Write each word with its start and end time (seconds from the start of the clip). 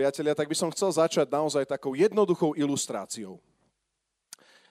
priatelia, 0.00 0.32
tak 0.32 0.48
by 0.48 0.56
som 0.56 0.72
chcel 0.72 0.88
začať 0.96 1.28
naozaj 1.28 1.68
takou 1.68 1.92
jednoduchou 1.92 2.56
ilustráciou. 2.56 3.36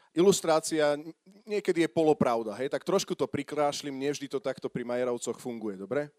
Ilustrácia 0.09 0.97
niekedy 1.45 1.85
je 1.85 1.89
polopravda, 1.93 2.57
hej, 2.57 2.73
tak 2.73 2.81
trošku 2.81 3.13
to 3.13 3.29
prikrášlim, 3.29 3.93
nevždy 3.93 4.25
to 4.25 4.41
takto 4.41 4.65
pri 4.65 4.81
Majerovcoch 4.81 5.37
funguje, 5.37 5.77
dobre? 5.77 6.09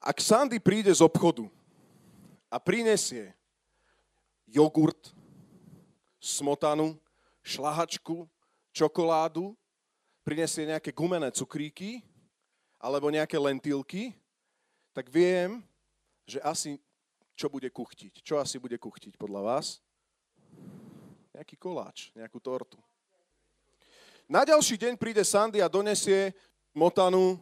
Ak 0.00 0.24
Sandy 0.24 0.56
príde 0.56 0.88
z 0.88 1.04
obchodu 1.04 1.44
a 2.48 2.56
prinesie 2.56 3.36
jogurt, 4.48 5.12
smotanu, 6.16 6.96
šlahačku, 7.44 8.24
čokoládu, 8.72 9.52
prinesie 10.24 10.64
nejaké 10.64 10.96
gumené 10.96 11.28
cukríky 11.28 12.00
alebo 12.80 13.12
nejaké 13.12 13.36
lentilky, 13.36 14.16
tak 14.96 15.12
viem, 15.12 15.60
že 16.24 16.40
asi 16.40 16.80
čo 17.38 17.46
bude 17.46 17.70
kuchtiť. 17.70 18.18
Čo 18.26 18.42
asi 18.42 18.58
bude 18.58 18.74
kuchtiť 18.82 19.14
podľa 19.14 19.46
vás? 19.46 19.78
Nejaký 21.30 21.54
koláč, 21.54 22.10
nejakú 22.18 22.42
tortu. 22.42 22.82
Na 24.26 24.42
ďalší 24.42 24.74
deň 24.74 24.98
príde 24.98 25.22
Sandy 25.22 25.62
a 25.62 25.70
donesie 25.70 26.34
motanu, 26.74 27.38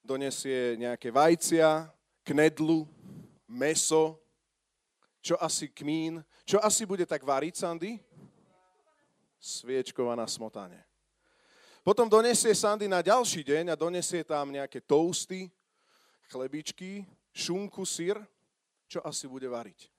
donesie 0.00 0.80
nejaké 0.80 1.12
vajcia, 1.12 1.92
knedlu, 2.24 2.88
meso, 3.44 4.16
čo 5.20 5.36
asi 5.36 5.68
kmín, 5.68 6.24
čo 6.48 6.56
asi 6.64 6.88
bude 6.88 7.04
tak 7.04 7.20
variť, 7.20 7.60
Sandy? 7.60 8.00
Sviečkova 9.36 10.16
na 10.16 10.24
smotane. 10.24 10.80
Potom 11.84 12.10
donesie 12.10 12.50
Sandy 12.56 12.90
na 12.90 13.04
ďalší 13.04 13.46
deň 13.46 13.70
a 13.70 13.78
donesie 13.78 14.26
tam 14.26 14.50
nejaké 14.50 14.82
toasty, 14.82 15.46
chlebičky, 16.26 17.06
šunku, 17.30 17.86
syr. 17.86 18.18
Čo 18.86 19.02
asi 19.02 19.26
bude 19.26 19.50
variť? 19.50 19.90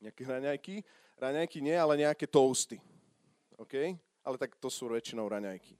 Nejaké 0.00 0.22
raňajky? 0.24 0.74
Raňajky 1.20 1.58
nie, 1.60 1.76
ale 1.76 2.00
nejaké 2.00 2.24
toasty. 2.24 2.80
OK? 3.60 3.74
Ale 4.24 4.36
tak 4.40 4.56
to 4.56 4.72
sú 4.72 4.88
väčšinou 4.88 5.28
raňajky. 5.28 5.76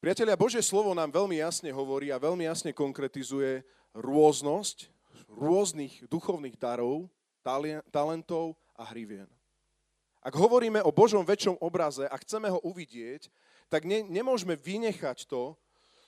Priatelia, 0.00 0.38
Božie 0.38 0.62
slovo 0.62 0.94
nám 0.94 1.10
veľmi 1.10 1.42
jasne 1.42 1.68
hovorí 1.74 2.14
a 2.14 2.22
veľmi 2.22 2.46
jasne 2.46 2.70
konkretizuje 2.70 3.66
rôznosť 3.96 4.96
rôznych 5.36 6.06
duchovných 6.08 6.56
darov, 6.56 7.08
talentov 7.92 8.56
a 8.74 8.82
hrivien. 8.90 9.28
Ak 10.24 10.34
hovoríme 10.34 10.82
o 10.82 10.90
Božom 10.90 11.22
väčšom 11.22 11.62
obraze 11.62 12.02
a 12.10 12.16
chceme 12.18 12.50
ho 12.50 12.58
uvidieť, 12.66 13.30
tak 13.70 13.86
ne, 13.86 14.02
nemôžeme 14.02 14.58
vynechať 14.58 15.30
to, 15.30 15.54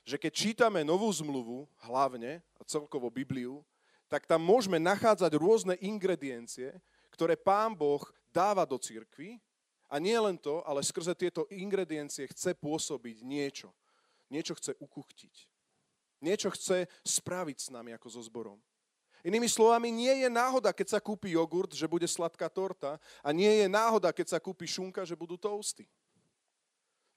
že 0.08 0.16
keď 0.16 0.32
čítame 0.32 0.80
novú 0.80 1.12
zmluvu, 1.12 1.68
hlavne 1.84 2.40
a 2.56 2.62
celkovo 2.64 3.12
Bibliu, 3.12 3.60
tak 4.08 4.24
tam 4.24 4.40
môžeme 4.40 4.80
nachádzať 4.80 5.36
rôzne 5.36 5.76
ingrediencie, 5.84 6.72
ktoré 7.12 7.36
Pán 7.36 7.76
Boh 7.76 8.00
dáva 8.32 8.64
do 8.64 8.80
cirkvy 8.80 9.36
a 9.84 10.00
nie 10.00 10.16
len 10.16 10.40
to, 10.40 10.64
ale 10.64 10.80
skrze 10.80 11.12
tieto 11.12 11.44
ingrediencie 11.52 12.24
chce 12.32 12.56
pôsobiť 12.56 13.20
niečo. 13.20 13.68
Niečo 14.32 14.56
chce 14.56 14.72
ukuchtiť. 14.80 15.34
Niečo 16.24 16.48
chce 16.56 16.88
spraviť 17.04 17.58
s 17.60 17.68
nami 17.68 17.92
ako 17.92 18.08
so 18.08 18.20
zborom. 18.24 18.56
Inými 19.20 19.50
slovami, 19.50 19.92
nie 19.92 20.24
je 20.24 20.28
náhoda, 20.32 20.72
keď 20.72 20.96
sa 20.96 21.00
kúpi 21.04 21.36
jogurt, 21.36 21.76
že 21.76 21.90
bude 21.90 22.08
sladká 22.08 22.48
torta 22.48 22.96
a 23.20 23.28
nie 23.28 23.50
je 23.60 23.66
náhoda, 23.68 24.08
keď 24.08 24.36
sa 24.36 24.38
kúpi 24.40 24.64
šunka, 24.64 25.04
že 25.04 25.18
budú 25.18 25.36
toasty. 25.36 25.84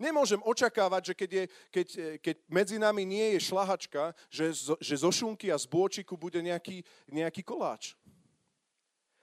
Nemôžem 0.01 0.41
očakávať, 0.41 1.01
že 1.05 1.13
keď, 1.13 1.29
je, 1.29 1.43
keď, 1.69 1.87
keď 2.25 2.35
medzi 2.49 2.77
nami 2.81 3.05
nie 3.05 3.37
je 3.37 3.53
šlahačka, 3.53 4.17
že, 4.33 4.49
zo, 4.49 4.75
že 4.81 4.97
zo 4.97 5.13
šunky 5.13 5.53
a 5.53 5.61
z 5.61 5.69
bôčiku 5.69 6.17
bude 6.17 6.41
nejaký, 6.41 6.81
nejaký 7.05 7.45
koláč. 7.45 7.93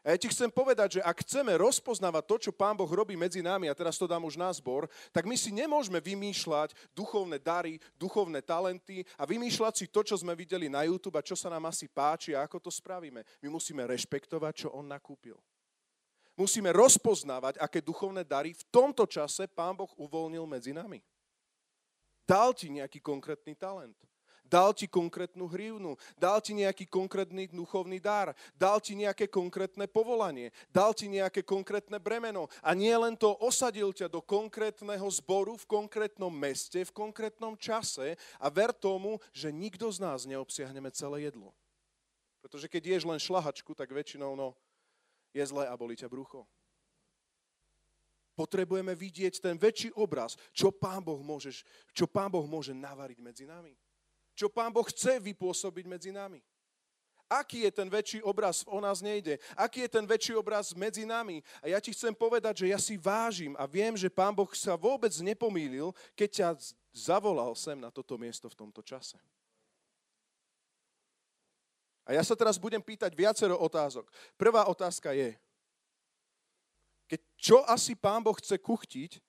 A 0.06 0.14
ja 0.14 0.16
ti 0.16 0.30
chcem 0.30 0.48
povedať, 0.48 0.96
že 0.96 1.04
ak 1.04 1.26
chceme 1.26 1.52
rozpoznávať 1.58 2.24
to, 2.24 2.36
čo 2.48 2.50
Pán 2.54 2.78
Boh 2.78 2.88
robí 2.88 3.18
medzi 3.18 3.42
nami, 3.42 3.66
a 3.66 3.76
teraz 3.76 3.98
to 3.98 4.06
dám 4.06 4.24
už 4.24 4.38
na 4.38 4.48
zbor, 4.54 4.86
tak 5.10 5.26
my 5.26 5.34
si 5.34 5.50
nemôžeme 5.50 5.98
vymýšľať 5.98 6.72
duchovné 6.94 7.42
dary, 7.42 7.82
duchovné 7.98 8.40
talenty 8.40 9.02
a 9.18 9.26
vymýšľať 9.26 9.74
si 9.74 9.86
to, 9.90 10.06
čo 10.06 10.14
sme 10.14 10.32
videli 10.32 10.70
na 10.70 10.86
YouTube 10.86 11.18
a 11.18 11.26
čo 11.26 11.34
sa 11.34 11.50
nám 11.50 11.68
asi 11.68 11.90
páči 11.90 12.32
a 12.32 12.46
ako 12.46 12.56
to 12.56 12.70
spravíme. 12.70 13.20
My 13.42 13.48
musíme 13.50 13.84
rešpektovať, 13.84 14.64
čo 14.64 14.68
On 14.72 14.86
nakúpil 14.86 15.36
musíme 16.38 16.70
rozpoznávať, 16.70 17.58
aké 17.58 17.82
duchovné 17.82 18.22
dary 18.22 18.54
v 18.54 18.62
tomto 18.70 19.04
čase 19.10 19.50
Pán 19.50 19.74
Boh 19.74 19.90
uvoľnil 19.98 20.46
medzi 20.46 20.70
nami. 20.70 21.02
Dal 22.22 22.54
ti 22.54 22.70
nejaký 22.70 23.02
konkrétny 23.02 23.58
talent. 23.58 23.98
Dal 24.48 24.72
ti 24.72 24.88
konkrétnu 24.88 25.44
hrivnu, 25.44 26.00
dal 26.16 26.40
ti 26.40 26.56
nejaký 26.56 26.88
konkrétny 26.88 27.52
duchovný 27.52 28.00
dar, 28.00 28.32
dal 28.56 28.80
ti 28.80 28.96
nejaké 28.96 29.28
konkrétne 29.28 29.84
povolanie, 29.84 30.56
dal 30.72 30.96
ti 30.96 31.04
nejaké 31.04 31.44
konkrétne 31.44 32.00
bremeno 32.00 32.48
a 32.64 32.72
nie 32.72 32.96
len 32.96 33.12
to, 33.12 33.36
osadil 33.44 33.92
ťa 33.92 34.08
do 34.08 34.24
konkrétneho 34.24 35.04
zboru 35.12 35.60
v 35.60 35.68
konkrétnom 35.68 36.32
meste, 36.32 36.80
v 36.80 36.96
konkrétnom 36.96 37.60
čase 37.60 38.16
a 38.40 38.48
ver 38.48 38.72
tomu, 38.72 39.20
že 39.36 39.52
nikto 39.52 39.92
z 39.92 40.00
nás 40.00 40.24
neobsiahneme 40.24 40.88
celé 40.96 41.28
jedlo. 41.28 41.52
Pretože 42.40 42.72
keď 42.72 42.96
ješ 42.96 43.04
len 43.04 43.20
šlahačku, 43.20 43.76
tak 43.76 43.92
väčšinou 43.92 44.32
no, 44.32 44.56
je 45.32 45.44
zlé 45.44 45.68
a 45.68 45.74
bolí 45.76 45.96
ťa 45.96 46.08
brucho. 46.08 46.48
Potrebujeme 48.38 48.94
vidieť 48.94 49.42
ten 49.42 49.58
väčší 49.58 49.90
obraz, 49.98 50.38
čo 50.54 50.70
Pán 50.70 51.02
Boh 51.02 51.18
môže, 51.18 51.66
čo 51.90 52.06
Pán 52.06 52.30
boh 52.30 52.46
môže 52.46 52.70
navariť 52.70 53.18
medzi 53.18 53.44
nami. 53.50 53.74
Čo 54.38 54.46
Pán 54.46 54.70
Boh 54.70 54.86
chce 54.86 55.18
vypôsobiť 55.18 55.90
medzi 55.90 56.14
nami. 56.14 56.38
Aký 57.28 57.66
je 57.66 57.72
ten 57.74 57.90
väčší 57.90 58.24
obraz, 58.24 58.64
o 58.64 58.80
nás 58.80 59.04
nejde. 59.04 59.36
Aký 59.52 59.84
je 59.84 59.90
ten 59.90 60.06
väčší 60.08 60.32
obraz 60.32 60.72
medzi 60.72 61.04
nami. 61.04 61.44
A 61.60 61.68
ja 61.68 61.82
ti 61.82 61.92
chcem 61.92 62.14
povedať, 62.16 62.64
že 62.64 62.66
ja 62.72 62.80
si 62.80 62.96
vážim 62.96 63.52
a 63.60 63.68
viem, 63.68 63.92
že 63.98 64.08
Pán 64.08 64.32
Boh 64.32 64.48
sa 64.56 64.78
vôbec 64.80 65.12
nepomýlil, 65.20 65.92
keď 66.16 66.28
ťa 66.30 66.48
zavolal 66.94 67.52
sem 67.52 67.76
na 67.76 67.92
toto 67.92 68.16
miesto 68.16 68.48
v 68.48 68.56
tomto 68.56 68.80
čase. 68.80 69.20
A 72.08 72.16
ja 72.16 72.24
sa 72.24 72.32
teraz 72.32 72.56
budem 72.56 72.80
pýtať 72.80 73.12
viacero 73.12 73.60
otázok. 73.60 74.08
Prvá 74.40 74.64
otázka 74.64 75.12
je, 75.12 75.36
keď 77.04 77.20
čo 77.36 77.60
asi 77.68 77.92
Pán 77.92 78.24
Boh 78.24 78.32
chce 78.40 78.56
kuchtiť, 78.56 79.20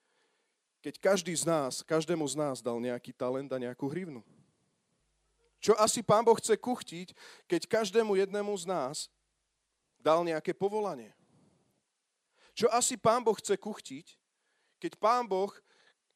keď 0.79 0.95
každý 0.95 1.35
z 1.35 1.43
nás, 1.43 1.83
každému 1.83 2.23
z 2.23 2.39
nás 2.39 2.63
dal 2.63 2.79
nejaký 2.79 3.11
talent 3.11 3.51
a 3.51 3.59
nejakú 3.59 3.91
hrivnu? 3.91 4.23
Čo 5.59 5.75
asi 5.75 5.99
Pán 5.99 6.23
Boh 6.23 6.39
chce 6.39 6.55
kuchtiť, 6.55 7.11
keď 7.51 7.67
každému 7.67 8.15
jednému 8.15 8.55
z 8.55 8.63
nás 8.63 9.11
dal 9.99 10.23
nejaké 10.23 10.55
povolanie? 10.55 11.11
Čo 12.55 12.71
asi 12.71 12.95
Pán 12.95 13.27
Boh 13.27 13.35
chce 13.35 13.59
kuchtiť, 13.59 14.15
keď 14.79 14.95
Pán 14.95 15.27
Boh 15.27 15.51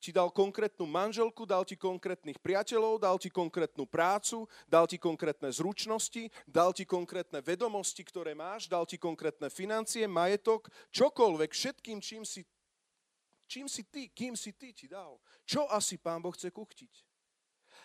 ti 0.03 0.11
dal 0.11 0.27
konkrétnu 0.35 0.83
manželku, 0.83 1.47
dal 1.47 1.63
ti 1.63 1.79
konkrétnych 1.79 2.35
priateľov, 2.43 2.99
dal 2.99 3.15
ti 3.15 3.31
konkrétnu 3.31 3.87
prácu, 3.87 4.43
dal 4.67 4.83
ti 4.83 4.99
konkrétne 4.99 5.47
zručnosti, 5.47 6.27
dal 6.43 6.75
ti 6.75 6.83
konkrétne 6.83 7.39
vedomosti, 7.39 8.03
ktoré 8.03 8.35
máš, 8.35 8.67
dal 8.67 8.83
ti 8.83 8.99
konkrétne 8.99 9.47
financie, 9.47 10.03
majetok, 10.03 10.67
čokoľvek, 10.91 11.55
všetkým, 11.55 12.03
čím 12.03 12.27
si, 12.27 12.43
čím 13.47 13.71
si 13.71 13.87
ty, 13.87 14.11
kým 14.11 14.35
si 14.35 14.51
ty 14.51 14.75
ti 14.75 14.91
dal. 14.91 15.15
Čo 15.47 15.71
asi 15.71 15.95
Pán 15.95 16.19
Boh 16.19 16.35
chce 16.35 16.51
kuchtiť? 16.51 16.91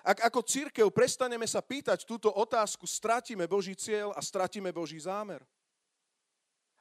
Ak 0.03 0.19
ako 0.27 0.43
církev 0.43 0.91
prestaneme 0.91 1.47
sa 1.47 1.63
pýtať 1.63 2.03
túto 2.03 2.35
otázku, 2.35 2.83
stratíme 2.87 3.47
Boží 3.47 3.79
cieľ 3.79 4.11
a 4.15 4.21
stratíme 4.23 4.75
Boží 4.75 4.99
zámer. 4.99 5.43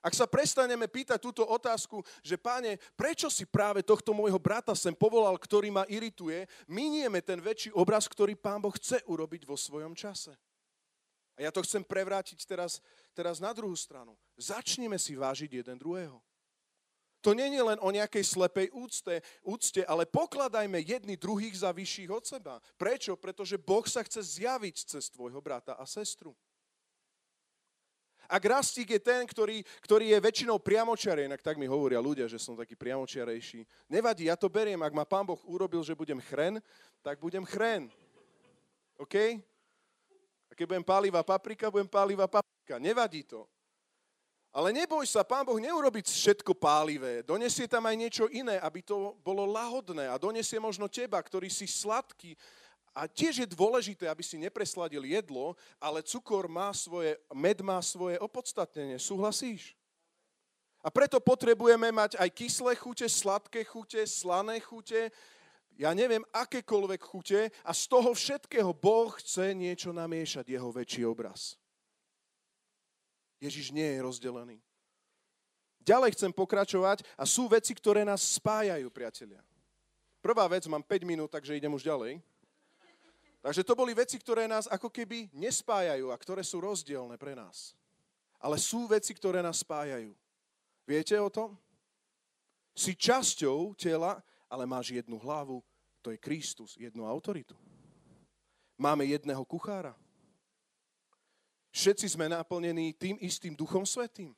Ak 0.01 0.13
sa 0.13 0.29
prestaneme 0.29 0.85
pýtať 0.85 1.17
túto 1.17 1.44
otázku, 1.44 2.05
že 2.21 2.38
páne, 2.38 2.77
prečo 2.94 3.27
si 3.33 3.49
práve 3.49 3.81
tohto 3.81 4.13
môjho 4.13 4.38
brata 4.38 4.77
sem 4.77 4.94
povolal, 4.94 5.35
ktorý 5.35 5.73
ma 5.73 5.83
irituje, 5.89 6.45
minieme 6.69 7.19
ten 7.19 7.41
väčší 7.41 7.73
obraz, 7.73 8.05
ktorý 8.05 8.38
pán 8.38 8.61
Boh 8.61 8.73
chce 8.77 9.01
urobiť 9.09 9.49
vo 9.49 9.57
svojom 9.57 9.97
čase. 9.97 10.38
A 11.38 11.45
ja 11.45 11.53
to 11.53 11.61
chcem 11.61 11.85
prevrátiť 11.85 12.45
teraz, 12.49 12.81
teraz 13.13 13.38
na 13.38 13.53
druhú 13.53 13.77
stranu. 13.77 14.17
Začneme 14.38 14.97
si 14.97 15.13
vážiť 15.13 15.61
jeden 15.61 15.77
druhého. 15.77 16.17
To 17.25 17.33
nie 17.33 17.49
je 17.49 17.63
len 17.65 17.81
o 17.81 17.89
nejakej 17.89 18.23
slepej 18.23 18.69
úcte, 18.73 19.21
úcte, 19.41 19.81
ale 19.85 20.05
pokladajme 20.05 20.77
jedni 20.81 21.17
druhých 21.17 21.65
za 21.65 21.73
vyšších 21.73 22.09
od 22.13 22.23
seba. 22.23 22.55
Prečo? 22.77 23.17
Pretože 23.17 23.57
Boh 23.57 23.83
sa 23.89 24.05
chce 24.05 24.21
zjaviť 24.21 24.97
cez 24.97 25.09
tvojho 25.09 25.41
brata 25.41 25.73
a 25.73 25.83
sestru. 25.83 26.38
Ak 28.27 28.44
rastík 28.44 28.91
je 28.91 29.00
ten, 29.00 29.24
ktorý, 29.24 29.63
ktorý 29.79 30.12
je 30.12 30.19
väčšinou 30.19 30.59
priamočiarý, 30.59 31.31
inak 31.31 31.39
tak 31.39 31.56
mi 31.56 31.63
hovoria 31.63 32.03
ľudia, 32.03 32.27
že 32.27 32.35
som 32.35 32.59
taký 32.59 32.75
priamočiarejší. 32.75 33.63
Nevadí, 33.88 34.27
ja 34.27 34.35
to 34.35 34.51
beriem, 34.51 34.83
ak 34.83 34.91
ma 34.91 35.07
pán 35.07 35.24
Boh 35.24 35.39
urobil, 35.47 35.79
že 35.79 35.95
budem 35.95 36.19
chren, 36.19 36.59
tak 37.00 37.24
budem 37.24 37.47
chren. 37.47 37.88
OK? 39.00 39.15
A 40.47 40.51
keď 40.51 40.65
budem 40.75 40.83
pálivá 40.83 41.24
paprika, 41.24 41.71
budem 41.71 41.88
pálivá 41.88 42.27
paprika. 42.27 42.75
Nevadí 42.75 43.24
to. 43.24 43.47
Ale 44.51 44.73
neboj 44.73 45.06
sa, 45.07 45.23
pán 45.23 45.47
Boh 45.47 45.59
neurobiť 45.62 46.12
všetko 46.12 46.51
pálivé. 46.57 47.23
Donesie 47.23 47.69
tam 47.69 47.85
aj 47.88 47.95
niečo 47.95 48.25
iné, 48.27 48.59
aby 48.59 48.83
to 48.83 49.15
bolo 49.23 49.47
lahodné. 49.47 50.12
A 50.12 50.19
donesie 50.19 50.59
možno 50.59 50.91
teba, 50.91 51.21
ktorý 51.21 51.47
si 51.47 51.63
sladký 51.63 52.35
A 52.97 53.05
tiež 53.05 53.45
je 53.45 53.53
dôležité, 53.53 54.09
aby 54.09 54.25
si 54.25 54.41
nepresladil 54.41 55.05
jedlo, 55.05 55.53
ale 55.77 56.01
cukor 56.01 56.49
má 56.49 56.73
svoje, 56.73 57.13
med 57.29 57.61
má 57.61 57.77
svoje 57.85 58.17
opodstatnenie. 58.17 58.97
Súhlasíš? 58.97 59.77
A 60.81 60.89
preto 60.89 61.21
potrebujeme 61.21 61.94
mať 61.94 62.17
aj 62.17 62.29
kyslé 62.33 62.73
chute, 62.73 63.05
sladké 63.05 63.61
chute, 63.69 64.01
slané 64.09 64.57
chute, 64.57 65.13
ja 65.77 65.94
neviem, 65.94 66.25
akékoľvek 66.33 67.01
chute 67.05 67.53
a 67.61 67.69
z 67.69 67.83
toho 67.85 68.17
všetkého 68.17 68.73
Boh 68.73 69.13
chce 69.21 69.53
niečo 69.53 69.94
namiešať, 69.94 70.49
jeho 70.49 70.73
väčší 70.73 71.05
obraz. 71.05 71.53
Ježiš 73.38 73.69
nie 73.69 73.85
je 73.85 74.01
rozdelený. 74.01 74.57
Ďalej 75.85 76.17
chcem 76.17 76.33
pokračovať 76.33 77.05
a 77.13 77.29
sú 77.29 77.45
veci, 77.45 77.77
ktoré 77.77 78.01
nás 78.01 78.25
spájajú, 78.41 78.89
priatelia. 78.89 79.45
Prvá 80.17 80.49
vec, 80.49 80.65
mám 80.65 80.81
5 80.81 81.05
minút, 81.05 81.29
takže 81.29 81.53
idem 81.53 81.69
už 81.69 81.85
ďalej. 81.85 82.17
Takže 83.47 83.63
to 83.63 83.79
boli 83.79 83.95
veci, 83.95 84.19
ktoré 84.19 84.44
nás 84.44 84.67
ako 84.67 84.91
keby 84.91 85.31
nespájajú 85.31 86.11
a 86.11 86.19
ktoré 86.19 86.44
sú 86.44 86.59
rozdielne 86.59 87.15
pre 87.15 87.31
nás. 87.31 87.79
Ale 88.44 88.59
sú 88.59 88.91
veci, 88.91 89.15
ktoré 89.15 89.39
nás 89.39 89.63
spájajú. 89.63 90.11
Viete 90.83 91.15
o 91.15 91.31
tom? 91.31 91.55
Si 92.75 92.91
časťou 92.91 93.71
tela 93.79 94.19
ale 94.49 94.63
máš 94.67 94.91
jednu 94.91 95.19
hlavu, 95.19 95.63
to 96.01 96.11
je 96.11 96.17
Kristus, 96.17 96.79
jednu 96.79 97.03
autoritu. 97.07 97.55
Máme 98.79 99.03
jedného 99.07 99.44
kuchára. 99.44 99.95
Všetci 101.71 102.15
sme 102.15 102.31
naplnení 102.31 102.95
tým 102.95 103.19
istým 103.21 103.53
Duchom 103.53 103.83
Svetým. 103.83 104.33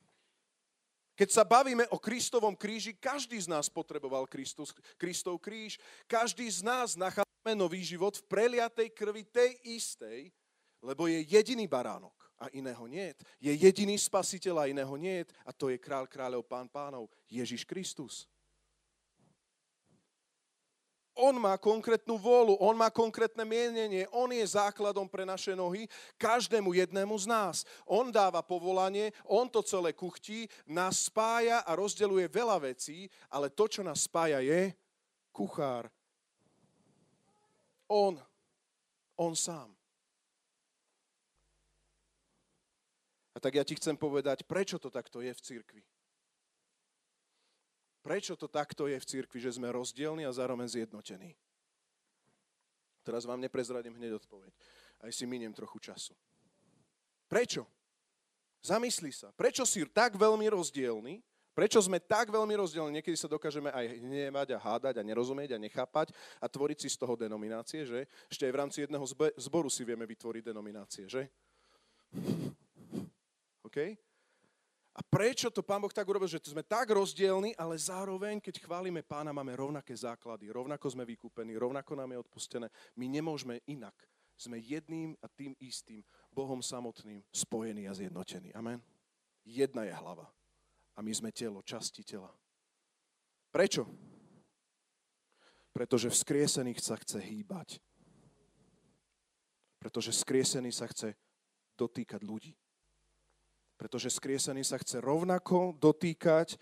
Keď 1.14 1.28
sa 1.30 1.44
bavíme 1.44 1.84
o 1.92 2.00
Kristovom 2.00 2.56
kríži, 2.56 2.96
každý 2.96 3.36
z 3.36 3.48
nás 3.48 3.68
potreboval 3.68 4.24
Kristus, 4.24 4.72
Kristov 4.96 5.36
kríž. 5.42 5.76
Každý 6.08 6.48
z 6.48 6.64
nás 6.64 6.96
nachádzame 7.40 7.56
nový 7.56 7.80
život 7.84 8.16
v 8.16 8.28
preliatej 8.28 8.92
krvi 8.92 9.24
tej 9.24 9.56
istej, 9.64 10.28
lebo 10.84 11.08
je 11.08 11.24
jediný 11.24 11.64
baránok 11.68 12.12
a 12.36 12.48
iného 12.52 12.84
nie. 12.84 13.12
Je 13.40 13.52
jediný 13.52 13.96
spasiteľ 13.96 14.64
a 14.64 14.68
iného 14.68 14.92
nie. 14.96 15.24
A 15.44 15.52
to 15.52 15.72
je 15.72 15.80
král 15.80 16.04
kráľov, 16.08 16.44
pán 16.44 16.68
pánov, 16.68 17.08
Ježiš 17.28 17.64
Kristus. 17.64 18.28
On 21.20 21.36
má 21.36 21.60
konkrétnu 21.60 22.16
vôľu, 22.16 22.56
on 22.64 22.72
má 22.72 22.88
konkrétne 22.88 23.44
mienenie, 23.44 24.08
on 24.08 24.32
je 24.32 24.40
základom 24.56 25.04
pre 25.04 25.28
naše 25.28 25.52
nohy, 25.52 25.84
každému 26.16 26.72
jednému 26.72 27.12
z 27.12 27.26
nás. 27.28 27.56
On 27.84 28.08
dáva 28.08 28.40
povolanie, 28.40 29.12
on 29.28 29.44
to 29.44 29.60
celé 29.60 29.92
kuchtí, 29.92 30.48
nás 30.64 31.12
spája 31.12 31.60
a 31.60 31.76
rozdeluje 31.76 32.24
veľa 32.24 32.72
vecí, 32.72 33.04
ale 33.28 33.52
to, 33.52 33.68
čo 33.68 33.84
nás 33.84 34.08
spája, 34.08 34.40
je 34.40 34.72
kuchár. 35.28 35.92
On. 37.90 38.14
On 39.18 39.34
sám. 39.34 39.74
A 43.34 43.38
tak 43.42 43.58
ja 43.58 43.66
ti 43.66 43.74
chcem 43.74 43.98
povedať, 43.98 44.46
prečo 44.46 44.78
to 44.78 44.90
takto 44.90 45.18
je 45.18 45.34
v 45.34 45.40
cirkvi. 45.42 45.82
Prečo 48.00 48.38
to 48.38 48.48
takto 48.48 48.88
je 48.88 48.96
v 48.96 49.08
cirkvi, 49.08 49.38
že 49.42 49.60
sme 49.60 49.68
rozdielni 49.74 50.24
a 50.24 50.32
zároveň 50.32 50.70
zjednotení? 50.70 51.36
Teraz 53.04 53.28
vám 53.28 53.40
neprezradím 53.40 53.96
hneď 53.96 54.22
odpoveď. 54.24 54.52
Aj 55.04 55.10
si 55.12 55.24
miniem 55.28 55.52
trochu 55.52 55.80
času. 55.80 56.14
Prečo? 57.28 57.68
Zamysli 58.60 59.12
sa. 59.12 59.32
Prečo 59.32 59.64
si 59.64 59.84
tak 59.88 60.16
veľmi 60.16 60.48
rozdielný? 60.52 61.24
Prečo 61.50 61.82
sme 61.82 61.98
tak 61.98 62.30
veľmi 62.30 62.54
rozdielni? 62.54 63.02
Niekedy 63.02 63.18
sa 63.18 63.26
dokážeme 63.26 63.74
aj 63.74 63.98
hnevať 63.98 64.48
a 64.54 64.58
hádať 64.62 64.94
a 64.98 65.06
nerozumieť 65.06 65.58
a 65.58 65.62
nechápať 65.62 66.14
a 66.38 66.46
tvoriť 66.46 66.86
si 66.86 66.88
z 66.88 66.96
toho 66.96 67.18
denominácie, 67.18 67.82
že? 67.82 68.06
Ešte 68.30 68.46
aj 68.46 68.52
v 68.54 68.60
rámci 68.60 68.78
jedného 68.86 69.04
zboru 69.34 69.66
si 69.66 69.82
vieme 69.82 70.06
vytvoriť 70.06 70.42
denominácie, 70.46 71.10
že? 71.10 71.26
OK? 73.66 73.78
A 74.90 75.00
prečo 75.06 75.48
to 75.54 75.62
Pán 75.62 75.80
Boh 75.80 75.94
tak 75.94 76.06
urobil, 76.06 76.26
že 76.26 76.42
sme 76.42 76.66
tak 76.66 76.90
rozdielni, 76.90 77.54
ale 77.54 77.78
zároveň, 77.78 78.42
keď 78.42 78.66
chválime 78.66 79.06
Pána, 79.06 79.30
máme 79.30 79.54
rovnaké 79.54 79.94
základy, 79.94 80.50
rovnako 80.50 80.86
sme 80.90 81.06
vykúpení, 81.06 81.54
rovnako 81.54 81.94
nám 81.94 82.10
je 82.14 82.22
odpustené. 82.26 82.66
My 82.98 83.06
nemôžeme 83.06 83.62
inak. 83.70 83.94
Sme 84.34 84.58
jedným 84.58 85.14
a 85.20 85.28
tým 85.28 85.54
istým 85.60 86.00
Bohom 86.32 86.64
samotným 86.64 87.22
spojení 87.30 87.86
a 87.86 87.94
zjednotení. 87.94 88.50
Amen. 88.56 88.80
Jedna 89.44 89.84
je 89.84 89.94
hlava. 89.94 90.26
A 90.94 91.02
my 91.02 91.12
sme 91.14 91.30
telo, 91.30 91.62
časti 91.62 92.02
tela. 92.02 92.30
Prečo? 93.50 93.86
Pretože 95.70 96.10
vzkriesených 96.10 96.80
sa 96.82 96.98
chce 96.98 97.18
hýbať. 97.22 97.78
Pretože 99.78 100.10
vzkriesený 100.12 100.70
sa 100.74 100.90
chce 100.90 101.14
dotýkať 101.78 102.20
ľudí 102.26 102.52
pretože 103.80 104.12
skriesený 104.12 104.60
sa 104.60 104.76
chce 104.76 105.00
rovnako 105.00 105.72
dotýkať 105.80 106.60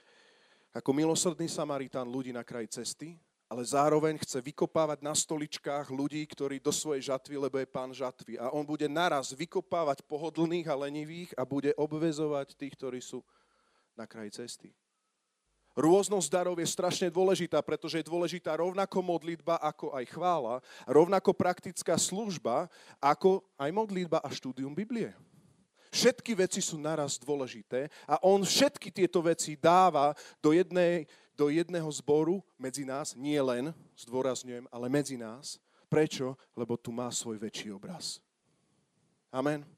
ako 0.71 0.95
milosrdný 0.95 1.51
Samaritán 1.51 2.07
ľudí 2.07 2.31
na 2.31 2.47
kraji 2.47 2.71
cesty, 2.79 3.19
ale 3.51 3.67
zároveň 3.67 4.23
chce 4.23 4.39
vykopávať 4.39 5.03
na 5.03 5.19
stoličkách 5.19 5.91
ľudí, 5.91 6.23
ktorí 6.31 6.63
do 6.63 6.71
svojej 6.71 7.11
žatvy, 7.11 7.35
lebo 7.43 7.59
je 7.59 7.67
pán 7.67 7.91
žatvy. 7.91 8.39
A 8.39 8.55
on 8.55 8.63
bude 8.63 8.87
naraz 8.87 9.35
vykopávať 9.35 10.07
pohodlných 10.07 10.71
a 10.71 10.79
lenivých 10.79 11.35
a 11.35 11.43
bude 11.43 11.75
obvezovať 11.75 12.55
tých, 12.55 12.79
ktorí 12.79 13.03
sú 13.03 13.27
na 13.99 14.07
kraji 14.07 14.39
cesty. 14.39 14.71
Rôznosť 15.79 16.27
darov 16.31 16.59
je 16.59 16.67
strašne 16.67 17.07
dôležitá, 17.07 17.63
pretože 17.63 18.03
je 18.03 18.11
dôležitá 18.11 18.59
rovnako 18.59 18.99
modlitba, 18.99 19.63
ako 19.63 19.95
aj 19.95 20.05
chvála, 20.11 20.59
rovnako 20.91 21.31
praktická 21.35 21.95
služba, 21.95 22.67
ako 22.99 23.47
aj 23.55 23.71
modlitba 23.71 24.19
a 24.19 24.27
štúdium 24.31 24.75
Biblie. 24.75 25.15
Všetky 25.95 26.35
veci 26.35 26.59
sú 26.59 26.77
naraz 26.83 27.17
dôležité 27.17 27.89
a 28.11 28.19
on 28.27 28.43
všetky 28.43 28.91
tieto 28.91 29.23
veci 29.23 29.55
dáva 29.55 30.13
do, 30.43 30.51
jednej, 30.51 31.07
do 31.33 31.49
jedného 31.49 31.89
zboru 31.95 32.43
medzi 32.59 32.83
nás, 32.83 33.15
nie 33.15 33.39
len, 33.39 33.71
zdôrazňujem, 33.97 34.67
ale 34.69 34.87
medzi 34.91 35.15
nás. 35.15 35.63
Prečo? 35.89 36.37
Lebo 36.53 36.77
tu 36.77 36.93
má 36.93 37.09
svoj 37.09 37.41
väčší 37.41 37.73
obraz. 37.73 38.21
Amen. 39.33 39.78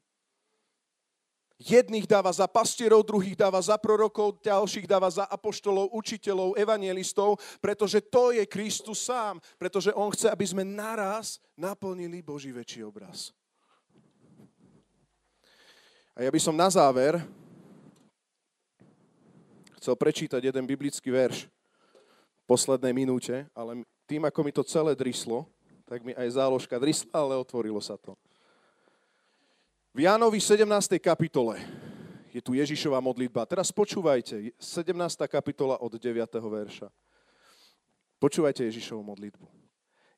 Jedných 1.61 2.09
dáva 2.09 2.33
za 2.33 2.49
pastierov, 2.49 3.05
druhých 3.05 3.37
dáva 3.37 3.61
za 3.61 3.77
prorokov, 3.77 4.41
ďalších 4.41 4.89
dáva 4.89 5.13
za 5.13 5.29
apoštolov, 5.29 5.93
učiteľov, 5.93 6.57
evangelistov, 6.57 7.37
pretože 7.61 8.01
to 8.01 8.33
je 8.33 8.41
Kristus 8.49 9.05
sám, 9.05 9.37
pretože 9.61 9.93
On 9.93 10.09
chce, 10.09 10.25
aby 10.33 10.41
sme 10.41 10.65
naraz 10.65 11.37
naplnili 11.53 12.25
Boží 12.25 12.49
väčší 12.49 12.81
obraz. 12.81 13.29
A 16.17 16.25
ja 16.25 16.33
by 16.33 16.41
som 16.41 16.57
na 16.57 16.65
záver 16.65 17.21
chcel 19.77 19.93
prečítať 19.93 20.41
jeden 20.41 20.65
biblický 20.65 21.13
verš 21.13 21.45
v 22.41 22.43
poslednej 22.49 22.89
minúte, 22.89 23.45
ale 23.53 23.85
tým, 24.09 24.25
ako 24.25 24.39
mi 24.41 24.49
to 24.49 24.65
celé 24.65 24.97
drislo, 24.97 25.45
tak 25.85 26.01
mi 26.01 26.17
aj 26.17 26.41
záložka 26.41 26.81
drisla, 26.81 27.09
ale 27.13 27.37
otvorilo 27.37 27.77
sa 27.77 28.01
to. 28.01 28.17
V 29.91 30.07
Jánovi 30.07 30.39
17. 30.39 31.03
kapitole 31.03 31.59
je 32.31 32.39
tu 32.39 32.55
Ježišová 32.55 33.03
modlitba. 33.03 33.43
Teraz 33.43 33.75
počúvajte, 33.75 34.55
17. 34.55 34.87
kapitola 35.27 35.75
od 35.83 35.91
9. 35.99 36.15
verša. 36.31 36.87
Počúvajte 38.15 38.63
Ježišovú 38.71 39.03
modlitbu. 39.03 39.43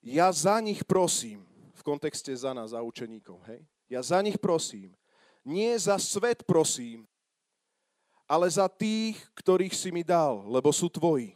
Ja 0.06 0.30
za 0.30 0.62
nich 0.62 0.86
prosím, 0.86 1.42
v 1.74 1.82
kontexte 1.82 2.30
za 2.38 2.53
nás, 2.53 2.70
za 2.70 2.86
učeníkov, 2.86 3.42
hej? 3.50 3.65
Ja 3.89 4.06
za 4.06 4.22
nich 4.22 4.38
prosím, 4.38 4.94
nie 5.42 5.74
za 5.82 5.98
svet 5.98 6.46
prosím, 6.46 7.10
ale 8.30 8.46
za 8.53 8.70
tých, 8.70 9.18
ktorých 9.34 9.74
si 9.74 9.89
mi 9.89 10.06
dal, 10.06 10.46
lebo 10.53 10.70
sú 10.70 10.86
tvoji. 10.86 11.34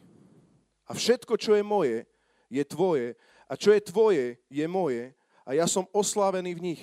A 0.86 0.94
všetko, 0.94 1.34
čo 1.34 1.58
je 1.58 1.66
moje, 1.66 2.06
je 2.46 2.62
tvoje. 2.62 3.18
A 3.50 3.58
čo 3.58 3.74
je 3.74 3.82
tvoje, 3.82 4.38
je 4.46 4.66
moje. 4.70 5.10
A 5.42 5.58
ja 5.58 5.66
som 5.66 5.90
oslávený 5.90 6.54
v 6.54 6.62
nich. 6.62 6.82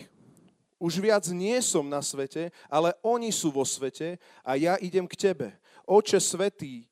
Už 0.75 0.99
viac 0.99 1.23
nie 1.31 1.55
som 1.63 1.87
na 1.87 2.03
svete, 2.03 2.51
ale 2.67 2.91
oni 2.99 3.31
sú 3.31 3.47
vo 3.47 3.63
svete 3.63 4.19
a 4.43 4.59
ja 4.59 4.75
idem 4.83 5.07
k 5.07 5.15
tebe. 5.15 5.55
Oče 5.87 6.19
svetý, 6.19 6.83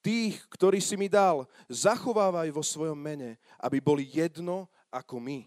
tých, 0.00 0.38
ktorí 0.48 0.78
si 0.78 0.94
mi 0.94 1.10
dal, 1.10 1.44
zachovávaj 1.66 2.48
vo 2.54 2.62
svojom 2.62 2.96
mene, 2.96 3.36
aby 3.58 3.82
boli 3.82 4.06
jedno 4.06 4.70
ako 4.88 5.18
my. 5.18 5.40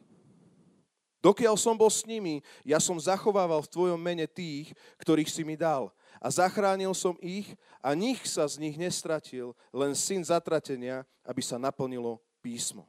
Dokiaľ 1.20 1.56
som 1.60 1.76
bol 1.76 1.92
s 1.92 2.08
nimi, 2.08 2.40
ja 2.64 2.80
som 2.80 2.96
zachovával 2.96 3.60
v 3.64 3.72
tvojom 3.72 4.00
mene 4.00 4.24
tých, 4.24 4.72
ktorých 5.00 5.28
si 5.28 5.44
mi 5.44 5.60
dal. 5.60 5.92
A 6.20 6.32
zachránil 6.32 6.92
som 6.96 7.16
ich 7.20 7.56
a 7.84 7.92
nich 7.96 8.24
sa 8.24 8.48
z 8.48 8.60
nich 8.60 8.80
nestratil, 8.80 9.52
len 9.72 9.96
syn 9.96 10.24
zatratenia, 10.24 11.04
aby 11.24 11.44
sa 11.44 11.60
naplnilo 11.60 12.20
písmo. 12.40 12.88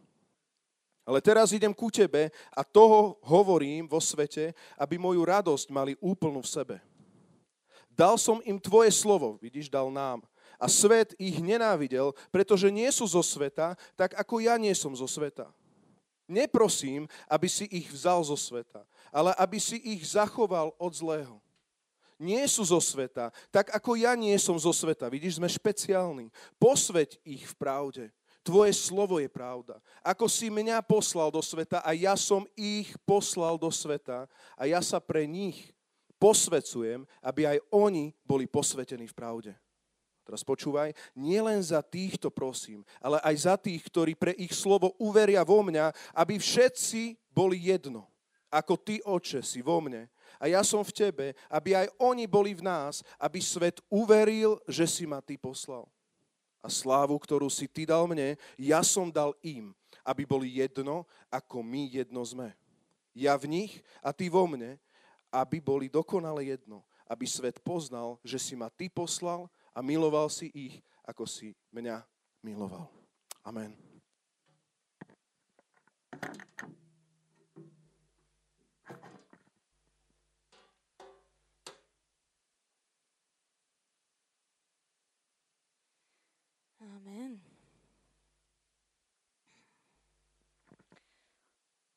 Ale 1.10 1.18
teraz 1.18 1.50
idem 1.50 1.74
ku 1.74 1.90
tebe 1.90 2.30
a 2.54 2.62
toho 2.62 3.18
hovorím 3.26 3.90
vo 3.90 3.98
svete, 3.98 4.54
aby 4.78 4.94
moju 4.94 5.26
radosť 5.26 5.66
mali 5.74 5.98
úplnú 5.98 6.38
v 6.38 6.46
sebe. 6.46 6.76
Dal 7.90 8.14
som 8.14 8.38
im 8.46 8.62
tvoje 8.62 8.94
slovo, 8.94 9.34
vidíš, 9.42 9.66
dal 9.66 9.90
nám. 9.90 10.22
A 10.54 10.70
svet 10.70 11.18
ich 11.18 11.42
nenávidel, 11.42 12.14
pretože 12.30 12.70
nie 12.70 12.86
sú 12.94 13.10
zo 13.10 13.26
sveta, 13.26 13.74
tak 13.98 14.14
ako 14.14 14.38
ja 14.38 14.54
nie 14.54 14.70
som 14.70 14.94
zo 14.94 15.10
sveta. 15.10 15.50
Neprosím, 16.30 17.10
aby 17.26 17.50
si 17.50 17.66
ich 17.66 17.90
vzal 17.90 18.22
zo 18.22 18.38
sveta, 18.38 18.86
ale 19.10 19.34
aby 19.34 19.58
si 19.58 19.82
ich 19.82 20.14
zachoval 20.14 20.70
od 20.78 20.92
zlého. 20.94 21.42
Nie 22.22 22.46
sú 22.46 22.62
zo 22.62 22.78
sveta, 22.78 23.34
tak 23.50 23.74
ako 23.74 23.98
ja 23.98 24.14
nie 24.14 24.38
som 24.38 24.54
zo 24.54 24.70
sveta. 24.70 25.10
Vidíš, 25.10 25.42
sme 25.42 25.50
špeciálni. 25.50 26.30
Posveď 26.54 27.18
ich 27.26 27.50
v 27.50 27.54
pravde. 27.58 28.04
Tvoje 28.40 28.72
slovo 28.72 29.20
je 29.20 29.28
pravda. 29.28 29.76
Ako 30.00 30.24
si 30.24 30.48
mňa 30.48 30.80
poslal 30.80 31.28
do 31.28 31.44
sveta 31.44 31.84
a 31.84 31.92
ja 31.92 32.16
som 32.16 32.48
ich 32.56 32.88
poslal 33.04 33.60
do 33.60 33.68
sveta 33.68 34.24
a 34.56 34.62
ja 34.64 34.80
sa 34.80 34.96
pre 34.96 35.28
nich 35.28 35.76
posvecujem, 36.16 37.04
aby 37.20 37.44
aj 37.44 37.58
oni 37.68 38.16
boli 38.24 38.48
posvetení 38.48 39.04
v 39.08 39.16
pravde. 39.16 39.52
Teraz 40.24 40.40
počúvaj, 40.46 40.92
nielen 41.16 41.58
za 41.60 41.82
týchto 41.84 42.30
prosím, 42.30 42.86
ale 43.00 43.18
aj 43.24 43.36
za 43.50 43.54
tých, 43.58 43.82
ktorí 43.88 44.14
pre 44.14 44.32
ich 44.36 44.52
slovo 44.54 44.94
uveria 45.00 45.44
vo 45.44 45.64
mňa, 45.64 45.92
aby 46.16 46.38
všetci 46.38 47.18
boli 47.32 47.58
jedno. 47.66 48.06
Ako 48.46 48.78
ty, 48.78 49.02
oče, 49.04 49.42
si 49.42 49.60
vo 49.60 49.80
mne 49.84 50.06
a 50.40 50.48
ja 50.48 50.64
som 50.64 50.80
v 50.80 50.94
tebe, 50.94 51.26
aby 51.52 51.76
aj 51.76 51.86
oni 52.00 52.24
boli 52.24 52.56
v 52.56 52.64
nás, 52.64 53.04
aby 53.20 53.42
svet 53.42 53.82
uveril, 53.92 54.56
že 54.64 54.88
si 54.88 55.04
ma 55.04 55.20
ty 55.20 55.36
poslal. 55.36 55.84
A 56.60 56.68
slávu, 56.68 57.16
ktorú 57.16 57.48
si 57.48 57.64
ty 57.64 57.88
dal 57.88 58.04
mne, 58.04 58.36
ja 58.60 58.84
som 58.84 59.08
dal 59.08 59.32
im, 59.40 59.72
aby 60.04 60.28
boli 60.28 60.60
jedno, 60.60 61.08
ako 61.32 61.64
my 61.64 61.88
jedno 61.88 62.20
sme. 62.20 62.52
Ja 63.16 63.34
v 63.40 63.48
nich 63.48 63.72
a 64.04 64.12
ty 64.12 64.28
vo 64.28 64.44
mne, 64.44 64.76
aby 65.32 65.58
boli 65.58 65.88
dokonale 65.88 66.44
jedno, 66.44 66.84
aby 67.08 67.24
svet 67.24 67.58
poznal, 67.64 68.20
že 68.20 68.38
si 68.38 68.54
ma 68.54 68.68
ty 68.68 68.92
poslal 68.92 69.48
a 69.72 69.80
miloval 69.80 70.28
si 70.28 70.50
ich, 70.52 70.82
ako 71.06 71.24
si 71.26 71.56
mňa 71.72 72.04
miloval. 72.44 72.86
Amen. 73.42 73.72
Amen. 87.00 87.40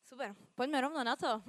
Super, 0.08 0.32
poďme 0.56 0.80
rovno 0.80 1.04
na 1.04 1.20
to. 1.20 1.44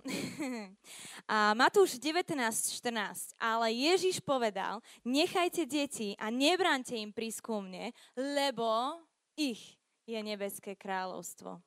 a 1.35 1.55
Matúš 1.55 2.01
19.14. 2.03 3.39
Ale 3.39 3.71
Ježiš 3.71 4.19
povedal, 4.19 4.83
nechajte 5.07 5.69
deti 5.71 6.19
a 6.19 6.35
nebrante 6.35 6.99
im 6.99 7.15
prísť 7.15 7.47
ku 7.47 7.63
mne, 7.63 7.95
lebo 8.19 8.99
ich 9.39 9.79
je 10.03 10.19
nebeské 10.19 10.75
kráľovstvo. 10.75 11.63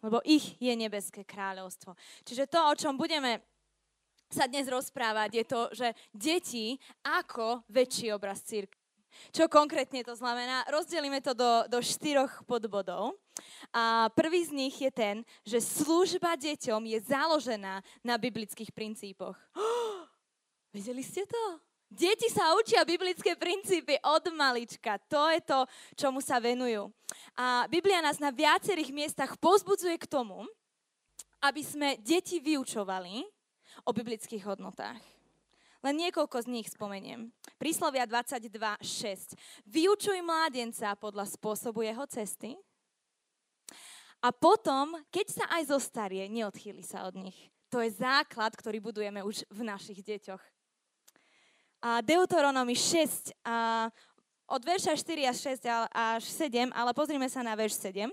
Lebo 0.00 0.24
ich 0.24 0.56
je 0.56 0.72
nebeské 0.72 1.20
kráľovstvo. 1.28 1.92
Čiže 2.24 2.48
to, 2.48 2.64
o 2.64 2.74
čom 2.80 2.96
budeme 2.96 3.44
sa 4.32 4.48
dnes 4.48 4.72
rozprávať, 4.72 5.30
je 5.36 5.44
to, 5.44 5.60
že 5.76 5.88
deti 6.16 6.80
ako 7.04 7.60
väčší 7.68 8.08
obraz 8.16 8.40
církve. 8.40 8.83
Čo 9.34 9.50
konkrétne 9.50 10.00
to 10.06 10.14
znamená? 10.14 10.64
Rozdelíme 10.70 11.20
to 11.20 11.34
do, 11.34 11.66
do 11.68 11.78
štyroch 11.82 12.42
podbodov. 12.46 13.16
A 13.74 14.08
prvý 14.14 14.46
z 14.46 14.52
nich 14.54 14.76
je 14.78 14.90
ten, 14.94 15.16
že 15.42 15.58
služba 15.58 16.38
deťom 16.38 16.82
je 16.86 16.98
založená 17.02 17.82
na 18.02 18.14
biblických 18.16 18.70
princípoch. 18.70 19.36
Oh, 19.84 20.06
vedeli 20.74 21.02
ste 21.02 21.22
to? 21.26 21.44
Deti 21.94 22.26
sa 22.26 22.58
učia 22.58 22.82
biblické 22.82 23.38
princípy 23.38 23.94
od 24.02 24.26
malička. 24.34 24.98
To 25.06 25.30
je 25.30 25.40
to, 25.46 25.62
čomu 25.94 26.18
sa 26.18 26.42
venujú. 26.42 26.90
A 27.38 27.70
Biblia 27.70 28.02
nás 28.02 28.18
na 28.18 28.34
viacerých 28.34 28.90
miestach 28.90 29.38
pozbudzuje 29.38 29.94
k 30.02 30.10
tomu, 30.10 30.42
aby 31.38 31.62
sme 31.62 31.94
deti 32.02 32.42
vyučovali 32.42 33.22
o 33.86 33.90
biblických 33.94 34.42
hodnotách. 34.42 35.13
Len 35.84 36.08
niekoľko 36.08 36.40
z 36.40 36.48
nich 36.48 36.72
spomeniem. 36.72 37.28
Príslovia 37.60 38.08
22.6. 38.08 39.36
Vyučuj 39.68 40.16
mládenca 40.24 40.96
podľa 40.96 41.28
spôsobu 41.28 41.84
jeho 41.84 42.08
cesty 42.08 42.56
a 44.24 44.32
potom, 44.32 44.96
keď 45.12 45.26
sa 45.28 45.44
aj 45.60 45.68
zostarie, 45.68 46.24
neodchýli 46.32 46.80
sa 46.80 47.04
od 47.04 47.20
nich. 47.20 47.36
To 47.68 47.84
je 47.84 47.92
základ, 47.92 48.56
ktorý 48.56 48.80
budujeme 48.80 49.20
už 49.20 49.44
v 49.52 49.60
našich 49.60 50.00
deťoch. 50.00 50.40
A 51.84 52.00
Deuteronomy 52.00 52.72
6, 52.72 53.36
a 53.44 53.92
od 54.48 54.62
verša 54.64 54.96
4 54.96 55.28
až 55.28 55.36
6 55.60 55.68
až 55.92 56.24
7, 56.24 56.72
ale 56.72 56.96
pozrime 56.96 57.28
sa 57.28 57.44
na 57.44 57.52
verš 57.52 57.76
7. 57.92 58.08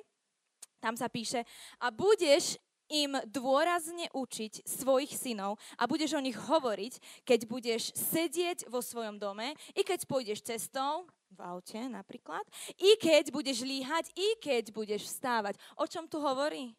Tam 0.84 1.00
sa 1.00 1.08
píše, 1.08 1.48
a 1.80 1.88
budeš 1.88 2.60
im 2.92 3.16
dôrazne 3.32 4.12
učiť 4.12 4.68
svojich 4.68 5.16
synov 5.16 5.56
a 5.80 5.88
budeš 5.88 6.20
o 6.20 6.22
nich 6.22 6.36
hovoriť, 6.36 7.24
keď 7.24 7.40
budeš 7.48 7.96
sedieť 7.96 8.68
vo 8.68 8.84
svojom 8.84 9.16
dome, 9.16 9.56
i 9.72 9.82
keď 9.82 10.04
pôjdeš 10.04 10.44
cestou, 10.44 11.08
v 11.32 11.40
aute 11.40 11.80
napríklad, 11.88 12.44
i 12.76 13.00
keď 13.00 13.32
budeš 13.32 13.64
líhať, 13.64 14.12
i 14.20 14.36
keď 14.44 14.76
budeš 14.76 15.08
vstávať. 15.08 15.56
O 15.80 15.88
čom 15.88 16.04
tu 16.04 16.20
hovorí? 16.20 16.76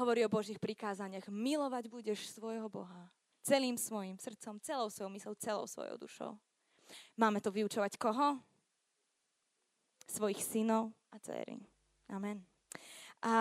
Hovorí 0.00 0.24
o 0.24 0.32
Božích 0.32 0.56
prikázaniach. 0.56 1.28
Milovať 1.28 1.92
budeš 1.92 2.32
svojho 2.32 2.72
Boha. 2.72 3.12
Celým 3.44 3.76
svojim 3.76 4.16
srdcom, 4.16 4.56
celou 4.64 4.88
svojou 4.88 5.12
myslou, 5.12 5.34
celou 5.36 5.66
svojou 5.68 5.96
dušou. 6.00 6.32
Máme 7.16 7.44
to 7.44 7.52
vyučovať 7.52 8.00
koho? 8.00 8.40
Svojich 10.08 10.40
synov 10.40 10.96
a 11.12 11.20
dcery. 11.20 11.60
Amen. 12.08 12.42
A 13.20 13.34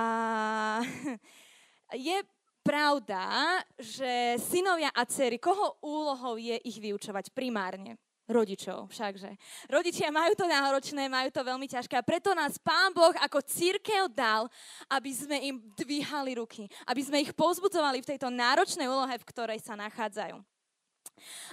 je 1.94 2.18
pravda, 2.62 3.58
že 3.80 4.38
synovia 4.38 4.94
a 4.94 5.06
dcery, 5.06 5.42
koho 5.42 5.80
úlohou 5.82 6.38
je 6.38 6.60
ich 6.68 6.78
vyučovať 6.78 7.34
primárne? 7.34 7.98
Rodičov 8.30 8.94
všakže. 8.94 9.42
Rodičia 9.74 10.14
majú 10.14 10.38
to 10.38 10.46
náročné, 10.46 11.10
majú 11.10 11.34
to 11.34 11.42
veľmi 11.42 11.66
ťažké 11.66 11.98
a 11.98 12.06
preto 12.06 12.38
nás 12.38 12.62
Pán 12.62 12.94
Boh 12.94 13.10
ako 13.26 13.42
církev 13.42 14.06
dal, 14.14 14.46
aby 14.86 15.10
sme 15.10 15.38
im 15.50 15.58
dvíhali 15.74 16.38
ruky, 16.38 16.70
aby 16.86 17.02
sme 17.02 17.26
ich 17.26 17.34
pozbudzovali 17.34 18.06
v 18.06 18.10
tejto 18.14 18.30
náročnej 18.30 18.86
úlohe, 18.86 19.18
v 19.18 19.28
ktorej 19.34 19.58
sa 19.66 19.74
nachádzajú. 19.74 20.38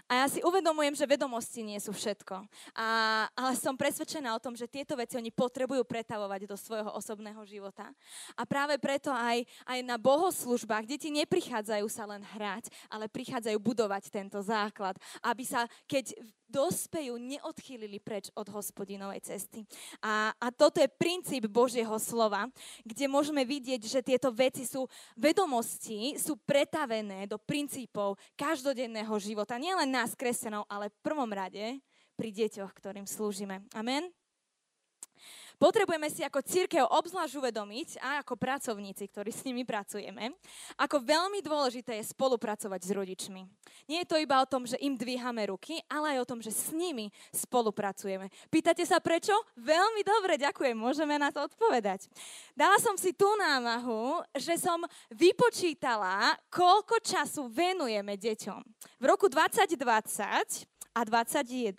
A 0.07 0.25
ja 0.25 0.27
si 0.31 0.41
uvedomujem, 0.43 0.95
že 0.95 1.09
vedomosti 1.09 1.61
nie 1.63 1.79
sú 1.83 1.93
všetko. 1.93 2.47
A, 2.77 2.89
ale 3.33 3.53
som 3.59 3.77
presvedčená 3.77 4.33
o 4.35 4.43
tom, 4.43 4.57
že 4.57 4.71
tieto 4.71 4.95
veci 4.97 5.19
oni 5.19 5.31
potrebujú 5.31 5.85
pretavovať 5.85 6.49
do 6.49 6.57
svojho 6.57 6.91
osobného 6.95 7.41
života. 7.45 7.91
A 8.39 8.43
práve 8.49 8.79
preto 8.81 9.11
aj, 9.11 9.45
aj 9.67 9.79
na 9.85 9.97
bohoslužbách 9.97 10.87
deti 10.89 11.11
neprichádzajú 11.13 11.87
sa 11.91 12.05
len 12.07 12.23
hrať, 12.37 12.71
ale 12.91 13.11
prichádzajú 13.11 13.59
budovať 13.61 14.09
tento 14.09 14.39
základ, 14.43 14.97
aby 15.23 15.45
sa, 15.45 15.67
keď 15.87 16.15
dospejú, 16.47 17.19
neodchýlili 17.19 17.99
preč 18.03 18.31
od 18.35 18.47
hospodinovej 18.51 19.23
cesty. 19.23 19.67
A, 20.03 20.35
a 20.39 20.47
toto 20.55 20.79
je 20.79 20.89
princíp 20.91 21.47
Božieho 21.51 21.95
slova, 21.99 22.47
kde 22.87 23.07
môžeme 23.11 23.43
vidieť, 23.43 23.83
že 23.83 24.01
tieto 24.03 24.31
veci 24.31 24.67
sú, 24.67 24.87
vedomosti 25.19 26.19
sú 26.19 26.39
pretavené 26.43 27.27
do 27.27 27.39
princípov 27.39 28.19
každodenného 28.39 29.13
života. 29.19 29.59
Nielen 29.59 29.91
nás, 29.91 30.15
kresťanov, 30.15 30.67
ale 30.71 30.91
v 30.91 30.99
prvom 31.03 31.31
rade 31.31 31.79
pri 32.17 32.31
deťoch, 32.33 32.73
ktorým 32.73 33.05
slúžime. 33.05 33.63
Amen. 33.77 34.09
Potrebujeme 35.57 36.13
si 36.13 36.21
ako 36.21 36.45
církev 36.45 36.85
obzvlášť 36.85 37.41
uvedomiť, 37.41 37.89
a 38.05 38.21
ako 38.21 38.37
pracovníci, 38.37 39.09
ktorí 39.09 39.33
s 39.33 39.41
nimi 39.49 39.65
pracujeme, 39.65 40.37
ako 40.77 41.01
veľmi 41.01 41.41
dôležité 41.41 41.97
je 41.97 42.13
spolupracovať 42.13 42.81
s 42.85 42.91
rodičmi. 42.93 43.49
Nie 43.89 44.05
je 44.05 44.11
to 44.13 44.21
iba 44.21 44.37
o 44.37 44.45
tom, 44.45 44.69
že 44.69 44.77
im 44.85 45.01
dvíhame 45.01 45.49
ruky, 45.49 45.81
ale 45.89 46.17
aj 46.17 46.19
o 46.23 46.29
tom, 46.29 46.45
že 46.45 46.53
s 46.53 46.77
nimi 46.77 47.09
spolupracujeme. 47.33 48.29
Pýtate 48.53 48.85
sa 48.85 49.01
prečo? 49.01 49.33
Veľmi 49.57 50.05
dobre, 50.05 50.37
ďakujem, 50.37 50.77
môžeme 50.77 51.17
na 51.17 51.33
to 51.33 51.49
odpovedať. 51.49 52.05
Dala 52.53 52.77
som 52.77 53.01
si 53.01 53.17
tú 53.17 53.29
námahu, 53.41 54.21
že 54.37 54.61
som 54.61 54.85
vypočítala, 55.09 56.37
koľko 56.53 57.01
času 57.01 57.49
venujeme 57.49 58.13
deťom. 58.21 58.61
V 59.01 59.05
roku 59.09 59.33
2020 59.33 59.73
a 60.93 61.01
2021 61.01 61.77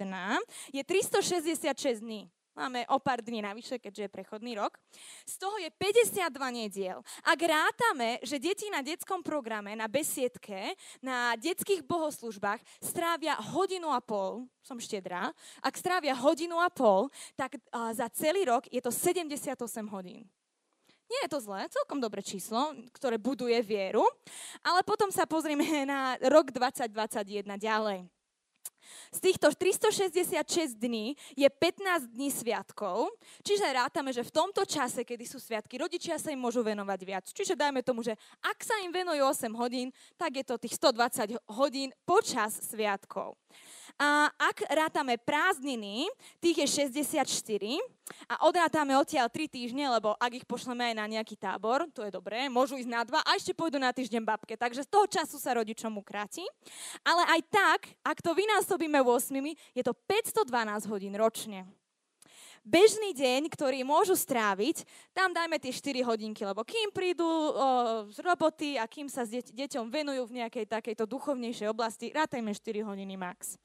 je 0.73 0.81
366 0.81 2.01
dní. 2.01 2.29
Máme 2.57 2.89
o 2.89 2.97
pár 2.97 3.21
dní 3.21 3.45
navyše, 3.45 3.77
keďže 3.77 4.09
je 4.09 4.15
prechodný 4.17 4.57
rok. 4.57 4.81
Z 5.29 5.37
toho 5.37 5.61
je 5.61 5.69
52 5.69 6.33
nediel. 6.49 7.05
Ak 7.21 7.37
rátame, 7.37 8.17
že 8.25 8.41
deti 8.41 8.65
na 8.73 8.81
detskom 8.81 9.21
programe, 9.21 9.77
na 9.77 9.85
besiedke, 9.85 10.73
na 10.97 11.37
detských 11.37 11.85
bohoslužbách 11.85 12.57
strávia 12.81 13.37
hodinu 13.53 13.93
a 13.93 14.01
pol, 14.01 14.49
som 14.65 14.81
štedrá, 14.81 15.29
ak 15.61 15.77
strávia 15.77 16.17
hodinu 16.17 16.57
a 16.57 16.73
pol, 16.73 17.13
tak 17.37 17.61
za 17.93 18.09
celý 18.09 18.49
rok 18.49 18.65
je 18.73 18.81
to 18.81 18.89
78 18.89 19.53
hodín. 19.93 20.25
Nie 21.05 21.29
je 21.29 21.37
to 21.37 21.39
zlé, 21.45 21.69
celkom 21.69 22.01
dobré 22.01 22.25
číslo, 22.25 22.73
ktoré 22.89 23.21
buduje 23.21 23.61
vieru, 23.61 24.01
ale 24.65 24.81
potom 24.81 25.13
sa 25.13 25.29
pozrieme 25.29 25.85
na 25.85 26.17
rok 26.25 26.49
2021 26.49 27.53
ďalej. 27.61 28.09
Z 29.11 29.19
týchto 29.23 29.47
366 29.53 30.77
dní 30.77 31.15
je 31.33 31.49
15 31.49 32.11
dní 32.11 32.29
sviatkov, 32.29 33.09
čiže 33.41 33.65
rátame, 33.67 34.11
že 34.13 34.23
v 34.23 34.31
tomto 34.31 34.67
čase, 34.67 35.07
kedy 35.07 35.23
sú 35.23 35.39
sviatky, 35.39 35.79
rodičia 35.79 36.19
sa 36.19 36.33
im 36.33 36.41
môžu 36.41 36.61
venovať 36.61 36.99
viac. 37.07 37.25
Čiže 37.31 37.55
dajme 37.55 37.81
tomu, 37.81 38.03
že 38.03 38.17
ak 38.43 38.59
sa 38.61 38.75
im 38.83 38.91
venujú 38.91 39.23
8 39.23 39.53
hodín, 39.55 39.89
tak 40.19 40.35
je 40.37 40.45
to 40.45 40.59
tých 40.59 40.75
120 40.75 41.39
hodín 41.55 41.89
počas 42.03 42.59
sviatkov. 42.67 43.39
A 43.97 44.29
ak 44.37 44.61
rátame 44.69 45.17
prázdniny, 45.17 46.05
tých 46.37 46.61
je 46.61 46.67
64 46.85 47.25
a 48.29 48.45
odrátame 48.45 48.93
odtiaľ 48.93 49.25
3 49.25 49.49
týždne, 49.49 49.89
lebo 49.89 50.13
ak 50.21 50.37
ich 50.37 50.45
pošleme 50.45 50.93
aj 50.93 50.95
na 51.01 51.05
nejaký 51.09 51.33
tábor, 51.33 51.89
to 51.89 52.05
je 52.05 52.13
dobré, 52.13 52.45
môžu 52.45 52.77
ísť 52.77 52.93
na 52.93 53.01
dva 53.01 53.25
a 53.25 53.33
ešte 53.33 53.57
pôjdu 53.57 53.81
na 53.81 53.89
týždeň 53.89 54.21
babke, 54.21 54.53
takže 54.53 54.85
z 54.85 54.89
toho 54.93 55.09
času 55.09 55.41
sa 55.41 55.57
rodičom 55.57 55.89
ukráti. 55.97 56.45
Ale 57.01 57.25
aj 57.25 57.41
tak, 57.49 57.79
ak 58.05 58.21
to 58.21 58.37
vynásobíme 58.37 59.01
8, 59.01 59.33
je 59.73 59.81
to 59.81 59.97
512 60.05 60.45
hodín 60.93 61.17
ročne 61.17 61.65
bežný 62.67 63.15
deň, 63.15 63.47
ktorý 63.47 63.87
môžu 63.87 64.19
stráviť, 64.19 64.83
tam 65.15 65.31
dajme 65.31 65.55
tie 65.55 65.71
4 65.71 66.03
hodinky, 66.03 66.43
lebo 66.43 66.67
kým 66.67 66.91
prídu 66.91 67.23
o, 67.23 67.47
z 68.11 68.19
roboty 68.19 68.75
a 68.75 68.83
kým 68.83 69.07
sa 69.07 69.23
s 69.23 69.31
deť, 69.31 69.55
deťom 69.55 69.87
venujú 69.87 70.27
v 70.27 70.43
nejakej 70.43 70.67
takejto 70.67 71.07
duchovnejšej 71.07 71.71
oblasti, 71.71 72.11
rátajme 72.11 72.51
4 72.51 72.83
hodiny 72.83 73.15
max. 73.15 73.55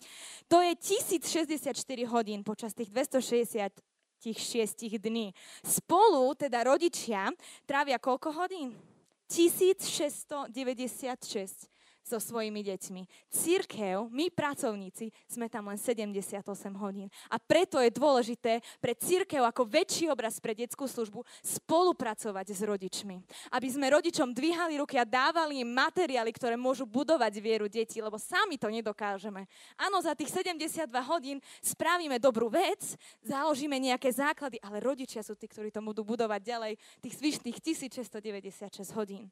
To 0.47 0.63
je 0.63 0.79
1064 0.79 1.75
hodín 2.07 2.47
počas 2.47 2.71
tých 2.71 2.95
260 2.95 3.75
tých 4.23 4.39
šiestich 4.39 5.03
dní. 5.03 5.35
Spolu, 5.67 6.31
teda 6.39 6.63
rodičia, 6.63 7.35
trávia 7.67 7.99
koľko 7.99 8.31
hodín? 8.31 8.79
1696 9.27 11.72
so 12.03 12.19
svojimi 12.19 12.67
deťmi. 12.67 13.03
Církev, 13.31 14.11
my 14.11 14.29
pracovníci, 14.35 15.15
sme 15.31 15.47
tam 15.47 15.71
len 15.71 15.79
78 15.79 16.43
hodín. 16.77 17.09
A 17.31 17.39
preto 17.39 17.79
je 17.79 17.95
dôležité 17.95 18.61
pre 18.83 18.93
církev 18.99 19.43
ako 19.47 19.65
väčší 19.65 20.11
obraz 20.11 20.43
pre 20.43 20.53
detskú 20.53 20.91
službu 20.91 21.23
spolupracovať 21.41 22.47
s 22.51 22.61
rodičmi. 22.67 23.23
Aby 23.55 23.69
sme 23.71 23.95
rodičom 23.95 24.35
dvíhali 24.35 24.83
ruky 24.83 24.99
a 24.99 25.07
dávali 25.07 25.63
im 25.63 25.71
materiály, 25.71 26.35
ktoré 26.35 26.59
môžu 26.59 26.85
budovať 26.85 27.33
vieru 27.39 27.71
detí, 27.71 28.03
lebo 28.03 28.19
sami 28.19 28.59
to 28.59 28.67
nedokážeme. 28.67 29.47
Áno, 29.79 30.03
za 30.03 30.13
tých 30.19 30.35
72 30.35 30.91
hodín 31.07 31.39
spravíme 31.63 32.19
dobrú 32.19 32.51
vec, 32.51 32.99
založíme 33.23 33.79
nejaké 33.79 34.11
základy, 34.11 34.59
ale 34.61 34.83
rodičia 34.83 35.23
sú 35.23 35.39
tí, 35.39 35.47
ktorí 35.47 35.71
to 35.71 35.79
budú 35.81 36.03
budovať 36.03 36.41
ďalej 36.43 36.73
tých 36.99 37.15
zvyšných 37.21 37.59
1696 37.63 38.99
hodín. 38.99 39.31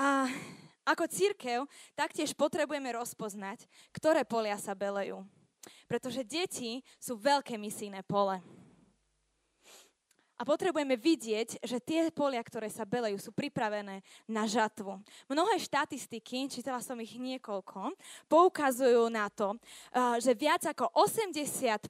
A 0.00 0.26
ako 0.84 1.08
církev 1.08 1.64
taktiež 1.96 2.36
potrebujeme 2.36 2.92
rozpoznať, 2.92 3.64
ktoré 3.94 4.26
polia 4.26 4.60
sa 4.60 4.76
belejú. 4.76 5.24
Pretože 5.88 6.26
deti 6.26 6.84
sú 7.00 7.16
veľké 7.16 7.56
misijné 7.56 8.04
pole. 8.04 8.36
A 10.34 10.42
potrebujeme 10.42 10.98
vidieť, 10.98 11.62
že 11.62 11.78
tie 11.78 12.10
polia, 12.10 12.42
ktoré 12.42 12.66
sa 12.66 12.82
belejú, 12.82 13.22
sú 13.22 13.30
pripravené 13.30 14.02
na 14.26 14.50
žatvu. 14.50 14.98
Mnohé 15.30 15.62
štatistiky, 15.62 16.50
čítala 16.50 16.82
som 16.82 16.98
ich 16.98 17.14
niekoľko, 17.14 17.94
poukazujú 18.26 19.06
na 19.14 19.30
to, 19.30 19.54
že 20.18 20.34
viac 20.34 20.66
ako 20.66 20.90
80% 20.90 21.86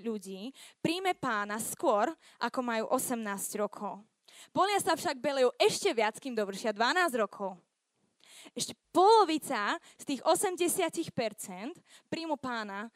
ľudí 0.00 0.56
príjme 0.80 1.12
pána 1.12 1.60
skôr, 1.60 2.08
ako 2.40 2.58
majú 2.64 2.84
18 2.96 3.20
rokov. 3.60 4.00
Polia 4.50 4.80
sa 4.80 4.96
však 4.96 5.20
belejú 5.20 5.52
ešte 5.60 5.92
viac, 5.92 6.16
kým 6.16 6.32
dovršia 6.32 6.72
12 6.72 7.20
rokov. 7.20 7.60
Ešte 8.56 8.72
polovica 8.90 9.76
z 10.00 10.04
tých 10.16 10.20
80% 10.24 11.12
príjmu 12.08 12.40
pána 12.40 12.88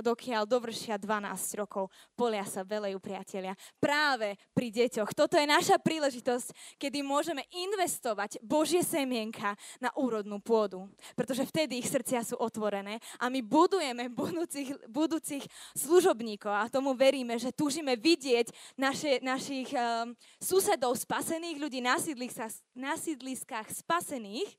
dokiaľ 0.00 0.46
dovršia 0.46 0.96
12 0.96 1.60
rokov. 1.60 1.90
Polia 2.14 2.46
sa 2.46 2.62
velejú, 2.62 2.98
priatelia. 3.02 3.58
Práve 3.78 4.38
pri 4.54 4.70
deťoch. 4.70 5.14
Toto 5.14 5.34
je 5.36 5.46
naša 5.46 5.78
príležitosť, 5.82 6.78
kedy 6.78 7.02
môžeme 7.02 7.44
investovať 7.50 8.38
Božie 8.42 8.82
semienka 8.82 9.54
na 9.82 9.92
úrodnú 9.98 10.38
pôdu. 10.38 10.88
Pretože 11.14 11.46
vtedy 11.46 11.82
ich 11.82 11.90
srdcia 11.90 12.24
sú 12.24 12.36
otvorené 12.38 13.02
a 13.18 13.26
my 13.28 13.42
budujeme 13.42 14.10
budúcich, 14.10 14.74
budúcich 14.88 15.44
služobníkov 15.76 16.52
a 16.52 16.70
tomu 16.70 16.94
veríme, 16.94 17.36
že 17.38 17.54
túžime 17.54 17.94
vidieť 17.98 18.50
naše, 18.78 19.20
našich 19.22 19.70
um, 19.74 20.14
susedov 20.42 20.96
spasených, 20.98 21.60
ľudí 21.60 21.80
na 21.82 22.94
sídliskách 22.94 23.68
spasených 23.70 24.50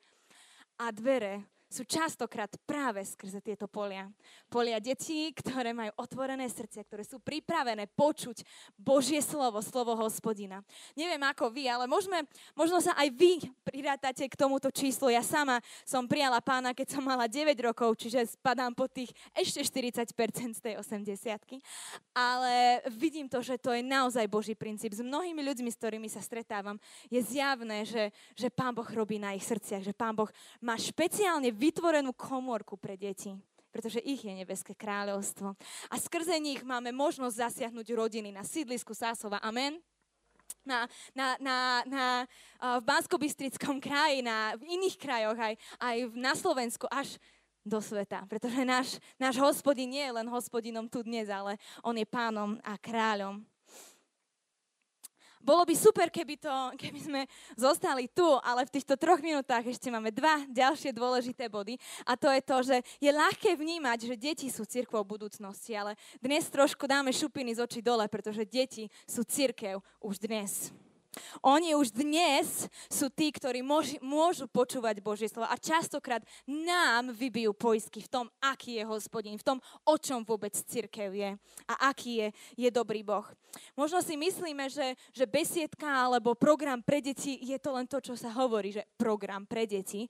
a 0.79 0.91
dvere 0.95 1.43
sú 1.69 1.85
častokrát 1.85 2.49
práve 2.65 3.05
skrze 3.05 3.37
tieto 3.45 3.69
polia. 3.69 4.09
Polia 4.49 4.81
detí, 4.81 5.29
ktoré 5.37 5.69
majú 5.69 5.93
otvorené 6.01 6.49
srdce, 6.49 6.81
ktoré 6.81 7.05
sú 7.05 7.21
pripravené 7.21 7.85
počuť 7.93 8.41
Božie 8.73 9.21
slovo, 9.21 9.61
slovo 9.61 9.93
hospodina. 9.93 10.65
Neviem 10.97 11.21
ako 11.29 11.53
vy, 11.53 11.69
ale 11.69 11.85
môžeme, 11.85 12.25
možno 12.57 12.81
sa 12.81 12.97
aj 12.97 13.13
vy 13.13 13.45
prirátate 13.61 14.25
k 14.25 14.33
tomuto 14.33 14.73
číslu. 14.73 15.13
Ja 15.13 15.21
sama 15.21 15.61
som 15.85 16.09
prijala 16.09 16.41
pána, 16.41 16.73
keď 16.73 16.97
som 16.97 17.05
mala 17.05 17.29
9 17.29 17.53
rokov, 17.61 18.01
čiže 18.01 18.33
spadám 18.33 18.73
po 18.73 18.89
tých 18.89 19.13
ešte 19.37 19.61
40% 19.61 20.57
z 20.57 20.61
tej 20.65 20.73
80 20.81 21.05
Ale 22.17 22.81
vidím 22.89 23.29
to, 23.29 23.45
že 23.45 23.61
to 23.61 23.77
je 23.77 23.85
naozaj 23.85 24.25
Boží 24.25 24.57
princíp. 24.57 24.97
S 24.97 25.05
mnohými 25.05 25.45
ľuďmi, 25.45 25.69
s 25.69 25.77
ktorými 25.77 26.09
sa 26.09 26.25
stretávam, 26.25 26.81
je 27.13 27.21
zjavné, 27.21 27.85
že, 27.85 28.09
že 28.33 28.49
Pán 28.49 28.73
Boh 28.73 28.89
robí 28.89 29.21
na 29.21 29.37
ich 29.37 29.45
srdciach, 29.45 29.85
že 29.85 29.93
Pán 29.93 30.17
Boh 30.17 30.33
má 30.57 30.73
špeciálne 30.73 31.58
vytvorenú 31.59 32.15
komórku 32.15 32.79
pre 32.79 32.95
deti 32.95 33.35
pretože 33.69 34.01
ich 34.01 34.25
je 34.25 34.33
nebeské 34.33 34.73
kráľovstvo. 34.73 35.53
A 35.93 35.95
skrze 36.01 36.33
nich 36.41 36.65
máme 36.65 36.89
možnosť 36.89 37.37
zasiahnuť 37.37 37.87
rodiny 37.93 38.33
na 38.33 38.41
sídlisku 38.41 38.97
Sásova. 38.97 39.37
Amen 39.45 39.77
na, 40.65 40.89
na, 41.15 41.27
na, 41.39 41.57
na, 41.85 42.05
v 42.79 42.83
bansko 42.85 43.17
kraji, 43.81 44.21
na, 44.21 44.53
v 44.57 44.63
iných 44.77 44.97
krajoch, 44.97 45.37
aj, 45.37 45.53
aj 45.81 45.97
na 46.13 46.33
Slovensku, 46.37 46.85
až 46.89 47.17
do 47.65 47.81
sveta. 47.81 48.25
Pretože 48.29 48.61
náš, 48.65 48.97
náš 49.17 49.37
hospodin 49.41 49.89
nie 49.89 50.03
je 50.05 50.15
len 50.15 50.27
hospodinom 50.29 50.89
tu 50.89 51.01
dnes, 51.05 51.29
ale 51.29 51.57
on 51.85 51.97
je 51.97 52.05
pánom 52.05 52.57
a 52.65 52.77
kráľom. 52.77 53.41
Bolo 55.39 55.63
by 55.63 55.75
super, 55.75 56.11
keby, 56.11 56.35
to, 56.35 56.51
keby 56.75 56.99
sme 56.99 57.21
zostali 57.55 58.11
tu, 58.11 58.27
ale 58.43 58.67
v 58.67 58.73
týchto 58.75 58.99
troch 58.99 59.23
minútach 59.23 59.63
ešte 59.63 59.87
máme 59.87 60.11
dva 60.11 60.43
ďalšie 60.51 60.91
dôležité 60.91 61.47
body. 61.47 61.79
A 62.03 62.19
to 62.19 62.27
je 62.27 62.41
to, 62.43 62.57
že 62.59 62.77
je 62.99 63.11
ľahké 63.11 63.55
vnímať, 63.55 64.11
že 64.11 64.15
deti 64.19 64.47
sú 64.51 64.67
cirkvou 64.67 65.07
budúcnosti, 65.07 65.71
ale 65.79 65.95
dnes 66.19 66.43
trošku 66.51 66.83
dáme 66.83 67.15
šupiny 67.15 67.55
z 67.55 67.63
očí 67.63 67.79
dole, 67.79 68.03
pretože 68.11 68.43
deti 68.43 68.91
sú 69.07 69.23
cirkev 69.23 69.79
už 70.03 70.19
dnes. 70.19 70.75
Oni 71.41 71.73
už 71.73 71.89
dnes 71.89 72.69
sú 72.85 73.09
tí, 73.09 73.33
ktorí 73.33 73.65
môžu, 73.65 73.97
môžu 73.99 74.45
počúvať 74.45 75.01
Božie 75.01 75.25
slovo 75.25 75.49
a 75.49 75.57
častokrát 75.57 76.21
nám 76.45 77.09
vybijú 77.09 77.55
poisky 77.57 78.05
v 78.05 78.11
tom, 78.11 78.25
aký 78.37 78.77
je 78.77 78.85
hospodin, 78.85 79.33
v 79.33 79.45
tom, 79.45 79.57
o 79.89 79.95
čom 79.97 80.21
vôbec 80.21 80.53
církev 80.53 81.09
je 81.09 81.29
a 81.65 81.73
aký 81.89 82.11
je, 82.21 82.27
je 82.61 82.69
dobrý 82.69 83.01
Boh. 83.01 83.25
Možno 83.73 84.05
si 84.05 84.13
myslíme, 84.13 84.69
že, 84.69 84.93
že 85.09 85.25
besiedka 85.25 85.89
alebo 85.89 86.37
program 86.37 86.85
pre 86.85 87.01
deti 87.01 87.41
je 87.41 87.57
to 87.57 87.73
len 87.73 87.89
to, 87.89 87.97
čo 87.97 88.13
sa 88.13 88.29
hovorí, 88.29 88.69
že 88.69 88.85
program 88.93 89.49
pre 89.49 89.65
deti, 89.65 90.05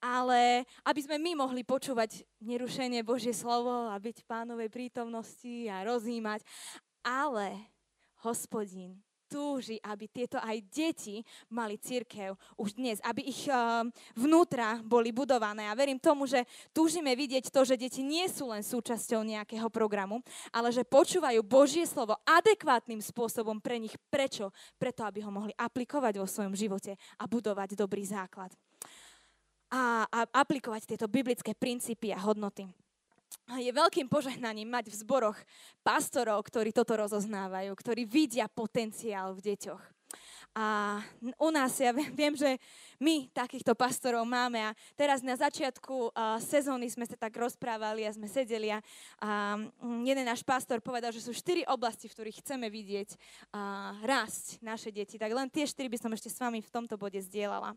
ale 0.00 0.64
aby 0.88 1.00
sme 1.04 1.20
my 1.20 1.44
mohli 1.44 1.60
počúvať 1.60 2.24
nerušenie 2.40 3.04
Božie 3.04 3.36
slovo 3.36 3.92
a 3.92 3.96
byť 4.00 4.24
v 4.24 4.28
pánovej 4.28 4.68
prítomnosti 4.72 5.68
a 5.68 5.84
rozímať, 5.84 6.40
ale 7.04 7.68
hospodin 8.24 8.96
túži, 9.28 9.76
aby 9.84 10.08
tieto 10.08 10.40
aj 10.40 10.56
deti 10.72 11.20
mali 11.52 11.76
církev 11.76 12.32
už 12.56 12.80
dnes, 12.80 12.96
aby 13.04 13.28
ich 13.28 13.44
um, 13.46 13.92
vnútra 14.16 14.80
boli 14.80 15.12
budované. 15.12 15.68
A 15.68 15.76
verím 15.76 16.00
tomu, 16.00 16.24
že 16.24 16.48
túžime 16.72 17.12
vidieť 17.12 17.52
to, 17.52 17.60
že 17.68 17.76
deti 17.76 18.00
nie 18.00 18.24
sú 18.26 18.48
len 18.48 18.64
súčasťou 18.64 19.20
nejakého 19.20 19.68
programu, 19.68 20.24
ale 20.48 20.72
že 20.72 20.88
počúvajú 20.88 21.44
Božie 21.44 21.84
slovo 21.84 22.16
adekvátnym 22.24 23.04
spôsobom 23.04 23.60
pre 23.60 23.76
nich. 23.76 23.92
Prečo? 24.08 24.50
Preto, 24.80 25.04
aby 25.04 25.20
ho 25.20 25.30
mohli 25.30 25.52
aplikovať 25.54 26.16
vo 26.16 26.26
svojom 26.26 26.56
živote 26.56 26.96
a 27.20 27.24
budovať 27.28 27.76
dobrý 27.76 28.08
základ. 28.08 28.50
A, 29.68 30.08
a 30.08 30.18
aplikovať 30.32 30.88
tieto 30.88 31.04
biblické 31.04 31.52
princípy 31.52 32.08
a 32.08 32.24
hodnoty 32.24 32.72
je 33.56 33.72
veľkým 33.72 34.12
požehnaním 34.12 34.68
mať 34.68 34.92
v 34.92 34.98
zboroch 35.00 35.38
pastorov, 35.80 36.44
ktorí 36.44 36.76
toto 36.76 37.00
rozoznávajú, 37.00 37.72
ktorí 37.72 38.04
vidia 38.04 38.44
potenciál 38.44 39.32
v 39.32 39.54
deťoch. 39.54 39.80
A 40.56 40.98
u 41.38 41.52
nás, 41.52 41.76
ja 41.76 41.92
viem, 41.92 42.32
že 42.34 42.56
my 42.98 43.30
takýchto 43.30 43.76
pastorov 43.78 44.24
máme 44.24 44.72
a 44.72 44.74
teraz 44.96 45.22
na 45.22 45.36
začiatku 45.36 46.10
sezóny 46.40 46.88
sme 46.88 47.04
sa 47.06 47.14
tak 47.14 47.36
rozprávali 47.36 48.08
a 48.08 48.16
sme 48.16 48.26
sedeli 48.26 48.72
a 48.72 48.80
um, 48.80 50.02
jeden 50.02 50.24
náš 50.26 50.42
pastor 50.42 50.80
povedal, 50.82 51.12
že 51.14 51.22
sú 51.22 51.36
štyri 51.36 51.62
oblasti, 51.68 52.08
v 52.10 52.14
ktorých 52.16 52.40
chceme 52.42 52.66
vidieť 52.72 53.14
rásť 54.02 54.58
naše 54.64 54.90
deti. 54.90 55.20
Tak 55.20 55.30
len 55.30 55.46
tie 55.52 55.68
štyri 55.68 55.86
by 55.92 56.00
som 56.00 56.10
ešte 56.10 56.32
s 56.32 56.40
vami 56.40 56.58
v 56.64 56.72
tomto 56.72 56.96
bode 56.98 57.20
zdieľala. 57.22 57.76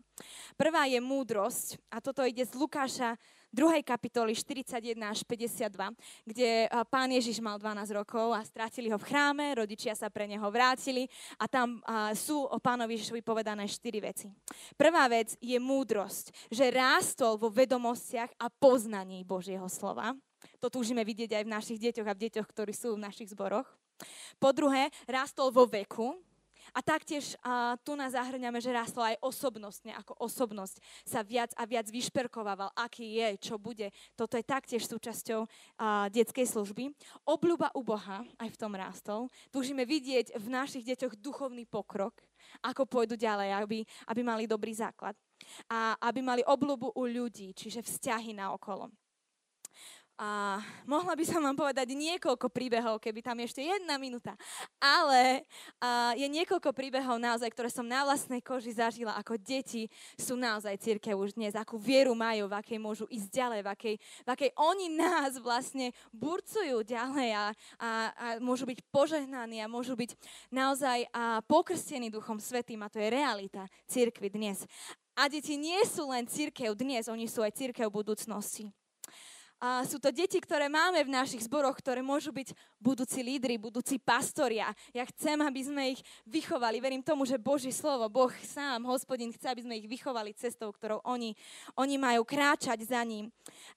Prvá 0.56 0.88
je 0.88 0.98
múdrosť 0.98 1.78
a 1.92 2.00
toto 2.02 2.24
ide 2.26 2.42
z 2.42 2.56
Lukáša 2.56 3.14
2. 3.52 3.84
kapitoly 3.84 4.32
41 4.32 4.96
až 5.04 5.20
52, 5.28 5.92
kde 6.24 6.72
pán 6.88 7.12
Ježiš 7.12 7.36
mal 7.44 7.60
12 7.60 7.84
rokov 7.92 8.32
a 8.32 8.40
strátili 8.40 8.88
ho 8.88 8.96
v 8.96 9.04
chráme, 9.04 9.60
rodičia 9.60 9.92
sa 9.92 10.08
pre 10.08 10.24
neho 10.24 10.48
vrátili 10.48 11.04
a 11.36 11.44
tam 11.44 11.84
sú 12.16 12.48
o 12.48 12.56
pánovi 12.56 12.96
Ježišovi 12.96 13.20
povedané 13.20 13.68
4 13.68 14.08
veci. 14.08 14.32
Prvá 14.72 15.04
vec 15.04 15.36
je 15.36 15.60
múdrosť, 15.60 16.48
že 16.48 16.72
rástol 16.72 17.36
vo 17.36 17.52
vedomostiach 17.52 18.32
a 18.40 18.48
poznaní 18.48 19.20
Božieho 19.20 19.68
slova. 19.68 20.16
To 20.58 20.72
túžime 20.72 21.04
vidieť 21.04 21.36
aj 21.36 21.44
v 21.44 21.54
našich 21.54 21.78
deťoch 21.78 22.08
a 22.08 22.16
v 22.16 22.22
deťoch, 22.26 22.48
ktorí 22.48 22.72
sú 22.72 22.96
v 22.96 23.04
našich 23.04 23.36
zboroch. 23.36 23.68
Po 24.40 24.50
druhé, 24.50 24.88
rástol 25.04 25.52
vo 25.54 25.68
veku, 25.68 26.16
a 26.70 26.80
taktiež 26.80 27.34
a, 27.42 27.74
tu 27.82 27.98
nás 27.98 28.14
zahrňame, 28.14 28.62
že 28.62 28.70
rastol 28.70 29.02
aj 29.02 29.18
osobnostne, 29.18 29.90
ako 29.98 30.14
osobnosť 30.22 30.78
sa 31.02 31.26
viac 31.26 31.50
a 31.58 31.66
viac 31.66 31.90
vyšperkovával, 31.90 32.70
aký 32.78 33.18
je, 33.18 33.50
čo 33.50 33.58
bude. 33.58 33.90
Toto 34.14 34.38
je 34.38 34.44
taktiež 34.46 34.86
súčasťou 34.86 35.42
a, 35.42 36.06
detskej 36.08 36.46
služby. 36.46 36.94
Obľuba 37.26 37.74
u 37.74 37.82
Boha 37.82 38.22
aj 38.38 38.48
v 38.54 38.60
tom 38.60 38.72
rástol. 38.78 39.26
Túžime 39.50 39.82
vidieť 39.82 40.38
v 40.38 40.46
našich 40.46 40.86
deťoch 40.86 41.18
duchovný 41.18 41.66
pokrok, 41.66 42.22
ako 42.62 42.86
pôjdu 42.86 43.14
ďalej, 43.18 43.50
aby, 43.58 43.78
aby 44.10 44.20
mali 44.22 44.44
dobrý 44.46 44.74
základ. 44.74 45.18
A 45.66 45.98
aby 45.98 46.22
mali 46.22 46.42
obľubu 46.46 46.94
u 46.94 47.02
ľudí, 47.02 47.50
čiže 47.50 47.82
vzťahy 47.82 48.30
na 48.38 48.54
okolo. 48.54 48.86
A 50.22 50.62
mohla 50.86 51.18
by 51.18 51.24
som 51.26 51.42
vám 51.42 51.58
povedať 51.58 51.98
niekoľko 51.98 52.46
príbehov, 52.46 53.02
keby 53.02 53.26
tam 53.26 53.42
ešte 53.42 53.58
jedna 53.58 53.98
minúta. 53.98 54.38
Ale 54.78 55.42
a, 55.82 56.14
je 56.14 56.22
niekoľko 56.30 56.70
príbehov 56.70 57.18
naozaj, 57.18 57.50
ktoré 57.50 57.66
som 57.66 57.82
na 57.82 58.06
vlastnej 58.06 58.38
koži 58.38 58.70
zažila, 58.70 59.18
ako 59.18 59.34
deti 59.34 59.90
sú 60.14 60.38
naozaj 60.38 60.78
církev 60.78 61.18
už 61.18 61.34
dnes, 61.34 61.58
akú 61.58 61.74
vieru 61.74 62.14
majú, 62.14 62.46
v 62.46 62.54
akej 62.54 62.78
môžu 62.78 63.10
ísť 63.10 63.34
ďalej, 63.34 63.60
v 63.66 63.68
akej, 63.74 63.94
v 63.98 64.28
akej 64.30 64.50
oni 64.62 64.86
nás 64.94 65.42
vlastne 65.42 65.90
burcujú 66.14 66.86
ďalej 66.86 67.30
a, 67.34 67.44
a, 67.82 67.90
a 68.14 68.26
môžu 68.38 68.62
byť 68.62 68.78
požehnaní 68.94 69.58
a 69.58 69.66
môžu 69.66 69.98
byť 69.98 70.14
naozaj 70.54 71.02
a, 71.10 71.42
pokrstení 71.50 72.14
Duchom 72.14 72.38
Svetým 72.38 72.78
a 72.86 72.92
to 72.94 73.02
je 73.02 73.10
realita 73.10 73.66
církvy 73.90 74.30
dnes. 74.30 74.70
A 75.18 75.26
deti 75.26 75.58
nie 75.58 75.82
sú 75.82 76.14
len 76.14 76.30
církev 76.30 76.78
dnes, 76.78 77.10
oni 77.10 77.26
sú 77.26 77.42
aj 77.42 77.58
církev 77.58 77.90
budúcnosti. 77.90 78.70
A 79.62 79.86
sú 79.86 80.02
to 80.02 80.10
deti, 80.10 80.42
ktoré 80.42 80.66
máme 80.66 80.98
v 81.06 81.14
našich 81.14 81.46
zboroch, 81.46 81.78
ktoré 81.78 82.02
môžu 82.02 82.34
byť 82.34 82.50
budúci 82.82 83.22
lídry, 83.22 83.62
budúci 83.62 83.94
pastoria. 83.94 84.74
Ja 84.90 85.06
chcem, 85.06 85.38
aby 85.38 85.60
sme 85.62 85.82
ich 85.94 86.02
vychovali. 86.26 86.82
Verím 86.82 86.98
tomu, 86.98 87.22
že 87.22 87.38
Boží 87.38 87.70
slovo, 87.70 88.10
Boh 88.10 88.34
sám, 88.42 88.82
hospodin 88.90 89.30
chce, 89.30 89.46
aby 89.46 89.62
sme 89.62 89.78
ich 89.78 89.86
vychovali 89.86 90.34
cestou, 90.34 90.74
ktorou 90.74 90.98
oni, 91.06 91.38
oni 91.78 91.94
majú 91.94 92.26
kráčať 92.26 92.90
za 92.90 93.06
ním. 93.06 93.30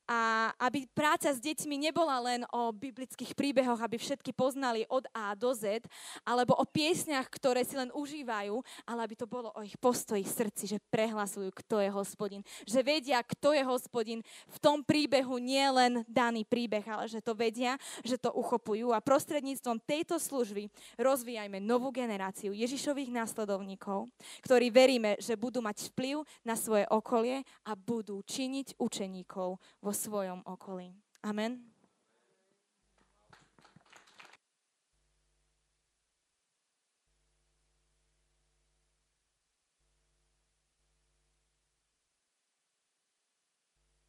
A 0.09 0.49
aby 0.57 0.89
práca 0.89 1.29
s 1.29 1.37
deťmi 1.37 1.77
nebola 1.77 2.17
len 2.17 2.41
o 2.49 2.73
biblických 2.73 3.37
príbehoch, 3.37 3.77
aby 3.77 4.01
všetky 4.01 4.33
poznali 4.33 4.89
od 4.89 5.05
A 5.13 5.37
do 5.37 5.53
Z, 5.53 5.85
alebo 6.25 6.57
o 6.57 6.65
piesňach, 6.65 7.29
ktoré 7.29 7.61
si 7.61 7.77
len 7.77 7.93
užívajú, 7.93 8.57
ale 8.89 8.99
aby 9.05 9.13
to 9.13 9.29
bolo 9.29 9.53
o 9.53 9.61
ich 9.61 9.77
postoji 9.77 10.25
v 10.25 10.33
srdci, 10.33 10.65
že 10.65 10.81
prehlasujú, 10.89 11.53
kto 11.53 11.77
je 11.77 11.93
hospodin. 11.93 12.41
Že 12.65 12.81
vedia, 12.81 13.21
kto 13.21 13.53
je 13.53 13.61
hospodin 13.61 14.25
v 14.49 14.57
tom 14.57 14.81
príbehu 14.81 15.37
nie 15.37 15.74
len 15.75 16.07
daný 16.07 16.47
príbeh, 16.47 16.87
ale 16.87 17.11
že 17.11 17.19
to 17.19 17.35
vedia, 17.35 17.75
že 18.07 18.15
to 18.15 18.31
uchopujú 18.31 18.95
a 18.95 19.03
prostredníctvom 19.03 19.83
tejto 19.83 20.15
služby 20.15 20.71
rozvíjajme 20.95 21.59
novú 21.59 21.91
generáciu 21.91 22.55
Ježišových 22.55 23.11
následovníkov, 23.11 24.07
ktorí 24.47 24.71
veríme, 24.71 25.19
že 25.19 25.35
budú 25.35 25.59
mať 25.59 25.91
vplyv 25.91 26.23
na 26.47 26.55
svoje 26.55 26.87
okolie 26.87 27.43
a 27.67 27.75
budú 27.75 28.23
činiť 28.23 28.79
učeníkov 28.79 29.59
vo 29.59 29.91
svojom 29.91 30.39
okolí. 30.47 30.95
Amen. 31.25 31.75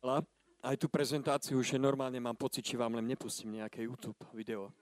Hvala 0.06 0.35
aj 0.66 0.76
tú 0.82 0.90
prezentáciu, 0.90 1.62
že 1.62 1.78
normálne 1.78 2.18
mám 2.18 2.34
pocit, 2.34 2.66
či 2.66 2.74
vám 2.74 2.98
len 2.98 3.06
nepustím 3.06 3.62
nejaké 3.62 3.86
YouTube 3.86 4.18
video. 4.34 4.74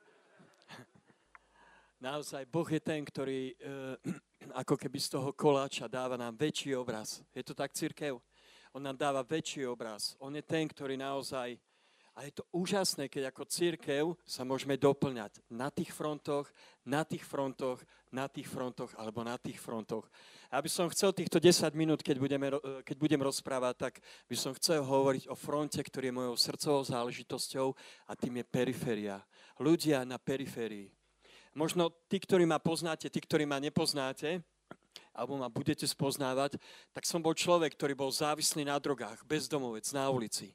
Naozaj, 2.08 2.48
Boh 2.48 2.64
je 2.64 2.80
ten, 2.80 3.04
ktorý 3.04 3.52
e, 3.52 3.54
ako 4.64 4.80
keby 4.80 4.96
z 4.96 5.08
toho 5.12 5.36
koláča 5.36 5.84
dáva 5.84 6.16
nám 6.16 6.40
väčší 6.40 6.72
obraz. 6.72 7.20
Je 7.36 7.44
to 7.44 7.52
tak, 7.52 7.76
církev? 7.76 8.16
On 8.72 8.80
nám 8.80 8.96
dáva 8.96 9.20
väčší 9.20 9.68
obraz. 9.68 10.16
On 10.24 10.32
je 10.32 10.40
ten, 10.40 10.64
ktorý 10.64 10.96
naozaj 10.96 11.60
a 12.14 12.22
je 12.22 12.32
to 12.32 12.46
úžasné, 12.54 13.10
keď 13.10 13.34
ako 13.34 13.42
církev 13.44 14.04
sa 14.22 14.46
môžeme 14.46 14.78
doplňať 14.78 15.42
na 15.50 15.66
tých 15.66 15.90
frontoch, 15.90 16.46
na 16.86 17.02
tých 17.02 17.26
frontoch, 17.26 17.82
na 18.14 18.30
tých 18.30 18.46
frontoch 18.46 18.94
alebo 18.94 19.26
na 19.26 19.34
tých 19.34 19.58
frontoch. 19.58 20.06
A 20.46 20.62
by 20.62 20.70
som 20.70 20.86
chcel 20.94 21.10
týchto 21.10 21.42
10 21.42 21.74
minút, 21.74 22.06
keď, 22.06 22.16
budeme, 22.22 22.46
keď 22.86 22.96
budem 22.96 23.18
rozprávať, 23.18 23.74
tak 23.90 23.94
by 24.30 24.36
som 24.38 24.54
chcel 24.54 24.86
hovoriť 24.86 25.26
o 25.26 25.34
fronte, 25.34 25.82
ktorý 25.82 26.14
je 26.14 26.18
mojou 26.22 26.34
srdcovou 26.38 26.82
záležitosťou 26.86 27.74
a 28.06 28.12
tým 28.14 28.38
je 28.38 28.44
periféria. 28.46 29.18
Ľudia 29.58 30.06
na 30.06 30.22
periférii. 30.22 30.94
Možno 31.58 31.90
tí, 32.06 32.22
ktorí 32.22 32.46
ma 32.46 32.62
poznáte, 32.62 33.10
tí, 33.10 33.18
ktorí 33.18 33.42
ma 33.42 33.58
nepoznáte, 33.58 34.38
alebo 35.10 35.38
ma 35.38 35.50
budete 35.50 35.86
spoznávať, 35.86 36.58
tak 36.94 37.02
som 37.06 37.18
bol 37.18 37.34
človek, 37.34 37.74
ktorý 37.74 37.98
bol 37.98 38.10
závislý 38.14 38.66
na 38.66 38.78
drogách, 38.78 39.26
bezdomovec 39.26 39.86
na 39.90 40.06
ulici 40.10 40.54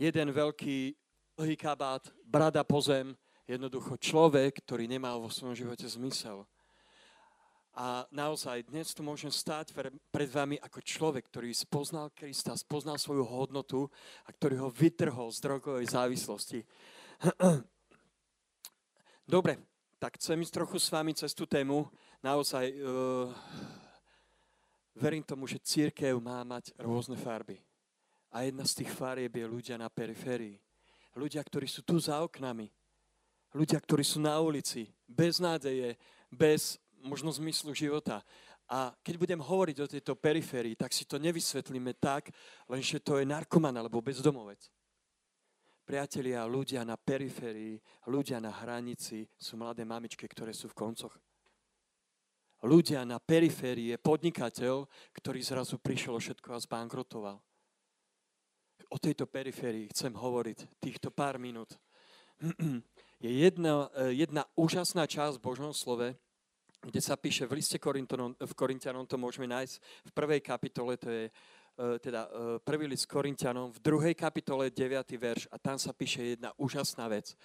jeden 0.00 0.32
veľký 0.32 0.96
dlhý 1.36 1.56
kabát, 1.60 2.00
brada 2.24 2.64
po 2.64 2.80
zem, 2.80 3.12
jednoducho 3.50 3.98
človek, 3.98 4.62
ktorý 4.62 4.86
nemal 4.86 5.18
vo 5.18 5.26
svojom 5.26 5.58
živote 5.58 5.82
zmysel. 5.90 6.46
A 7.74 8.06
naozaj 8.10 8.66
dnes 8.66 8.90
tu 8.94 9.02
môžem 9.02 9.30
stáť 9.30 9.74
pred 10.10 10.30
vami 10.30 10.58
ako 10.58 10.78
človek, 10.82 11.26
ktorý 11.30 11.54
spoznal 11.54 12.10
Krista, 12.14 12.54
spoznal 12.58 12.98
svoju 12.98 13.22
hodnotu 13.26 13.86
a 14.26 14.30
ktorý 14.34 14.66
ho 14.66 14.68
vytrhol 14.70 15.30
z 15.30 15.38
drogovej 15.42 15.86
závislosti. 15.90 16.66
Dobre, 19.34 19.58
tak 20.02 20.18
chcem 20.18 20.42
ísť 20.42 20.54
trochu 20.54 20.76
s 20.82 20.90
vami 20.90 21.14
cez 21.14 21.30
tú 21.30 21.46
tému. 21.46 21.86
Naozaj 22.26 22.64
uh, 22.74 23.30
verím 24.98 25.22
tomu, 25.22 25.46
že 25.46 25.62
církev 25.62 26.18
má 26.18 26.42
mať 26.42 26.74
rôzne 26.82 27.14
farby. 27.14 27.62
A 28.30 28.46
jedna 28.46 28.66
z 28.66 28.82
tých 28.82 28.90
farieb 28.94 29.34
je 29.34 29.46
ľudia 29.46 29.78
na 29.78 29.90
periférii. 29.90 30.58
Ľudia, 31.18 31.42
ktorí 31.42 31.66
sú 31.66 31.82
tu 31.82 31.98
za 31.98 32.22
oknami. 32.22 32.70
Ľudia, 33.50 33.82
ktorí 33.82 34.06
sú 34.06 34.22
na 34.22 34.38
ulici, 34.38 34.86
bez 35.06 35.42
nádeje, 35.42 35.98
bez 36.30 36.78
možno 37.02 37.34
zmyslu 37.34 37.74
života. 37.74 38.22
A 38.70 38.94
keď 39.02 39.14
budem 39.18 39.40
hovoriť 39.42 39.76
o 39.82 39.90
tejto 39.90 40.14
periférii, 40.14 40.78
tak 40.78 40.94
si 40.94 41.02
to 41.02 41.18
nevysvetlíme 41.18 41.98
tak, 41.98 42.30
lenže 42.70 43.02
to 43.02 43.18
je 43.18 43.26
narkoman 43.26 43.74
alebo 43.74 43.98
bezdomovec. 43.98 44.70
Priatelia, 45.82 46.46
ľudia 46.46 46.86
na 46.86 46.94
periférii, 46.94 47.74
ľudia 48.06 48.38
na 48.38 48.54
hranici 48.54 49.26
sú 49.34 49.58
mladé 49.58 49.82
mamičky, 49.82 50.22
ktoré 50.30 50.54
sú 50.54 50.70
v 50.70 50.78
koncoch. 50.78 51.18
Ľudia 52.62 53.02
na 53.02 53.18
periférii 53.18 53.90
je 53.90 53.98
podnikateľ, 53.98 54.86
ktorý 55.18 55.40
zrazu 55.42 55.82
prišiel 55.82 56.14
všetko 56.22 56.54
a 56.54 56.62
zbankrotoval 56.62 57.42
o 58.90 58.98
tejto 58.98 59.26
periférii 59.30 59.86
chcem 59.94 60.10
hovoriť 60.10 60.82
týchto 60.82 61.14
pár 61.14 61.38
minút. 61.38 61.78
Je 63.20 63.28
jedna, 63.28 63.92
jedna 64.08 64.48
úžasná 64.56 65.04
časť 65.04 65.36
v 65.36 65.44
Božom 65.44 65.76
slove, 65.76 66.16
kde 66.80 67.00
sa 67.04 67.20
píše 67.20 67.44
v 67.44 67.60
liste 67.60 67.76
Korintianom, 67.76 68.32
v 68.32 68.54
Korintianom 68.56 69.04
to 69.04 69.20
môžeme 69.20 69.44
nájsť 69.44 69.76
v 70.08 70.10
prvej 70.16 70.40
kapitole, 70.40 70.96
to 70.96 71.12
je 71.12 71.24
e, 71.28 71.32
teda 72.00 72.24
e, 72.24 72.28
prvý 72.64 72.88
list 72.88 73.04
Korintianom, 73.04 73.76
v 73.76 73.80
druhej 73.84 74.16
kapitole 74.16 74.72
9. 74.72 75.04
verš 75.20 75.52
a 75.52 75.60
tam 75.60 75.76
sa 75.76 75.92
píše 75.92 76.32
jedna 76.32 76.56
úžasná 76.56 77.04
vec. 77.12 77.36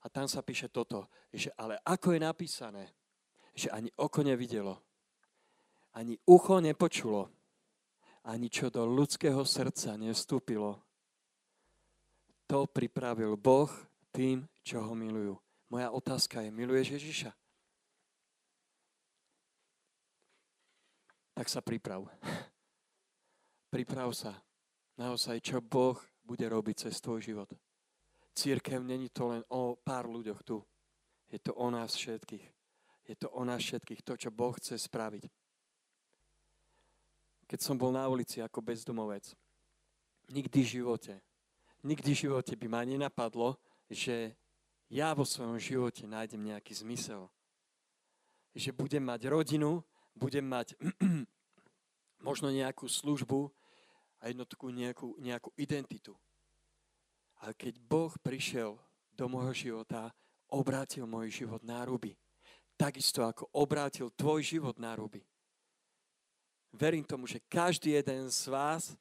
A 0.00 0.08
tam 0.08 0.24
sa 0.24 0.40
píše 0.40 0.72
toto, 0.72 1.12
že 1.28 1.52
ale 1.60 1.76
ako 1.84 2.16
je 2.16 2.20
napísané, 2.24 2.84
že 3.52 3.68
ani 3.68 3.92
oko 4.00 4.24
nevidelo, 4.24 4.80
ani 5.92 6.16
ucho 6.24 6.56
nepočulo, 6.64 7.28
ani 8.24 8.48
čo 8.48 8.72
do 8.72 8.88
ľudského 8.88 9.44
srdca 9.44 10.00
nevstúpilo. 10.00 10.80
To 12.48 12.64
pripravil 12.64 13.36
Boh 13.36 13.68
tým, 14.10 14.46
čo 14.62 14.82
ho 14.82 14.92
milujú. 14.94 15.38
Moja 15.70 15.90
otázka 15.94 16.42
je, 16.42 16.50
miluješ 16.50 16.98
Ježiša? 16.98 17.30
Tak 21.34 21.46
sa 21.48 21.62
priprav. 21.62 22.04
Priprav 23.74 24.10
sa. 24.12 24.34
Naozaj, 24.98 25.40
čo 25.40 25.62
Boh 25.62 25.96
bude 26.26 26.44
robiť 26.44 26.90
cez 26.90 27.00
tvoj 27.00 27.22
život. 27.22 27.48
Církev 28.34 28.82
není 28.82 29.08
to 29.08 29.30
len 29.30 29.42
o 29.48 29.78
pár 29.78 30.10
ľuďoch 30.10 30.42
tu. 30.42 30.60
Je 31.30 31.38
to 31.38 31.54
o 31.54 31.70
nás 31.70 31.94
všetkých. 31.94 32.46
Je 33.08 33.14
to 33.16 33.30
o 33.30 33.42
nás 33.46 33.62
všetkých, 33.62 34.02
to, 34.02 34.18
čo 34.18 34.30
Boh 34.34 34.54
chce 34.58 34.76
spraviť 34.78 35.30
keď 37.50 37.58
som 37.58 37.74
bol 37.74 37.90
na 37.90 38.06
ulici 38.06 38.38
ako 38.38 38.62
bezdomovec. 38.62 39.34
nikdy 40.30 40.62
v 40.62 40.72
živote, 40.78 41.18
nikdy 41.82 42.14
v 42.14 42.20
živote 42.30 42.54
by 42.54 42.66
ma 42.70 42.86
nenapadlo, 42.86 43.58
že 43.90 44.38
ja 44.86 45.10
vo 45.14 45.26
svojom 45.26 45.58
živote 45.58 46.06
nájdem 46.06 46.54
nejaký 46.54 46.74
zmysel. 46.78 47.26
Že 48.54 48.74
budem 48.74 49.02
mať 49.02 49.26
rodinu, 49.26 49.82
budem 50.14 50.46
mať 50.46 50.78
možno 52.26 52.50
nejakú 52.50 52.86
službu 52.86 53.50
a 54.22 54.30
jednotku 54.30 54.70
nejakú, 54.70 55.18
nejakú 55.18 55.50
identitu. 55.58 56.14
Ale 57.40 57.56
keď 57.58 57.78
Boh 57.80 58.12
prišiel 58.20 58.78
do 59.14 59.24
môjho 59.26 59.54
života, 59.54 60.12
obrátil 60.50 61.06
môj 61.06 61.30
život 61.30 61.62
na 61.64 61.82
ruby. 61.86 62.18
Takisto 62.76 63.24
ako 63.24 63.48
obrátil 63.52 64.10
tvoj 64.12 64.40
život 64.42 64.76
na 64.80 64.96
ruby. 64.96 65.24
Verím 66.70 67.02
tomu, 67.02 67.26
že 67.26 67.42
každý 67.50 67.98
jeden 67.98 68.30
z 68.30 68.46
vás 68.46 68.94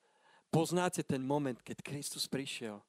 poznáte 0.49 1.05
ten 1.05 1.21
moment, 1.21 1.57
keď 1.61 1.81
Kristus 1.85 2.25
prišiel. 2.25 2.81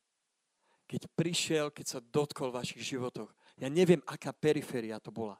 Keď 0.90 1.06
prišiel, 1.14 1.70
keď 1.70 1.86
sa 1.86 2.00
dotkol 2.02 2.50
v 2.50 2.58
vašich 2.58 2.82
životoch. 2.82 3.30
Ja 3.62 3.70
neviem, 3.70 4.02
aká 4.10 4.34
periféria 4.34 4.98
to 4.98 5.14
bola. 5.14 5.38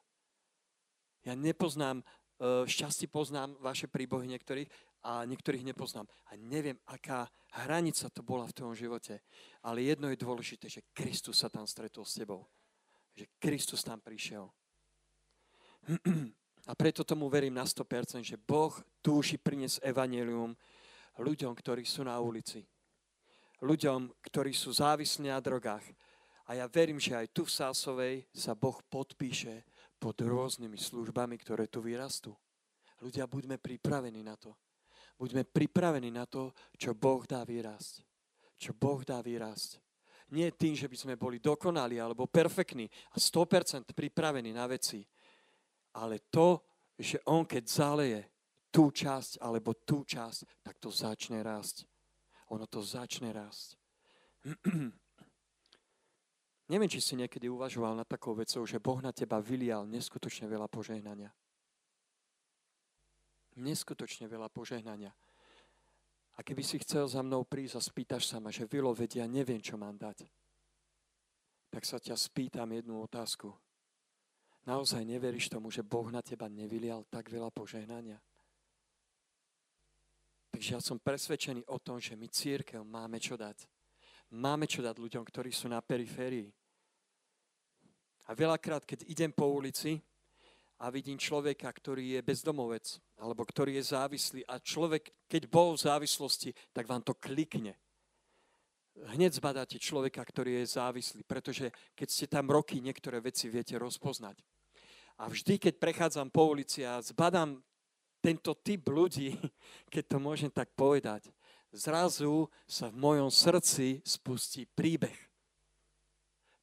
Ja 1.27 1.35
nepoznám, 1.35 1.99
e, 1.99 2.05
šťastie 2.71 3.11
poznám 3.11 3.59
vaše 3.59 3.91
príbohy 3.91 4.31
niektorých 4.31 4.71
a 5.03 5.27
niektorých 5.27 5.67
nepoznám. 5.67 6.07
A 6.31 6.39
neviem, 6.39 6.79
aká 6.87 7.27
hranica 7.67 8.07
to 8.15 8.23
bola 8.23 8.47
v 8.47 8.55
tom 8.55 8.71
živote. 8.79 9.27
Ale 9.67 9.83
jedno 9.83 10.07
je 10.07 10.23
dôležité, 10.23 10.71
že 10.71 10.87
Kristus 10.95 11.43
sa 11.43 11.51
tam 11.51 11.67
stretol 11.67 12.07
s 12.07 12.15
tebou. 12.15 12.47
Že 13.19 13.27
Kristus 13.43 13.83
tam 13.83 13.99
prišiel. 13.99 14.47
A 16.71 16.73
preto 16.79 17.03
tomu 17.03 17.27
verím 17.27 17.59
na 17.59 17.67
100%, 17.67 18.23
že 18.23 18.39
Boh 18.39 18.71
túži 19.03 19.35
priniesť 19.41 19.83
evanelium 19.83 20.55
ľuďom, 21.19 21.57
ktorí 21.57 21.83
sú 21.83 22.05
na 22.05 22.21
ulici. 22.21 22.63
Ľuďom, 23.61 24.09
ktorí 24.25 24.57
sú 24.57 24.73
závislí 24.73 25.29
na 25.29 25.41
drogách. 25.41 25.85
A 26.49 26.57
ja 26.59 26.67
verím, 26.67 26.99
že 26.99 27.15
aj 27.15 27.31
tu 27.31 27.45
v 27.45 27.53
Sásovej 27.53 28.15
sa 28.33 28.57
Boh 28.57 28.81
podpíše 28.89 29.63
pod 30.01 30.17
rôznymi 30.19 30.81
službami, 30.81 31.37
ktoré 31.39 31.69
tu 31.69 31.85
vyrastú. 31.85 32.33
Ľudia, 33.05 33.29
buďme 33.29 33.61
pripravení 33.61 34.25
na 34.25 34.35
to. 34.35 34.57
Buďme 35.21 35.45
pripravení 35.45 36.09
na 36.09 36.25
to, 36.25 36.57
čo 36.81 36.97
Boh 36.97 37.21
dá 37.29 37.45
vyrásť. 37.45 38.01
Čo 38.57 38.73
Boh 38.73 39.05
dá 39.05 39.21
vyrásť. 39.21 39.77
Nie 40.33 40.49
tým, 40.57 40.73
že 40.73 40.89
by 40.89 40.97
sme 40.97 41.15
boli 41.21 41.37
dokonali 41.37 42.01
alebo 42.01 42.25
perfektní 42.25 42.89
a 43.13 43.21
100% 43.21 43.93
pripravení 43.93 44.55
na 44.57 44.65
veci, 44.65 45.05
ale 46.01 46.25
to, 46.33 46.65
že 46.97 47.21
On 47.29 47.45
keď 47.45 47.65
zaleje 47.67 48.21
tú 48.71 48.95
časť 48.95 49.43
alebo 49.43 49.75
tú 49.75 50.07
časť, 50.07 50.63
tak 50.63 50.79
to 50.79 50.89
začne 50.89 51.43
rásť. 51.43 51.85
Ono 52.51 52.67
to 52.67 52.83
začne 52.83 53.31
rásť. 53.31 53.79
Neviem, 56.71 56.91
či 56.91 57.03
si 57.03 57.19
niekedy 57.19 57.51
uvažoval 57.51 57.99
na 57.99 58.07
takou 58.07 58.35
vecou, 58.35 58.63
že 58.63 58.79
Boh 58.79 59.03
na 59.03 59.11
teba 59.11 59.43
vylial 59.43 59.87
neskutočne 59.87 60.47
veľa 60.47 60.71
požehnania 60.71 61.35
neskutočne 63.61 64.31
veľa 64.31 64.49
požehnania. 64.49 65.13
A 66.39 66.41
keby 66.41 66.65
si 66.65 66.81
chcel 66.81 67.05
za 67.05 67.21
mnou 67.21 67.45
prísť 67.45 67.77
a 67.77 67.83
spýtaš 67.85 68.25
sa 68.31 68.41
ma, 68.41 68.49
že 68.49 68.65
Vilo, 68.65 68.95
vedia, 68.97 69.29
neviem, 69.29 69.61
čo 69.61 69.77
mám 69.77 70.01
dať, 70.01 70.25
tak 71.69 71.85
sa 71.85 72.01
ťa 72.01 72.17
spýtam 72.17 72.73
jednu 72.73 73.05
otázku. 73.05 73.53
Naozaj 74.65 75.05
neveríš 75.05 75.53
tomu, 75.53 75.69
že 75.69 75.85
Boh 75.85 76.09
na 76.09 76.25
teba 76.25 76.49
nevylial 76.49 77.05
tak 77.13 77.29
veľa 77.29 77.53
požehnania? 77.53 78.21
Takže 80.61 80.77
ja 80.77 80.85
som 80.85 81.01
presvedčený 81.01 81.73
o 81.73 81.81
tom, 81.81 81.97
že 81.97 82.13
my 82.13 82.29
církev 82.29 82.85
máme 82.85 83.17
čo 83.17 83.33
dať. 83.33 83.65
Máme 84.37 84.69
čo 84.69 84.85
dať 84.85 85.01
ľuďom, 85.01 85.25
ktorí 85.25 85.49
sú 85.49 85.73
na 85.73 85.81
periférii. 85.81 86.53
A 88.29 88.37
veľakrát, 88.37 88.85
keď 88.85 89.09
idem 89.09 89.33
po 89.33 89.49
ulici, 89.49 90.05
a 90.85 90.93
vidím 90.93 91.17
človeka, 91.17 91.65
ktorý 91.65 92.13
je 92.13 92.21
bezdomovec 92.21 93.01
alebo 93.17 93.41
ktorý 93.41 93.81
je 93.81 93.89
závislý 93.97 94.41
a 94.53 94.61
človek, 94.61 95.09
keď 95.33 95.49
bol 95.49 95.81
v 95.81 95.81
závislosti, 95.81 96.53
tak 96.77 96.85
vám 96.85 97.09
to 97.09 97.17
klikne. 97.17 97.81
Hneď 99.17 99.41
zbadáte 99.41 99.81
človeka, 99.81 100.21
ktorý 100.21 100.61
je 100.61 100.77
závislý, 100.77 101.25
pretože 101.25 101.73
keď 101.97 102.09
ste 102.13 102.29
tam 102.29 102.53
roky, 102.53 102.85
niektoré 102.85 103.25
veci 103.25 103.49
viete 103.49 103.81
rozpoznať. 103.81 104.37
A 105.25 105.33
vždy, 105.33 105.57
keď 105.57 105.81
prechádzam 105.81 106.29
po 106.29 106.53
ulici 106.53 106.85
a 106.85 107.01
zbadám 107.01 107.65
tento 108.21 108.55
typ 108.61 108.87
ľudí, 108.87 109.35
keď 109.93 110.05
to 110.05 110.17
môžem 110.23 110.53
tak 110.53 110.71
povedať, 110.77 111.29
zrazu 111.73 112.47
sa 112.69 112.93
v 112.93 113.01
mojom 113.01 113.29
srdci 113.33 114.05
spustí 114.05 114.69
príbeh. 114.69 115.17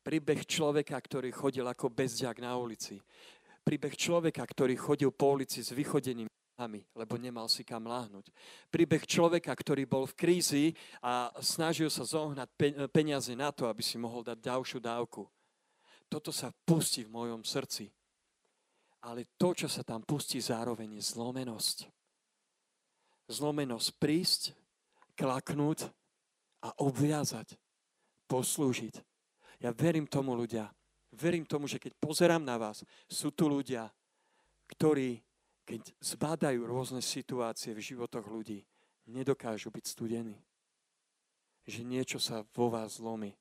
Príbeh 0.05 0.47
človeka, 0.47 0.95
ktorý 0.95 1.35
chodil 1.35 1.67
ako 1.67 1.91
bezďak 1.91 2.39
na 2.39 2.55
ulici 2.55 2.95
príbeh 3.67 3.99
človeka, 3.99 4.47
ktorý 4.47 4.79
chodil 4.79 5.11
po 5.11 5.35
ulici 5.35 5.59
s 5.59 5.75
vychodeným 5.75 6.31
nohami, 6.55 6.87
lebo 6.95 7.19
nemal 7.19 7.51
si 7.51 7.67
kam 7.67 7.83
láhnuť. 7.83 8.31
Príbeh 8.71 9.03
človeka, 9.03 9.51
ktorý 9.51 9.83
bol 9.83 10.07
v 10.07 10.15
krízi 10.15 10.65
a 11.03 11.35
snažil 11.43 11.91
sa 11.91 12.07
zohnať 12.07 12.47
peniaze 12.95 13.35
na 13.35 13.51
to, 13.51 13.67
aby 13.67 13.83
si 13.83 13.99
mohol 13.99 14.23
dať 14.23 14.39
ďalšiu 14.39 14.79
dávku. 14.79 15.27
Toto 16.07 16.31
sa 16.31 16.55
pustí 16.63 17.03
v 17.03 17.11
mojom 17.11 17.43
srdci. 17.43 17.91
Ale 19.05 19.29
to, 19.37 19.53
čo 19.53 19.69
sa 19.69 19.85
tam 19.85 20.01
pustí 20.01 20.41
zároveň, 20.41 20.97
je 20.97 21.03
zlomenosť. 21.13 21.77
Zlomenosť 23.29 23.87
prísť, 24.01 24.41
klaknúť 25.13 25.89
a 26.65 26.73
obviazať, 26.81 27.57
poslúžiť. 28.25 28.95
Ja 29.61 29.73
verím 29.73 30.05
tomu 30.05 30.33
ľudia, 30.37 30.69
verím 31.13 31.45
tomu, 31.45 31.65
že 31.65 31.81
keď 31.81 31.97
pozerám 31.97 32.45
na 32.45 32.57
vás, 32.57 32.85
sú 33.09 33.33
tu 33.33 33.49
ľudia, 33.49 33.89
ktorí, 34.69 35.21
keď 35.65 35.81
zbadajú 36.01 36.61
rôzne 36.65 37.01
situácie 37.01 37.73
v 37.73 37.81
životoch 37.81 38.25
ľudí, 38.27 38.61
nedokážu 39.07 39.71
byť 39.71 39.85
studení. 39.87 40.37
Že 41.67 41.81
niečo 41.83 42.19
sa 42.19 42.47
vo 42.55 42.71
vás 42.71 42.99
zlomí. 42.99 43.35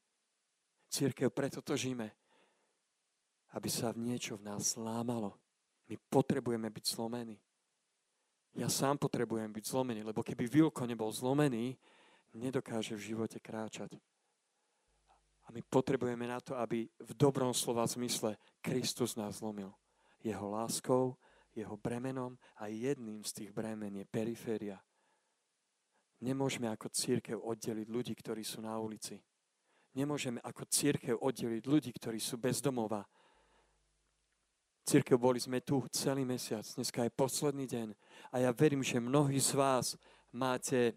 Církev, 0.91 1.31
preto 1.31 1.63
to 1.63 1.79
žijeme. 1.79 2.11
Aby 3.55 3.71
sa 3.71 3.95
niečo 3.95 4.39
v 4.39 4.51
nás 4.51 4.75
zlámalo. 4.75 5.35
My 5.87 5.97
potrebujeme 6.11 6.67
byť 6.71 6.85
zlomení. 6.87 7.39
Ja 8.57 8.73
sám 8.73 8.97
potrebujem 8.97 9.53
byť 9.53 9.65
zlomený, 9.69 10.01
lebo 10.01 10.25
keby 10.25 10.49
Vilko 10.49 10.89
nebol 10.89 11.13
zlomený, 11.13 11.77
nedokáže 12.33 12.97
v 12.97 13.13
živote 13.13 13.37
kráčať. 13.37 14.01
A 15.47 15.53
my 15.53 15.61
potrebujeme 15.63 16.27
na 16.27 16.41
to, 16.41 16.57
aby 16.57 16.89
v 16.89 17.13
dobrom 17.15 17.53
slova 17.55 17.87
zmysle 17.87 18.35
Kristus 18.59 19.15
nás 19.15 19.39
zlomil. 19.39 19.71
Jeho 20.25 20.49
láskou, 20.51 21.15
jeho 21.55 21.77
bremenom 21.77 22.35
a 22.59 22.67
jedným 22.67 23.23
z 23.23 23.33
tých 23.33 23.51
bremen 23.53 23.95
je 24.03 24.05
periféria. 24.09 24.81
Nemôžeme 26.25 26.67
ako 26.73 26.89
církev 26.89 27.37
oddeliť 27.37 27.87
ľudí, 27.93 28.13
ktorí 28.17 28.41
sú 28.41 28.65
na 28.65 28.75
ulici. 28.81 29.21
Nemôžeme 29.93 30.41
ako 30.41 30.65
církev 30.65 31.17
oddeliť 31.21 31.65
ľudí, 31.69 31.93
ktorí 31.93 32.21
sú 32.21 32.41
bezdomová. 32.41 33.05
Církev 34.87 35.19
boli 35.19 35.43
sme 35.43 35.59
tu 35.67 35.83
celý 35.91 36.23
mesiac, 36.23 36.63
dneska 36.63 37.03
je 37.03 37.11
posledný 37.11 37.67
deň 37.67 37.91
a 38.31 38.39
ja 38.39 38.55
verím, 38.55 38.87
že 38.87 39.03
mnohí 39.03 39.35
z 39.43 39.59
vás 39.59 39.99
máte 40.31 40.95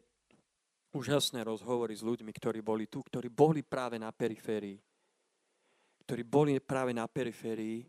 úžasné 0.94 1.42
rozhovory 1.42 1.98
s 1.98 2.06
ľuďmi, 2.06 2.30
ktorí 2.30 2.62
boli 2.62 2.86
tu, 2.86 3.02
ktorí 3.02 3.34
boli 3.34 3.66
práve 3.66 3.98
na 3.98 4.14
periférii. 4.14 4.78
Ktorí 6.06 6.22
boli 6.22 6.62
práve 6.62 6.94
na 6.94 7.10
periférii 7.10 7.82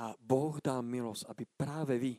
a 0.00 0.16
Boh 0.16 0.56
dal 0.64 0.80
milosť, 0.80 1.28
aby 1.28 1.44
práve 1.44 2.00
vy, 2.00 2.16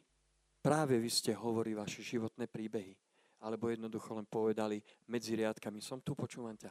práve 0.62 0.94
vy 1.02 1.10
ste 1.10 1.34
hovorili 1.34 1.74
vaše 1.74 2.06
životné 2.06 2.46
príbehy. 2.46 2.94
Alebo 3.42 3.74
jednoducho 3.74 4.14
len 4.14 4.30
povedali 4.30 4.78
medzi 5.10 5.34
riadkami, 5.34 5.82
som 5.82 5.98
tu, 6.06 6.14
počúvam 6.14 6.54
ťa. 6.54 6.70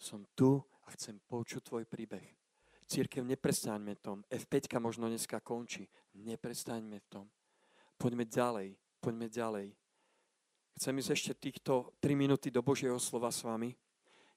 Som 0.00 0.24
tu 0.32 0.56
a 0.56 0.96
chcem 0.96 1.20
počuť 1.20 1.68
tvoj 1.68 1.84
príbeh. 1.84 2.45
Církev, 2.86 3.26
neprestaňme 3.26 3.98
v 3.98 4.00
tom. 4.00 4.18
F5 4.30 4.78
možno 4.78 5.10
dneska 5.10 5.42
končí. 5.42 5.90
Neprestaňme 6.14 7.02
v 7.02 7.08
tom. 7.10 7.26
Poďme 7.98 8.22
ďalej. 8.22 8.78
Poďme 9.02 9.26
ďalej. 9.26 9.74
Chcem 10.78 10.94
ísť 10.94 11.10
ešte 11.10 11.32
týchto 11.34 11.98
3 11.98 12.14
minúty 12.14 12.52
do 12.52 12.62
Božieho 12.62 12.94
slova 13.02 13.34
s 13.34 13.42
vami. 13.42 13.74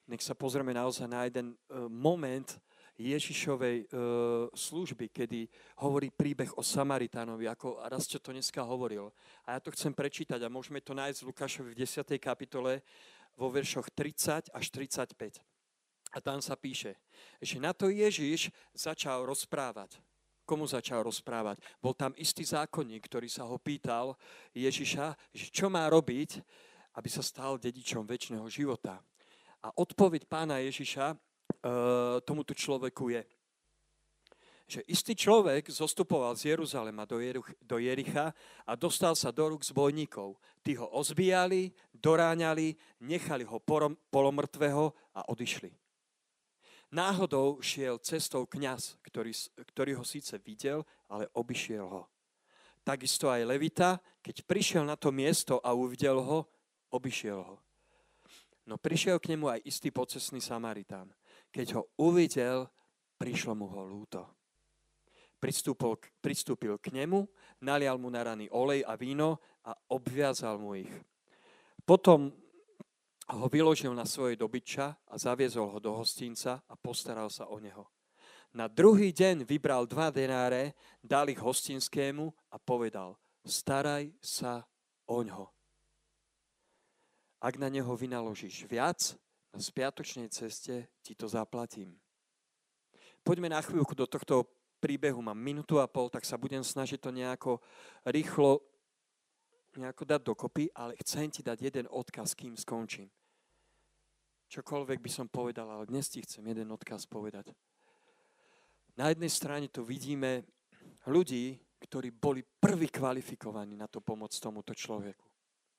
Nech 0.09 0.25
sa 0.25 0.33
pozrieme 0.33 0.73
naozaj 0.73 1.05
na 1.05 1.29
jeden 1.29 1.53
uh, 1.53 1.85
moment 1.85 2.57
Ježišovej 2.97 3.85
uh, 3.85 4.49
služby, 4.51 5.13
kedy 5.13 5.45
hovorí 5.85 6.09
príbeh 6.09 6.49
o 6.57 6.65
Samaritánovi, 6.65 7.45
ako 7.45 7.77
čo 8.01 8.17
to 8.17 8.33
dneska 8.33 8.65
hovoril. 8.65 9.13
A 9.45 9.55
ja 9.55 9.59
to 9.61 9.69
chcem 9.71 9.93
prečítať 9.93 10.41
a 10.41 10.49
môžeme 10.49 10.81
to 10.81 10.97
nájsť 10.97 11.21
v 11.21 11.27
Lukášovi 11.29 11.69
v 11.71 11.79
10. 11.85 12.17
kapitole 12.17 12.81
vo 13.37 13.47
veršoch 13.53 13.93
30 13.93 14.49
až 14.51 14.65
35. 14.73 15.48
A 16.09 16.17
tam 16.21 16.41
sa 16.41 16.57
píše, 16.57 16.97
že 17.37 17.61
na 17.61 17.73
to 17.73 17.89
Ježiš 17.93 18.49
začal 18.73 19.25
rozprávať 19.25 20.01
komu 20.49 20.65
začal 20.65 21.05
rozprávať. 21.05 21.61
Bol 21.77 21.93
tam 21.93 22.09
istý 22.17 22.41
zákonník, 22.41 23.05
ktorý 23.05 23.29
sa 23.29 23.45
ho 23.45 23.61
pýtal 23.61 24.17
Ježiša, 24.57 25.13
že 25.29 25.53
čo 25.53 25.69
má 25.69 25.85
robiť, 25.85 26.41
aby 26.97 27.05
sa 27.05 27.21
stal 27.21 27.61
dedičom 27.61 28.01
väčšného 28.09 28.49
života. 28.49 28.97
A 29.61 29.69
odpoveď 29.77 30.25
pána 30.25 30.57
Ježiša 30.65 31.13
e, 31.13 31.17
tomuto 32.25 32.57
človeku 32.57 33.13
je, 33.13 33.21
že 34.69 34.81
istý 34.85 35.13
človek 35.17 35.69
zostupoval 35.69 36.37
z 36.37 36.53
Jeruzalema 36.53 37.05
do, 37.05 37.17
Jeruch, 37.17 37.49
do 37.61 37.77
Jericha 37.81 38.33
a 38.65 38.73
dostal 38.77 39.17
sa 39.17 39.33
do 39.33 39.53
rúk 39.53 39.65
zbojníkov. 39.65 40.37
Tí 40.61 40.77
ho 40.77 40.85
ozbíjali, 40.93 41.73
doráňali, 41.93 42.77
nechali 43.01 43.45
ho 43.49 43.57
polomrtvého 44.13 44.93
a 45.13 45.25
odišli. 45.29 45.73
Náhodou 46.89 47.61
šiel 47.61 48.01
cestou 48.01 48.49
kňaz, 48.49 48.97
ktorý, 49.05 49.29
ktorý 49.73 49.91
ho 50.01 50.05
síce 50.05 50.33
videl, 50.41 50.81
ale 51.05 51.29
obišiel 51.37 51.85
ho. 51.85 52.03
Takisto 52.81 53.29
aj 53.29 53.45
Levita, 53.45 54.01
keď 54.25 54.41
prišiel 54.49 54.83
na 54.87 54.97
to 54.97 55.13
miesto 55.13 55.61
a 55.61 55.77
uvidel 55.77 56.17
ho, 56.17 56.49
obišiel 56.89 57.39
ho. 57.45 57.57
No 58.65 58.81
prišiel 58.81 59.21
k 59.21 59.37
nemu 59.37 59.53
aj 59.53 59.59
istý 59.65 59.93
pocesný 59.93 60.41
Samaritán. 60.41 61.13
Keď 61.53 61.67
ho 61.77 61.93
uvidel, 62.01 62.65
prišlo 63.21 63.53
mu 63.53 63.69
ho 63.69 63.85
lúto 63.85 64.39
pristúpil, 65.39 65.95
pristúpil 66.19 66.75
k 66.77 66.91
nemu, 66.91 67.23
nalial 67.63 67.95
mu 67.95 68.11
na 68.11 68.21
rany 68.27 68.51
olej 68.51 68.83
a 68.83 68.93
víno 68.99 69.39
a 69.63 69.71
obviazal 69.89 70.59
mu 70.59 70.75
ich. 70.75 70.91
Potom 71.87 72.29
ho 73.37 73.45
vyložil 73.45 73.93
na 73.93 74.09
svoje 74.09 74.33
dobyča 74.33 74.97
a 75.05 75.15
zaviezol 75.17 75.69
ho 75.69 75.79
do 75.79 75.93
hostinca 75.93 76.65
a 76.65 76.73
postaral 76.73 77.29
sa 77.29 77.45
o 77.45 77.61
neho. 77.61 77.85
Na 78.57 78.65
druhý 78.65 79.13
deň 79.13 79.45
vybral 79.45 79.85
dva 79.85 80.09
denáre, 80.09 80.73
dal 81.05 81.29
ich 81.29 81.37
hostinskému 81.37 82.33
a 82.49 82.57
povedal, 82.57 83.13
staraj 83.45 84.09
sa 84.17 84.65
o 85.05 85.21
ňo. 85.21 85.45
Ak 87.37 87.61
na 87.61 87.69
neho 87.69 87.93
vynaložíš 87.93 88.65
viac, 88.65 89.13
na 89.53 89.61
spiatočnej 89.61 90.33
ceste 90.33 90.89
ti 91.05 91.13
to 91.13 91.29
zaplatím. 91.29 91.93
Poďme 93.21 93.53
na 93.53 93.61
chvíľku 93.61 93.93
do 93.93 94.09
tohto 94.09 94.49
príbehu 94.81 95.21
mám 95.21 95.37
minútu 95.37 95.77
a 95.77 95.85
pol, 95.85 96.09
tak 96.09 96.25
sa 96.25 96.39
budem 96.39 96.65
snažiť 96.65 96.97
to 96.97 97.13
nejako 97.13 97.61
rýchlo 98.09 98.65
nejako 99.77 100.03
dať 100.05 100.21
dokopy, 100.25 100.63
ale 100.73 100.97
chcem 100.99 101.29
ti 101.29 101.45
dať 101.45 101.61
jeden 101.61 101.85
odkaz, 101.87 102.33
kým 102.33 102.57
skončím. 102.57 103.07
Čokoľvek 104.49 104.97
by 104.97 105.11
som 105.13 105.29
povedal, 105.29 105.69
ale 105.69 105.85
dnes 105.85 106.09
ti 106.09 106.25
chcem 106.25 106.41
jeden 106.41 106.73
odkaz 106.73 107.05
povedať. 107.05 107.53
Na 108.97 109.13
jednej 109.13 109.29
strane 109.29 109.69
tu 109.69 109.85
vidíme 109.85 110.41
ľudí, 111.05 111.53
ktorí 111.77 112.09
boli 112.09 112.41
prví 112.41 112.89
kvalifikovaní 112.89 113.77
na 113.77 113.85
to 113.85 114.01
pomoc 114.01 114.33
tomuto 114.33 114.73
človeku. 114.73 115.29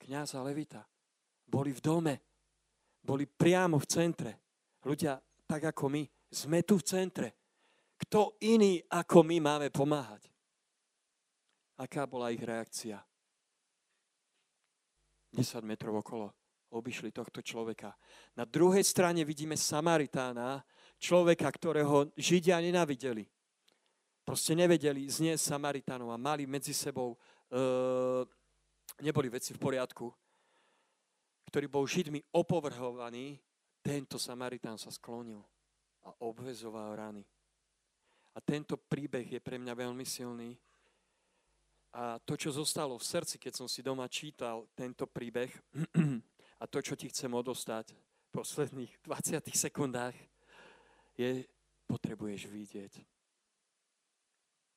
Kňaz 0.07 0.39
a 0.39 0.47
levita. 0.47 0.87
Boli 1.51 1.75
v 1.75 1.83
dome. 1.83 2.15
Boli 3.03 3.27
priamo 3.27 3.75
v 3.83 3.91
centre. 3.91 4.33
Ľudia, 4.87 5.19
tak 5.51 5.75
ako 5.75 5.91
my, 5.91 6.03
sme 6.31 6.63
tu 6.63 6.79
v 6.79 6.87
centre. 6.87 7.29
Kto 7.99 8.39
iný 8.47 8.79
ako 8.87 9.27
my 9.27 9.37
máme 9.43 9.69
pomáhať? 9.75 10.31
Aká 11.83 12.07
bola 12.07 12.31
ich 12.31 12.41
reakcia? 12.41 13.03
10 15.35 15.67
metrov 15.67 16.01
okolo 16.01 16.40
obišli 16.71 17.11
tohto 17.11 17.43
človeka. 17.43 17.95
Na 18.39 18.47
druhej 18.47 18.83
strane 18.87 19.27
vidíme 19.27 19.59
Samaritána, 19.59 20.63
človeka, 21.01 21.51
ktorého 21.51 22.15
Židia 22.15 22.63
nenavideli. 22.63 23.27
Proste 24.23 24.55
nevedeli 24.55 25.11
zniesť 25.11 25.57
Samaritánov 25.57 26.15
a 26.15 26.21
mali 26.21 26.47
medzi 26.47 26.71
sebou, 26.71 27.19
e, 27.51 27.59
neboli 29.03 29.27
veci 29.33 29.51
v 29.57 29.59
poriadku, 29.59 30.07
ktorý 31.51 31.67
bol 31.67 31.83
Židmi 31.83 32.23
opovrhovaný, 32.31 33.41
tento 33.83 34.21
Samaritán 34.21 34.79
sa 34.79 34.93
sklonil 34.93 35.41
a 36.07 36.15
obvezoval 36.23 36.95
rany. 36.95 37.25
A 38.37 38.39
tento 38.39 38.79
príbeh 38.79 39.27
je 39.27 39.41
pre 39.43 39.59
mňa 39.59 39.75
veľmi 39.75 40.07
silný. 40.07 40.55
A 41.91 42.23
to, 42.23 42.39
čo 42.39 42.55
zostalo 42.55 42.95
v 42.95 43.03
srdci, 43.03 43.35
keď 43.43 43.53
som 43.59 43.67
si 43.67 43.83
doma 43.83 44.07
čítal 44.07 44.71
tento 44.79 45.11
príbeh 45.11 45.51
a 46.61 46.69
to, 46.69 46.85
čo 46.85 46.95
ti 46.95 47.09
chcem 47.09 47.33
odostať 47.33 47.97
v 47.97 48.29
posledných 48.37 48.93
20 49.09 49.41
sekundách, 49.49 50.15
je, 51.17 51.49
potrebuješ 51.89 52.47
vidieť. 52.47 52.93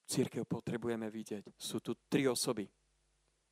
Církev 0.04 0.44
potrebujeme 0.44 1.08
vidieť. 1.08 1.56
Sú 1.56 1.80
tu 1.80 1.96
tri 2.10 2.28
osoby. 2.28 2.68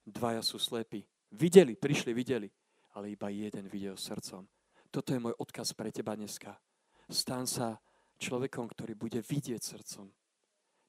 Dvaja 0.04 0.44
sú 0.44 0.60
slepí. 0.60 1.06
Videli, 1.32 1.80
prišli, 1.80 2.12
videli, 2.12 2.52
ale 2.98 3.16
iba 3.16 3.32
jeden 3.32 3.72
videl 3.72 3.96
srdcom. 3.96 4.44
Toto 4.92 5.16
je 5.16 5.24
môj 5.24 5.32
odkaz 5.40 5.72
pre 5.72 5.88
teba 5.96 6.12
dneska. 6.20 6.60
Stan 7.08 7.48
sa 7.48 7.80
človekom, 8.20 8.68
ktorý 8.68 9.00
bude 9.00 9.24
vidieť 9.24 9.62
srdcom. 9.64 10.12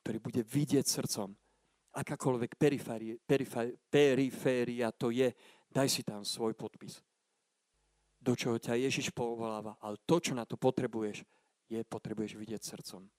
Ktorý 0.02 0.18
bude 0.18 0.42
vidieť 0.42 0.82
srdcom. 0.82 1.30
Akákoľvek 1.92 2.58
periféria, 2.58 3.14
periféria 3.86 4.88
to 4.90 5.14
je, 5.14 5.30
daj 5.70 5.86
si 5.86 6.02
tam 6.02 6.26
svoj 6.26 6.56
podpis. 6.58 6.98
Do 8.22 8.38
čoho 8.38 8.54
ťa 8.54 8.78
Ježiš 8.78 9.10
povoláva. 9.10 9.74
Ale 9.82 9.98
to, 10.06 10.22
čo 10.22 10.32
na 10.38 10.46
to 10.46 10.54
potrebuješ, 10.54 11.26
je, 11.66 11.82
potrebuješ 11.82 12.38
vidieť 12.38 12.62
srdcom. 12.62 13.10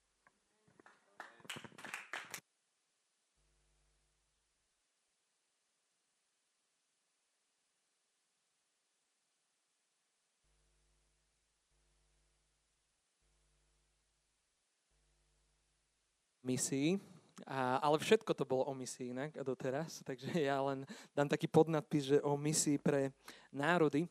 misii, 16.44 17.00
a, 17.48 17.80
ale 17.80 17.98
všetko 17.98 18.36
to 18.36 18.46
bolo 18.46 18.68
o 18.68 18.76
misii 18.76 19.16
inak 19.16 19.32
doteraz, 19.42 20.04
takže 20.08 20.30
ja 20.38 20.60
len 20.62 20.84
dám 21.16 21.32
taký 21.32 21.48
podnadpis, 21.48 22.14
že 22.14 22.18
o 22.22 22.36
misii 22.36 22.78
pre 22.78 23.16
národy. 23.50 24.06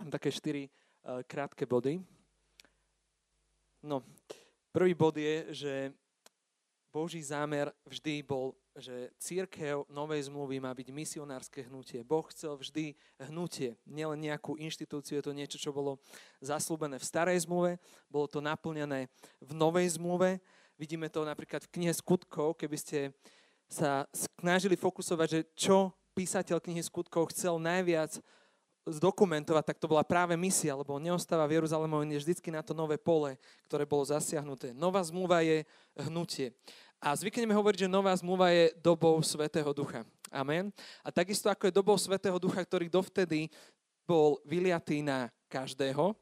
Mám 0.00 0.10
také 0.12 0.28
štyri 0.32 0.68
uh, 0.68 1.22
krátke 1.24 1.66
body. 1.66 2.00
No, 3.82 4.02
prvý 4.72 4.92
bod 4.94 5.16
je, 5.16 5.36
že 5.54 5.72
Boží 6.92 7.20
zámer 7.20 7.68
vždy 7.84 8.24
bol, 8.24 8.56
že 8.76 9.12
církev 9.20 9.84
novej 9.92 10.32
zmluvy 10.32 10.60
má 10.60 10.72
byť 10.72 10.88
misionárske 10.92 11.68
hnutie. 11.68 12.00
Boh 12.00 12.24
chcel 12.32 12.56
vždy 12.56 12.96
hnutie, 13.28 13.76
nielen 13.84 14.20
nejakú 14.20 14.56
inštitúciu, 14.56 15.20
je 15.20 15.24
to 15.24 15.36
niečo, 15.36 15.60
čo 15.60 15.76
bolo 15.76 16.00
zaslúbené 16.40 16.96
v 16.96 17.04
starej 17.04 17.44
zmluve, 17.44 17.76
bolo 18.08 18.26
to 18.28 18.40
naplnené 18.40 19.12
v 19.44 19.52
novej 19.52 20.00
zmluve 20.00 20.40
Vidíme 20.76 21.08
to 21.08 21.24
napríklad 21.24 21.64
v 21.64 21.72
knihe 21.72 21.92
skutkov, 21.96 22.60
keby 22.60 22.76
ste 22.76 23.08
sa 23.64 24.04
snažili 24.12 24.76
fokusovať, 24.76 25.28
že 25.28 25.40
čo 25.56 25.96
písateľ 26.12 26.60
knihy 26.60 26.84
skutkov 26.84 27.32
chcel 27.32 27.56
najviac 27.56 28.20
zdokumentovať, 28.86 29.64
tak 29.74 29.82
to 29.82 29.90
bola 29.90 30.06
práve 30.06 30.38
misia, 30.38 30.78
lebo 30.78 30.94
on 30.94 31.02
neostáva 31.02 31.44
v 31.50 31.58
Jeruzalemu, 31.58 32.06
on 32.06 32.12
je 32.14 32.22
vždycky 32.22 32.54
na 32.54 32.62
to 32.62 32.70
nové 32.70 32.94
pole, 32.94 33.34
ktoré 33.66 33.82
bolo 33.82 34.06
zasiahnuté. 34.06 34.70
Nová 34.70 35.02
zmluva 35.02 35.42
je 35.42 35.66
hnutie. 36.06 36.54
A 37.02 37.12
zvykneme 37.12 37.52
hovoriť, 37.52 37.86
že 37.86 37.92
nová 37.92 38.14
zmluva 38.16 38.48
je 38.54 38.72
dobou 38.80 39.18
Svetého 39.20 39.68
Ducha. 39.74 40.06
Amen. 40.32 40.72
A 41.04 41.12
takisto 41.12 41.50
ako 41.50 41.68
je 41.68 41.74
dobou 41.74 41.98
Svetého 41.98 42.38
Ducha, 42.40 42.62
ktorý 42.62 42.88
dovtedy 42.88 43.52
bol 44.06 44.38
vyliatý 44.46 45.02
na 45.02 45.28
každého, 45.50 46.14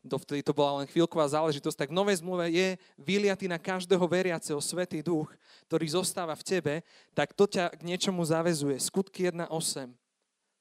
dovtedy 0.00 0.40
to 0.40 0.56
bola 0.56 0.82
len 0.82 0.86
chvíľková 0.88 1.28
záležitosť, 1.28 1.76
tak 1.76 1.90
v 1.92 1.98
Novej 2.00 2.24
zmluve 2.24 2.48
je 2.48 2.80
vyliatý 2.96 3.46
na 3.46 3.60
každého 3.60 4.02
veriaceho 4.08 4.58
Svetý 4.58 5.04
Duch, 5.04 5.28
ktorý 5.68 5.86
zostáva 5.92 6.32
v 6.32 6.46
tebe, 6.46 6.74
tak 7.12 7.36
to 7.36 7.44
ťa 7.44 7.76
k 7.76 7.84
niečomu 7.84 8.24
zavezuje. 8.24 8.80
Skutky 8.80 9.28
1.8. 9.28 9.92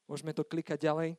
Môžeme 0.07 0.31
to 0.35 0.43
klikať 0.43 0.91
ďalej. 0.91 1.15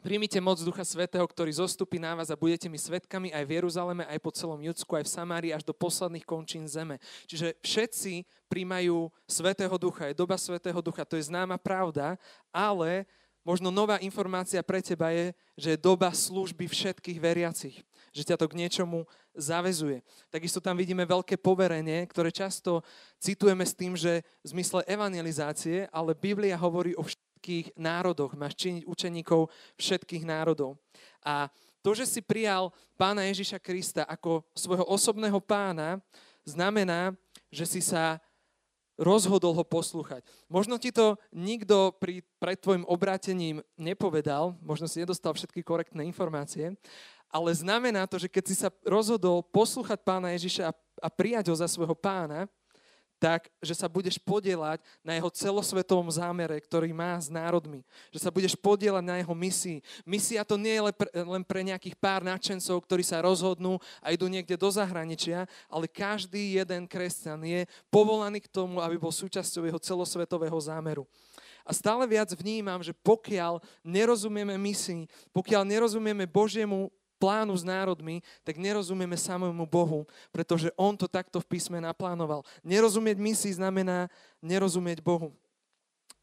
Príjmite 0.00 0.40
moc 0.40 0.56
Ducha 0.64 0.80
Svetého, 0.80 1.28
ktorý 1.28 1.52
zostupí 1.60 2.00
na 2.00 2.16
vás 2.16 2.32
a 2.32 2.40
budete 2.40 2.72
mi 2.72 2.80
svetkami 2.80 3.36
aj 3.36 3.44
v 3.44 3.60
Jeruzaleme, 3.60 4.08
aj 4.08 4.16
po 4.24 4.32
celom 4.32 4.56
Judsku, 4.56 4.96
aj 4.96 5.04
v 5.04 5.12
Samárii, 5.12 5.52
až 5.52 5.60
do 5.60 5.76
posledných 5.76 6.24
končín 6.24 6.64
zeme. 6.64 6.96
Čiže 7.28 7.52
všetci 7.60 8.24
príjmajú 8.48 9.12
Svetého 9.28 9.76
Ducha. 9.76 10.08
Je 10.08 10.16
doba 10.16 10.40
Svetého 10.40 10.80
Ducha, 10.80 11.04
to 11.04 11.20
je 11.20 11.28
známa 11.28 11.60
pravda, 11.60 12.16
ale 12.48 13.04
Možno 13.40 13.72
nová 13.72 13.96
informácia 14.04 14.60
pre 14.60 14.84
teba 14.84 15.16
je, 15.16 15.32
že 15.56 15.72
je 15.72 15.80
doba 15.80 16.12
služby 16.12 16.68
všetkých 16.68 17.16
veriacich. 17.16 17.80
Že 18.12 18.22
ťa 18.28 18.36
to 18.36 18.46
k 18.52 18.58
niečomu 18.60 19.08
zavezuje. 19.32 20.04
Takisto 20.28 20.60
tam 20.60 20.76
vidíme 20.76 21.08
veľké 21.08 21.40
poverenie, 21.40 22.04
ktoré 22.04 22.28
často 22.28 22.84
citujeme 23.16 23.64
s 23.64 23.72
tým, 23.72 23.96
že 23.96 24.20
v 24.44 24.46
zmysle 24.52 24.84
evangelizácie, 24.84 25.88
ale 25.88 26.12
Biblia 26.12 26.52
hovorí 26.60 26.92
o 27.00 27.00
všetkých 27.00 27.29
národoch. 27.74 28.36
Máš 28.36 28.58
činiť 28.60 28.82
učeníkov 28.84 29.48
všetkých 29.80 30.24
národov. 30.28 30.76
A 31.24 31.48
to, 31.80 31.96
že 31.96 32.04
si 32.04 32.20
prijal 32.20 32.72
pána 33.00 33.24
Ježiša 33.28 33.56
Krista 33.56 34.04
ako 34.04 34.44
svojho 34.52 34.84
osobného 34.84 35.40
pána, 35.40 35.96
znamená, 36.44 37.16
že 37.48 37.64
si 37.64 37.80
sa 37.80 38.20
rozhodol 39.00 39.56
ho 39.56 39.64
poslúchať. 39.64 40.20
Možno 40.44 40.76
ti 40.76 40.92
to 40.92 41.16
nikto 41.32 41.96
pri, 41.96 42.20
pred 42.36 42.60
tvojim 42.60 42.84
obrátením 42.84 43.64
nepovedal, 43.80 44.52
možno 44.60 44.84
si 44.84 45.00
nedostal 45.00 45.32
všetky 45.32 45.64
korektné 45.64 46.04
informácie, 46.04 46.76
ale 47.32 47.50
znamená 47.56 48.04
to, 48.04 48.20
že 48.20 48.28
keď 48.28 48.44
si 48.44 48.54
sa 48.60 48.68
rozhodol 48.84 49.40
poslúchať 49.40 50.04
pána 50.04 50.36
Ježiša 50.36 50.68
a, 50.68 50.72
a 51.00 51.08
prijať 51.08 51.48
ho 51.48 51.56
za 51.56 51.64
svojho 51.64 51.96
pána, 51.96 52.44
tak, 53.20 53.52
že 53.60 53.76
sa 53.76 53.84
budeš 53.84 54.16
podielať 54.16 54.80
na 55.04 55.12
jeho 55.12 55.28
celosvetovom 55.28 56.08
zámere, 56.08 56.56
ktorý 56.56 56.88
má 56.96 57.20
s 57.20 57.28
národmi. 57.28 57.84
Že 58.08 58.18
sa 58.24 58.30
budeš 58.32 58.56
podielať 58.56 59.04
na 59.04 59.20
jeho 59.20 59.36
misii. 59.36 59.84
Misia 60.08 60.40
to 60.40 60.56
nie 60.56 60.80
je 60.80 60.82
len 61.12 61.44
pre, 61.44 61.60
nejakých 61.60 62.00
pár 62.00 62.24
nadšencov, 62.24 62.80
ktorí 62.80 63.04
sa 63.04 63.20
rozhodnú 63.20 63.76
a 64.00 64.16
idú 64.16 64.24
niekde 64.24 64.56
do 64.56 64.72
zahraničia, 64.72 65.44
ale 65.68 65.84
každý 65.84 66.56
jeden 66.56 66.88
kresťan 66.88 67.44
je 67.44 67.68
povolaný 67.92 68.40
k 68.40 68.48
tomu, 68.48 68.80
aby 68.80 68.96
bol 68.96 69.12
súčasťou 69.12 69.68
jeho 69.68 69.78
celosvetového 69.78 70.56
zámeru. 70.56 71.04
A 71.60 71.76
stále 71.76 72.08
viac 72.08 72.32
vnímam, 72.32 72.80
že 72.80 72.96
pokiaľ 73.04 73.60
nerozumieme 73.84 74.56
misii, 74.56 75.04
pokiaľ 75.28 75.62
nerozumieme 75.68 76.24
Božiemu 76.24 76.88
plánu 77.20 77.52
s 77.52 77.60
národmi, 77.60 78.24
tak 78.40 78.56
nerozumieme 78.56 79.12
samému 79.20 79.68
Bohu, 79.68 80.08
pretože 80.32 80.72
On 80.80 80.96
to 80.96 81.04
takto 81.04 81.36
v 81.44 81.50
písme 81.52 81.76
naplánoval. 81.76 82.40
Nerozumieť 82.64 83.20
misii 83.20 83.60
znamená 83.60 84.08
nerozumieť 84.40 85.04
Bohu. 85.04 85.36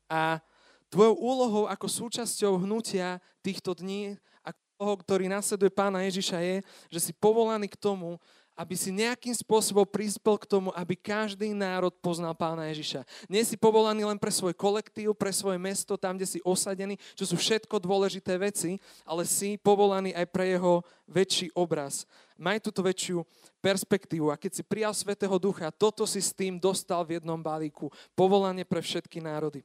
A 0.10 0.41
tvojou 0.89 1.14
úlohou 1.14 1.64
ako 1.70 1.86
súčasťou 1.86 2.66
hnutia 2.66 3.22
týchto 3.45 3.78
dní, 3.78 4.18
ako 4.41 4.60
toho, 4.82 4.93
ktorý 5.06 5.26
nasleduje 5.30 5.70
pána 5.70 6.02
Ježiša, 6.10 6.41
je, 6.41 6.56
že 6.89 7.00
si 7.00 7.12
povolaný 7.14 7.70
k 7.70 7.78
tomu, 7.78 8.18
aby 8.58 8.74
si 8.74 8.89
nejakým 8.89 9.38
spôsobom 9.38 9.86
prispel 9.86 10.34
k 10.41 10.49
tomu, 10.49 10.74
aby 10.74 10.97
každý 10.97 11.53
národ 11.53 11.93
poznal 12.01 12.34
pána 12.34 12.66
Ježiša. 12.74 13.05
Nie 13.30 13.45
si 13.45 13.53
povolaný 13.53 14.01
len 14.10 14.18
pre 14.18 14.34
svoj 14.34 14.58
kolektív, 14.58 15.14
pre 15.14 15.30
svoje 15.30 15.62
mesto, 15.62 15.93
tam, 15.93 16.18
kde 16.18 16.26
si 16.26 16.39
osadený, 16.41 16.97
čo 17.14 17.30
sú 17.30 17.38
všetko 17.38 17.78
dôležité 17.78 18.34
veci, 18.41 18.82
ale 19.05 19.30
si 19.30 19.62
povolaný 19.62 20.18
aj 20.18 20.26
pre 20.34 20.58
jeho 20.58 20.82
väčší 21.05 21.53
obraz. 21.53 22.10
Maj 22.34 22.66
túto 22.66 22.82
väčšiu 22.82 23.22
perspektívu 23.62 24.34
a 24.34 24.39
keď 24.41 24.51
si 24.58 24.64
prijal 24.66 24.97
Svetého 24.97 25.38
Ducha, 25.38 25.70
toto 25.70 26.10
si 26.10 26.18
s 26.18 26.34
tým 26.34 26.58
dostal 26.58 27.05
v 27.05 27.22
jednom 27.22 27.38
balíku. 27.38 27.93
Povolanie 28.18 28.66
pre 28.66 28.82
všetky 28.82 29.22
národy. 29.22 29.62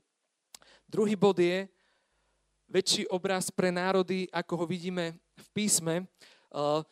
Druhý 0.85 1.17
bod 1.17 1.41
je 1.41 1.65
väčší 2.69 3.09
obraz 3.09 3.49
pre 3.49 3.73
národy, 3.73 4.29
ako 4.29 4.65
ho 4.65 4.67
vidíme 4.69 5.17
v 5.37 5.49
písme. 5.53 5.95
Uh, 6.53 6.85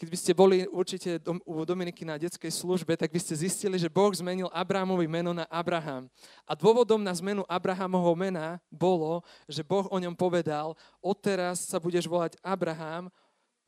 keď 0.00 0.08
by 0.08 0.16
ste 0.16 0.32
boli 0.32 0.64
určite 0.72 1.20
u 1.44 1.60
Dominiky 1.60 2.08
na 2.08 2.16
detskej 2.16 2.48
službe, 2.48 2.96
tak 2.96 3.12
by 3.12 3.20
ste 3.20 3.36
zistili, 3.36 3.76
že 3.76 3.92
Boh 3.92 4.08
zmenil 4.16 4.48
Abrahamovi 4.48 5.04
meno 5.04 5.36
na 5.36 5.44
Abraham. 5.52 6.08
A 6.48 6.56
dôvodom 6.56 7.04
na 7.04 7.12
zmenu 7.12 7.44
Abrahamovho 7.44 8.16
mena 8.16 8.56
bolo, 8.72 9.20
že 9.44 9.60
Boh 9.60 9.84
o 9.92 10.00
ňom 10.00 10.16
povedal, 10.16 10.72
odteraz 11.04 11.68
sa 11.68 11.76
budeš 11.76 12.08
volať 12.08 12.40
Abraham, 12.40 13.12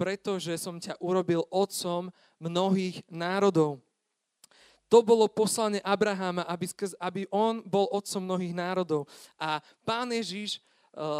pretože 0.00 0.56
som 0.56 0.80
ťa 0.80 0.96
urobil 1.04 1.44
otcom 1.52 2.08
mnohých 2.40 3.04
národov. 3.12 3.84
To 4.88 5.04
bolo 5.04 5.28
poslanie 5.28 5.84
Abrahama, 5.84 6.48
aby, 6.48 6.64
aby 6.96 7.22
on 7.28 7.60
bol 7.60 7.92
otcom 7.92 8.24
mnohých 8.24 8.56
národov. 8.56 9.04
A 9.36 9.60
pán 9.84 10.08
Ježiš 10.08 10.64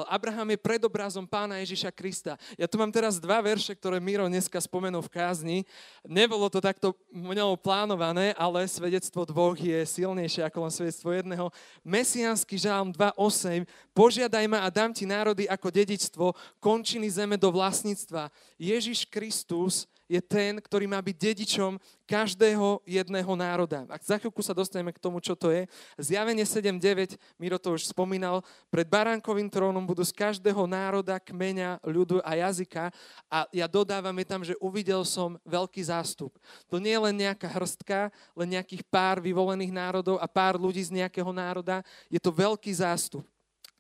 Abraham 0.04 0.52
je 0.52 0.60
predobrazom 0.60 1.24
pána 1.24 1.64
Ježiša 1.64 1.88
Krista. 1.96 2.36
Ja 2.60 2.68
tu 2.68 2.76
mám 2.76 2.92
teraz 2.92 3.16
dva 3.16 3.40
verše, 3.40 3.72
ktoré 3.72 3.96
Miro 4.04 4.28
dneska 4.28 4.60
spomenul 4.60 5.00
v 5.00 5.12
kázni. 5.16 5.58
Nebolo 6.04 6.52
to 6.52 6.60
takto 6.60 6.92
mňou 7.08 7.56
plánované, 7.56 8.36
ale 8.36 8.68
svedectvo 8.68 9.24
dvoch 9.24 9.56
je 9.56 9.80
silnejšie 9.88 10.44
ako 10.44 10.68
len 10.68 10.72
svedectvo 10.72 11.08
jedného. 11.16 11.48
Mesiánsky 11.80 12.60
žálm 12.60 12.92
2.8. 12.92 13.64
Požiadaj 13.96 14.44
ma 14.44 14.60
a 14.60 14.68
dám 14.68 14.92
ti 14.92 15.08
národy 15.08 15.48
ako 15.48 15.72
dedičstvo, 15.72 16.36
končiny 16.60 17.08
zeme 17.08 17.40
do 17.40 17.48
vlastníctva. 17.48 18.28
Ježiš 18.60 19.08
Kristus 19.08 19.88
je 20.12 20.20
ten, 20.20 20.60
ktorý 20.60 20.84
má 20.84 21.00
byť 21.00 21.16
dedičom 21.16 21.80
každého 22.04 22.84
jedného 22.84 23.32
národa. 23.32 23.88
Ak 23.88 24.04
za 24.04 24.20
chvíľku 24.20 24.44
sa 24.44 24.52
dostaneme 24.52 24.92
k 24.92 25.00
tomu, 25.00 25.16
čo 25.24 25.32
to 25.32 25.48
je, 25.48 25.64
zjavenie 25.96 26.44
7.9, 26.44 27.16
Miro 27.40 27.56
to 27.56 27.72
už 27.72 27.88
spomínal, 27.88 28.44
pred 28.68 28.84
baránkovým 28.84 29.48
trónom 29.48 29.80
budú 29.88 30.04
z 30.04 30.12
každého 30.12 30.68
národa, 30.68 31.16
kmeňa, 31.16 31.80
ľudu 31.80 32.20
a 32.20 32.36
jazyka 32.36 32.92
a 33.32 33.48
ja 33.48 33.64
dodávam 33.64 34.12
je 34.20 34.26
tam, 34.28 34.42
že 34.44 34.58
uvidel 34.60 35.00
som 35.08 35.40
veľký 35.48 35.80
zástup. 35.88 36.36
To 36.68 36.76
nie 36.76 36.92
je 36.92 37.04
len 37.08 37.16
nejaká 37.16 37.48
hrstka, 37.48 38.12
len 38.36 38.52
nejakých 38.52 38.84
pár 38.92 39.24
vyvolených 39.24 39.72
národov 39.72 40.20
a 40.20 40.28
pár 40.28 40.60
ľudí 40.60 40.84
z 40.84 41.00
nejakého 41.00 41.32
národa, 41.32 41.80
je 42.12 42.20
to 42.20 42.28
veľký 42.28 42.68
zástup. 42.76 43.24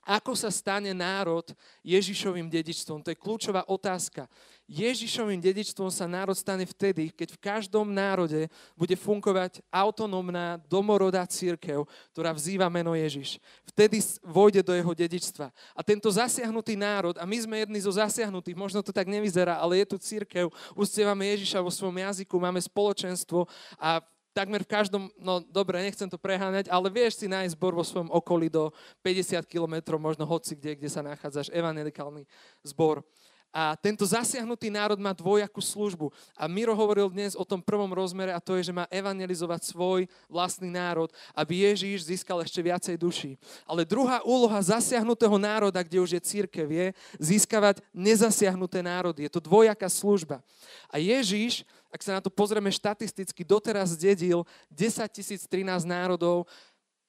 Ako 0.02 0.34
sa 0.34 0.50
stane 0.50 0.90
národ 0.90 1.46
Ježišovým 1.86 2.50
dedičstvom? 2.50 3.06
To 3.06 3.14
je 3.14 3.22
kľúčová 3.22 3.62
otázka. 3.70 4.26
Ježišovým 4.66 5.38
dedičstvom 5.38 5.94
sa 5.94 6.10
národ 6.10 6.34
stane 6.34 6.66
vtedy, 6.66 7.14
keď 7.14 7.38
v 7.38 7.42
každom 7.42 7.86
národe 7.86 8.50
bude 8.74 8.98
fungovať 8.98 9.62
autonómna 9.70 10.58
domorodá 10.66 11.22
církev, 11.22 11.86
ktorá 12.10 12.34
vzýva 12.34 12.66
meno 12.66 12.98
Ježiš. 12.98 13.38
Vtedy 13.62 14.02
vojde 14.26 14.66
do 14.66 14.74
jeho 14.74 14.90
dedičstva. 14.90 15.54
A 15.54 15.80
tento 15.86 16.10
zasiahnutý 16.10 16.74
národ, 16.74 17.14
a 17.14 17.22
my 17.22 17.38
sme 17.38 17.62
jedni 17.62 17.78
zo 17.78 17.94
zasiahnutých, 17.94 18.58
možno 18.58 18.82
to 18.82 18.90
tak 18.90 19.06
nevyzerá, 19.06 19.54
ale 19.62 19.86
je 19.86 19.94
tu 19.94 19.96
církev, 20.02 20.50
ustievame 20.74 21.30
Ježiša 21.30 21.62
vo 21.62 21.70
svojom 21.70 22.02
jazyku, 22.02 22.34
máme 22.42 22.58
spoločenstvo 22.58 23.46
a 23.78 24.02
takmer 24.32 24.64
v 24.64 24.72
každom, 24.72 25.02
no 25.20 25.44
dobre, 25.44 25.80
nechcem 25.84 26.08
to 26.08 26.16
preháňať, 26.16 26.72
ale 26.72 26.88
vieš 26.88 27.20
si 27.20 27.26
nájsť 27.28 27.54
zbor 27.54 27.76
vo 27.76 27.84
svojom 27.84 28.08
okolí 28.10 28.48
do 28.48 28.72
50 29.04 29.44
kilometrov, 29.46 30.00
možno 30.00 30.24
hoci 30.24 30.56
kde, 30.56 30.80
kde 30.80 30.88
sa 30.88 31.04
nachádzaš, 31.04 31.52
evangelikálny 31.52 32.24
zbor. 32.64 33.04
A 33.52 33.76
tento 33.76 34.08
zasiahnutý 34.08 34.72
národ 34.72 34.96
má 34.96 35.12
dvojakú 35.12 35.60
službu. 35.60 36.08
A 36.32 36.48
Miro 36.48 36.72
hovoril 36.72 37.12
dnes 37.12 37.36
o 37.36 37.44
tom 37.44 37.60
prvom 37.60 37.92
rozmere 37.92 38.32
a 38.32 38.40
to 38.40 38.56
je, 38.56 38.72
že 38.72 38.72
má 38.72 38.88
evangelizovať 38.88 39.68
svoj 39.68 40.08
vlastný 40.24 40.72
národ, 40.72 41.12
aby 41.36 41.68
Ježíš 41.68 42.08
získal 42.08 42.40
ešte 42.40 42.64
viacej 42.64 42.96
duší. 42.96 43.36
Ale 43.68 43.84
druhá 43.84 44.24
úloha 44.24 44.56
zasiahnutého 44.56 45.36
národa, 45.36 45.84
kde 45.84 46.00
už 46.00 46.16
je 46.16 46.20
církev, 46.24 46.64
je 46.64 46.86
získavať 47.20 47.84
nezasiahnuté 47.92 48.80
národy. 48.80 49.28
Je 49.28 49.32
to 49.36 49.44
dvojaká 49.44 49.92
služba. 49.92 50.40
A 50.88 50.96
Ježíš 50.96 51.68
ak 51.92 52.00
sa 52.00 52.16
na 52.16 52.24
to 52.24 52.32
pozrieme 52.32 52.72
štatisticky, 52.72 53.44
doteraz 53.44 53.92
dedil 53.94 54.48
10 54.72 55.04
013 55.12 55.84
národov, 55.84 56.48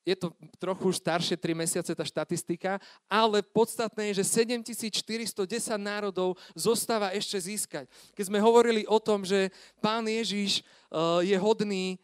je 0.03 0.15
to 0.19 0.35
trochu 0.59 0.91
staršie 0.91 1.39
3 1.39 1.55
mesiace 1.55 1.91
tá 1.95 2.03
štatistika, 2.03 2.75
ale 3.07 3.39
podstatné 3.39 4.11
je, 4.11 4.19
že 4.19 4.43
7410 4.43 5.39
národov 5.79 6.35
zostáva 6.51 7.15
ešte 7.15 7.39
získať. 7.39 7.87
Keď 8.11 8.27
sme 8.27 8.43
hovorili 8.43 8.83
o 8.83 8.99
tom, 8.99 9.23
že 9.23 9.47
pán 9.79 10.03
Ježiš 10.03 10.59
eh, 10.59 11.33
je 11.33 11.37
hodný 11.39 11.95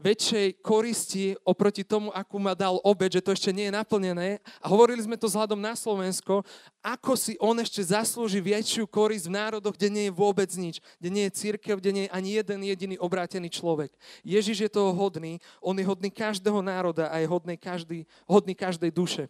väčšej 0.00 0.64
koristi 0.64 1.36
oproti 1.44 1.84
tomu, 1.84 2.08
akú 2.16 2.40
ma 2.40 2.56
dal 2.56 2.80
obed, 2.80 3.12
že 3.12 3.20
to 3.20 3.36
ešte 3.36 3.52
nie 3.52 3.68
je 3.68 3.76
naplnené. 3.76 4.40
A 4.64 4.66
hovorili 4.72 5.04
sme 5.04 5.20
to 5.20 5.28
vzhľadom 5.28 5.60
na 5.60 5.76
Slovensko, 5.76 6.40
ako 6.80 7.12
si 7.20 7.36
on 7.36 7.52
ešte 7.60 7.84
zaslúži 7.84 8.40
väčšiu 8.40 8.88
korist 8.88 9.28
v 9.28 9.36
národoch, 9.36 9.76
kde 9.76 9.92
nie 9.92 10.04
je 10.08 10.16
vôbec 10.16 10.48
nič, 10.56 10.80
kde 10.96 11.08
nie 11.12 11.24
je 11.28 11.36
církev, 11.36 11.76
kde 11.76 11.92
nie 11.92 12.04
je 12.08 12.14
ani 12.16 12.30
jeden 12.40 12.60
jediný 12.64 12.96
obrátený 12.96 13.52
človek. 13.52 13.92
Ježiš 14.24 14.64
je 14.64 14.70
toho 14.72 14.96
hodný, 14.96 15.36
on 15.60 15.76
je 15.76 15.84
hodný 15.84 16.08
každého 16.08 16.64
národa 16.64 17.12
a 17.12 17.20
je 17.20 17.28
hodný, 17.28 17.60
každý, 17.60 18.08
hodný 18.24 18.56
každej 18.56 18.88
duše. 18.88 19.28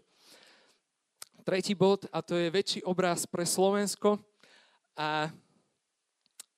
Tretí 1.42 1.74
bod, 1.74 2.06
a 2.14 2.22
to 2.22 2.38
je 2.38 2.46
väčší 2.46 2.80
obraz 2.86 3.26
pre 3.26 3.42
Slovensko. 3.42 4.22
A 4.94 5.34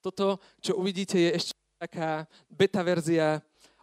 toto, 0.05 0.37
čo 0.61 0.77
uvidíte, 0.77 1.17
je 1.17 1.31
ešte 1.33 1.53
taká 1.79 2.27
beta 2.51 2.83
verzia 2.83 3.41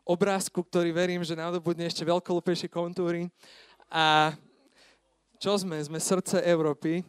obrázku, 0.09 0.65
ktorý 0.65 0.89
verím, 0.89 1.21
že 1.21 1.37
nadobudne 1.37 1.85
ešte 1.85 2.01
veľkolupejšie 2.01 2.65
kontúry. 2.73 3.29
A 3.93 4.33
čo 5.37 5.53
sme? 5.53 5.77
Sme 5.85 6.01
srdce 6.01 6.41
Európy, 6.41 7.05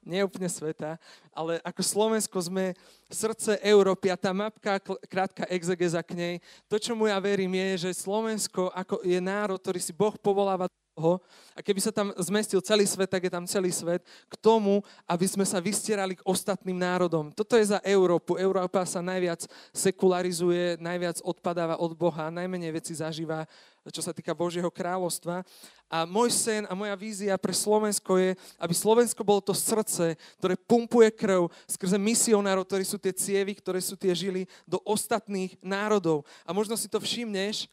nie 0.00 0.22
úplne 0.24 0.48
sveta, 0.48 0.96
ale 1.34 1.60
ako 1.60 1.82
Slovensko 1.82 2.38
sme 2.40 2.72
srdce 3.10 3.60
Európy 3.60 4.08
a 4.08 4.16
tá 4.16 4.32
mapka, 4.32 4.80
krátka 5.10 5.44
exegeza 5.50 6.00
k 6.00 6.16
nej, 6.16 6.34
to, 6.70 6.80
čo 6.80 6.96
mu 6.96 7.10
ja 7.10 7.20
verím, 7.20 7.52
je, 7.52 7.90
že 7.90 8.00
Slovensko 8.06 8.72
ako 8.72 9.04
je 9.04 9.18
národ, 9.20 9.60
ktorý 9.60 9.76
si 9.82 9.92
Boh 9.92 10.16
povoláva 10.16 10.70
toho, 11.00 11.16
a 11.56 11.64
keby 11.64 11.80
sa 11.80 11.88
tam 11.88 12.12
zmestil 12.20 12.60
celý 12.60 12.84
svet, 12.84 13.08
tak 13.08 13.24
je 13.24 13.32
tam 13.32 13.48
celý 13.48 13.72
svet, 13.72 14.04
k 14.04 14.34
tomu, 14.36 14.84
aby 15.08 15.24
sme 15.24 15.48
sa 15.48 15.56
vystierali 15.56 16.20
k 16.20 16.26
ostatným 16.28 16.76
národom. 16.76 17.32
Toto 17.32 17.56
je 17.56 17.72
za 17.72 17.80
Európu. 17.80 18.36
Európa 18.36 18.84
sa 18.84 19.00
najviac 19.00 19.48
sekularizuje, 19.72 20.76
najviac 20.76 21.24
odpadáva 21.24 21.80
od 21.80 21.96
Boha, 21.96 22.28
najmenej 22.28 22.76
veci 22.76 22.92
zažíva, 22.92 23.48
čo 23.88 24.04
sa 24.04 24.12
týka 24.12 24.36
Božieho 24.36 24.68
kráľovstva. 24.68 25.40
A 25.88 26.04
môj 26.04 26.36
sen 26.36 26.68
a 26.68 26.76
moja 26.76 26.92
vízia 26.92 27.34
pre 27.40 27.56
Slovensko 27.56 28.20
je, 28.20 28.36
aby 28.60 28.74
Slovensko 28.76 29.24
bolo 29.24 29.40
to 29.40 29.56
srdce, 29.56 30.20
ktoré 30.36 30.54
pumpuje 30.54 31.08
krv 31.16 31.48
skrze 31.64 31.96
misionárov, 31.96 32.68
ktorí 32.68 32.84
sú 32.84 33.00
tie 33.00 33.16
cievy, 33.16 33.56
ktoré 33.56 33.80
sú 33.80 33.96
tie 33.96 34.12
žily 34.12 34.44
do 34.68 34.78
ostatných 34.84 35.56
národov. 35.64 36.28
A 36.44 36.52
možno 36.52 36.76
si 36.76 36.92
to 36.92 37.00
všimneš, 37.00 37.66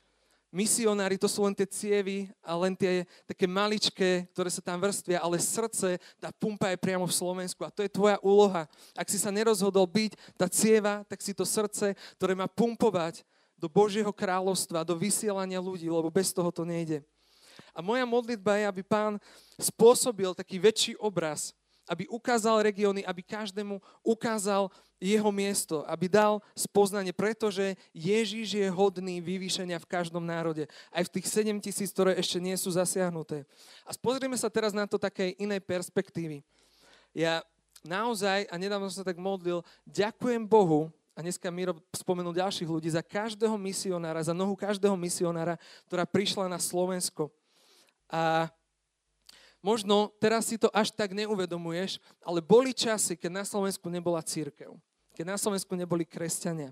misionári 0.52 1.20
to 1.20 1.28
sú 1.28 1.44
len 1.44 1.54
tie 1.54 1.68
cievy 1.68 2.32
a 2.40 2.56
len 2.56 2.74
tie 2.74 3.04
také 3.28 3.46
maličké, 3.46 4.32
ktoré 4.32 4.48
sa 4.48 4.64
tam 4.64 4.80
vrstvia, 4.80 5.20
ale 5.20 5.38
srdce, 5.38 6.00
tá 6.18 6.32
pumpa 6.32 6.72
je 6.72 6.80
priamo 6.80 7.06
v 7.06 7.18
Slovensku 7.18 7.62
a 7.68 7.74
to 7.74 7.84
je 7.84 7.92
tvoja 7.92 8.18
úloha. 8.24 8.66
Ak 8.96 9.12
si 9.12 9.20
sa 9.20 9.32
nerozhodol 9.34 9.86
byť 9.86 10.12
tá 10.40 10.48
cieva, 10.48 11.04
tak 11.06 11.20
si 11.20 11.36
to 11.36 11.44
srdce, 11.44 11.94
ktoré 12.16 12.34
má 12.34 12.48
pumpovať 12.48 13.28
do 13.58 13.66
Božieho 13.66 14.14
kráľovstva, 14.14 14.86
do 14.86 14.96
vysielania 14.96 15.58
ľudí, 15.58 15.90
lebo 15.90 16.14
bez 16.14 16.30
toho 16.30 16.54
to 16.54 16.62
nejde. 16.62 17.02
A 17.74 17.82
moja 17.82 18.06
modlitba 18.06 18.58
je, 18.62 18.66
aby 18.70 18.82
pán 18.86 19.18
spôsobil 19.58 20.34
taký 20.38 20.62
väčší 20.62 20.94
obraz, 21.02 21.54
aby 21.90 22.06
ukázal 22.12 22.62
regióny, 22.62 23.02
aby 23.08 23.24
každému 23.24 23.80
ukázal 24.04 24.70
jeho 24.98 25.30
miesto, 25.30 25.86
aby 25.86 26.10
dal 26.10 26.42
spoznanie, 26.58 27.14
pretože 27.14 27.78
Ježíš 27.94 28.58
je 28.58 28.68
hodný 28.74 29.22
vyvýšenia 29.22 29.78
v 29.78 29.90
každom 29.90 30.26
národe, 30.26 30.66
aj 30.90 31.06
v 31.06 31.14
tých 31.18 31.28
7 31.30 31.62
tisíc, 31.62 31.94
ktoré 31.94 32.18
ešte 32.18 32.42
nie 32.42 32.58
sú 32.58 32.74
zasiahnuté. 32.74 33.46
A 33.86 33.94
pozrieme 33.94 34.38
sa 34.38 34.50
teraz 34.50 34.74
na 34.74 34.90
to 34.90 34.98
takej 34.98 35.38
inej 35.38 35.62
perspektívy. 35.62 36.42
Ja 37.14 37.46
naozaj, 37.86 38.50
a 38.50 38.56
nedávno 38.58 38.90
som 38.90 39.06
sa 39.06 39.10
tak 39.10 39.22
modlil, 39.22 39.62
ďakujem 39.86 40.42
Bohu, 40.50 40.90
a 41.18 41.26
dneska 41.26 41.50
Miro 41.50 41.82
spomenul 41.94 42.34
ďalších 42.34 42.70
ľudí, 42.70 42.90
za 42.94 43.02
každého 43.02 43.58
misionára, 43.58 44.22
za 44.22 44.38
nohu 44.38 44.54
každého 44.54 44.94
misionára, 44.94 45.58
ktorá 45.90 46.06
prišla 46.06 46.46
na 46.46 46.62
Slovensko. 46.62 47.34
A 48.06 48.54
možno 49.58 50.14
teraz 50.22 50.46
si 50.46 50.62
to 50.62 50.70
až 50.70 50.94
tak 50.94 51.18
neuvedomuješ, 51.18 51.98
ale 52.22 52.38
boli 52.38 52.70
časy, 52.70 53.18
keď 53.18 53.42
na 53.42 53.46
Slovensku 53.50 53.90
nebola 53.90 54.22
církev 54.22 54.78
keď 55.18 55.34
na 55.34 55.38
Slovensku 55.42 55.74
neboli 55.74 56.06
kresťania. 56.06 56.70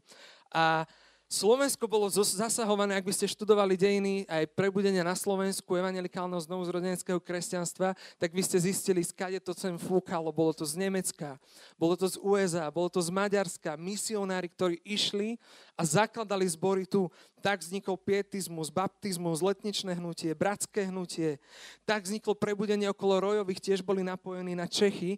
A 0.53 0.85
Slovensko 1.25 1.89
bolo 1.89 2.05
zasahované, 2.13 2.93
ak 2.93 3.09
by 3.09 3.13
ste 3.17 3.25
študovali 3.25 3.73
dejiny 3.73 4.29
aj 4.29 4.45
prebudenia 4.53 5.01
na 5.01 5.17
Slovensku, 5.17 5.73
evangelikálneho 5.73 6.37
znovuzrodeneckého 6.37 7.17
kresťanstva, 7.17 7.97
tak 8.21 8.29
by 8.29 8.45
ste 8.45 8.61
zistili, 8.61 9.01
skade 9.01 9.41
to 9.41 9.49
sem 9.57 9.73
fúkalo. 9.81 10.29
Bolo 10.29 10.53
to 10.53 10.61
z 10.61 10.77
Nemecka, 10.77 11.41
bolo 11.81 11.97
to 11.97 12.05
z 12.05 12.21
USA, 12.21 12.69
bolo 12.69 12.93
to 12.93 13.01
z 13.01 13.09
Maďarska. 13.09 13.73
Misionári, 13.73 14.53
ktorí 14.53 14.77
išli 14.85 15.41
a 15.73 15.81
zakladali 15.81 16.45
zbory 16.45 16.85
tu. 16.85 17.09
Tak 17.41 17.65
vznikol 17.65 17.97
pietizmus, 17.97 18.69
baptizmus, 18.69 19.41
letničné 19.41 19.97
hnutie, 19.97 20.29
bratské 20.37 20.93
hnutie. 20.93 21.41
Tak 21.89 22.05
vzniklo 22.05 22.37
prebudenie 22.37 22.85
okolo 22.93 23.17
rojových, 23.17 23.65
tiež 23.65 23.81
boli 23.81 24.05
napojení 24.05 24.53
na 24.53 24.69
Čechy 24.69 25.17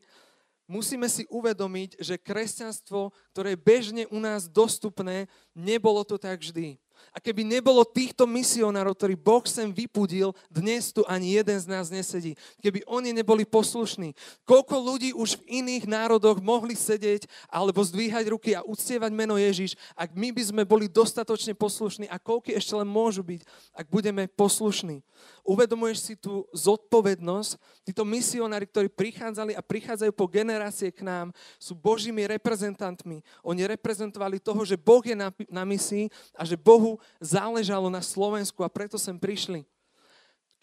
musíme 0.68 1.08
si 1.08 1.24
uvedomiť, 1.32 1.98
že 1.98 2.20
kresťanstvo, 2.22 3.16
ktoré 3.34 3.56
je 3.56 3.64
bežne 3.64 4.04
u 4.12 4.20
nás 4.20 4.46
dostupné, 4.46 5.32
nebolo 5.56 6.04
to 6.04 6.20
tak 6.20 6.44
vždy. 6.44 6.78
A 7.14 7.18
keby 7.18 7.42
nebolo 7.42 7.82
týchto 7.82 8.30
misionárov, 8.30 8.94
ktorí 8.94 9.18
Boh 9.18 9.44
sem 9.50 9.74
vypudil, 9.74 10.32
dnes 10.48 10.94
tu 10.94 11.02
ani 11.10 11.36
jeden 11.36 11.58
z 11.58 11.66
nás 11.66 11.90
nesedí. 11.90 12.38
Keby 12.62 12.86
oni 12.86 13.12
neboli 13.12 13.44
poslušní. 13.44 14.14
Koľko 14.46 14.76
ľudí 14.78 15.12
už 15.18 15.42
v 15.42 15.62
iných 15.66 15.90
národoch 15.90 16.40
mohli 16.40 16.78
sedieť 16.78 17.26
alebo 17.52 17.84
zdvíhať 17.84 18.26
ruky 18.32 18.54
a 18.54 18.64
uctievať 18.64 19.12
meno 19.12 19.36
Ježiš, 19.36 19.76
ak 19.98 20.14
my 20.14 20.32
by 20.32 20.44
sme 20.46 20.64
boli 20.64 20.86
dostatočne 20.88 21.58
poslušní 21.58 22.06
a 22.08 22.22
koľky 22.22 22.54
ešte 22.54 22.78
len 22.78 22.88
môžu 22.88 23.26
byť, 23.26 23.42
ak 23.74 23.86
budeme 23.90 24.30
poslušní. 24.32 25.02
Uvedomuješ 25.48 25.98
si 26.04 26.14
tú 26.20 26.46
zodpovednosť? 26.54 27.52
Títo 27.88 28.04
misionári, 28.04 28.68
ktorí 28.68 28.92
prichádzali 28.92 29.56
a 29.56 29.64
prichádzajú 29.64 30.12
po 30.12 30.28
generácie 30.28 30.92
k 30.92 31.08
nám, 31.08 31.32
sú 31.56 31.74
Božími 31.74 32.28
reprezentantmi. 32.28 33.24
Oni 33.44 33.64
reprezentovali 33.66 34.44
toho, 34.44 34.62
že 34.68 34.76
Boh 34.80 35.04
je 35.04 35.16
na, 35.16 35.32
na 35.52 35.64
misii 35.64 36.12
a 36.36 36.44
že 36.44 36.60
Bohu 36.60 36.87
záležalo 37.20 37.92
na 37.92 38.00
Slovensku 38.00 38.64
a 38.64 38.72
preto 38.72 38.96
sem 38.96 39.20
prišli. 39.20 39.68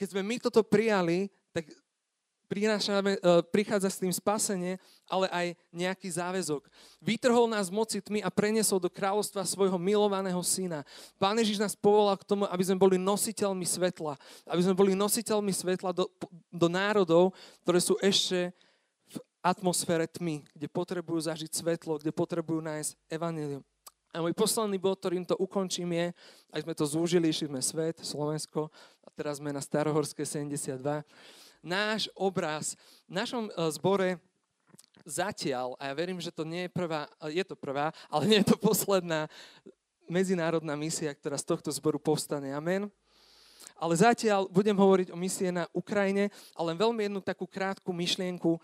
Keď 0.01 0.17
sme 0.17 0.23
my 0.25 0.37
toto 0.41 0.65
prijali, 0.65 1.29
tak 1.55 1.71
e, 1.71 1.75
prichádza 3.51 3.89
s 3.91 4.01
tým 4.03 4.11
spasenie, 4.11 4.79
ale 5.07 5.27
aj 5.31 5.47
nejaký 5.71 6.09
záväzok. 6.11 6.67
Vytrhol 6.99 7.47
nás 7.47 7.71
moci 7.71 8.03
tmy 8.03 8.23
a 8.23 8.31
preniesol 8.31 8.83
do 8.83 8.91
kráľovstva 8.91 9.47
svojho 9.47 9.79
milovaného 9.79 10.43
syna. 10.43 10.83
Pán 11.19 11.39
Ježiš 11.39 11.63
nás 11.63 11.75
povolal 11.79 12.19
k 12.19 12.27
tomu, 12.27 12.47
aby 12.51 12.63
sme 12.67 12.79
boli 12.79 12.97
nositeľmi 12.99 13.67
svetla. 13.67 14.19
Aby 14.51 14.63
sme 14.67 14.75
boli 14.75 14.93
nositeľmi 14.99 15.53
svetla 15.55 15.95
do, 15.95 16.11
do 16.51 16.67
národov, 16.67 17.35
ktoré 17.63 17.79
sú 17.79 17.95
ešte 18.03 18.51
v 19.11 19.19
atmosfére 19.43 20.11
tmy, 20.11 20.43
kde 20.55 20.67
potrebujú 20.67 21.23
zažiť 21.23 21.51
svetlo, 21.55 22.03
kde 22.03 22.11
potrebujú 22.11 22.63
nájsť 22.63 22.91
evanelium. 23.15 23.63
A 24.15 24.23
môj 24.23 24.31
posledný 24.31 24.79
bod, 24.79 25.03
ktorým 25.03 25.27
to 25.27 25.35
ukončím 25.43 25.91
je, 25.91 26.07
ak 26.55 26.63
sme 26.63 26.75
to 26.79 26.87
zúžili, 26.87 27.35
išli 27.35 27.51
sme 27.51 27.59
svet, 27.59 27.99
Slovensko, 27.99 28.71
a 29.03 29.11
teraz 29.11 29.43
sme 29.43 29.51
na 29.51 29.59
Starohorské 29.59 30.23
72. 30.23 30.79
Náš 31.59 32.07
obraz, 32.15 32.79
v 33.11 33.19
našom 33.19 33.51
e, 33.51 33.53
zbore 33.75 34.23
zatiaľ, 35.03 35.75
a 35.83 35.91
ja 35.91 35.95
verím, 35.99 36.23
že 36.23 36.31
to 36.31 36.47
nie 36.47 36.71
je 36.71 36.71
prvá, 36.71 37.11
je 37.27 37.43
to 37.43 37.59
prvá, 37.59 37.91
ale 38.07 38.31
nie 38.31 38.39
je 38.47 38.55
to 38.55 38.57
posledná 38.63 39.27
medzinárodná 40.07 40.79
misia, 40.79 41.11
ktorá 41.11 41.35
z 41.35 41.51
tohto 41.51 41.75
zboru 41.75 41.99
povstane. 41.99 42.55
Amen. 42.55 42.87
Ale 43.75 43.99
zatiaľ 43.99 44.47
budem 44.47 44.79
hovoriť 44.79 45.11
o 45.11 45.19
misie 45.19 45.51
na 45.51 45.67
Ukrajine, 45.75 46.31
ale 46.55 46.79
veľmi 46.79 47.11
jednu 47.11 47.19
takú 47.19 47.51
krátku 47.51 47.91
myšlienku 47.91 48.63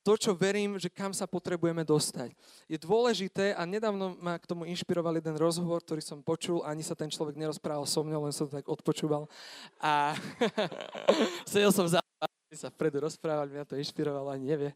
to, 0.00 0.16
čo 0.16 0.32
verím, 0.32 0.80
že 0.80 0.88
kam 0.88 1.12
sa 1.12 1.28
potrebujeme 1.28 1.84
dostať. 1.84 2.32
Je 2.64 2.80
dôležité, 2.80 3.52
a 3.52 3.68
nedávno 3.68 4.16
ma 4.16 4.40
k 4.40 4.48
tomu 4.48 4.64
inšpiroval 4.64 5.20
jeden 5.20 5.36
rozhovor, 5.36 5.84
ktorý 5.84 6.00
som 6.00 6.24
počul, 6.24 6.64
ani 6.64 6.80
sa 6.80 6.96
ten 6.96 7.12
človek 7.12 7.36
nerozprával 7.36 7.84
so 7.84 8.00
mnou, 8.00 8.24
len 8.24 8.32
som 8.32 8.48
to 8.48 8.56
tak 8.56 8.68
odpočúval. 8.68 9.28
A 9.76 10.16
sedel 11.50 11.72
som 11.72 11.84
za 11.84 12.00
sa 12.50 12.66
vpredu 12.66 13.06
rozprávali, 13.06 13.54
mňa 13.54 13.62
to 13.62 13.78
inšpirovalo, 13.78 14.26
ani 14.26 14.50
nevie. 14.50 14.70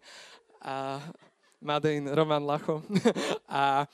A 0.62 1.02
Madejn 1.58 2.06
Roman 2.14 2.44
Lacho. 2.46 2.86
a 3.50 3.88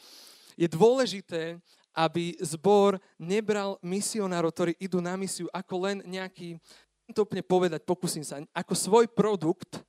je 0.52 0.68
dôležité, 0.68 1.56
aby 1.96 2.36
zbor 2.44 3.00
nebral 3.16 3.80
misionárov, 3.80 4.52
ktorí 4.52 4.72
idú 4.76 5.00
na 5.00 5.16
misiu, 5.16 5.48
ako 5.48 5.74
len 5.88 5.96
nejaký, 6.04 6.60
to 7.16 7.24
povedať, 7.24 7.80
pokúsim 7.88 8.20
sa, 8.20 8.44
ako 8.52 8.74
svoj 8.76 9.06
produkt, 9.08 9.80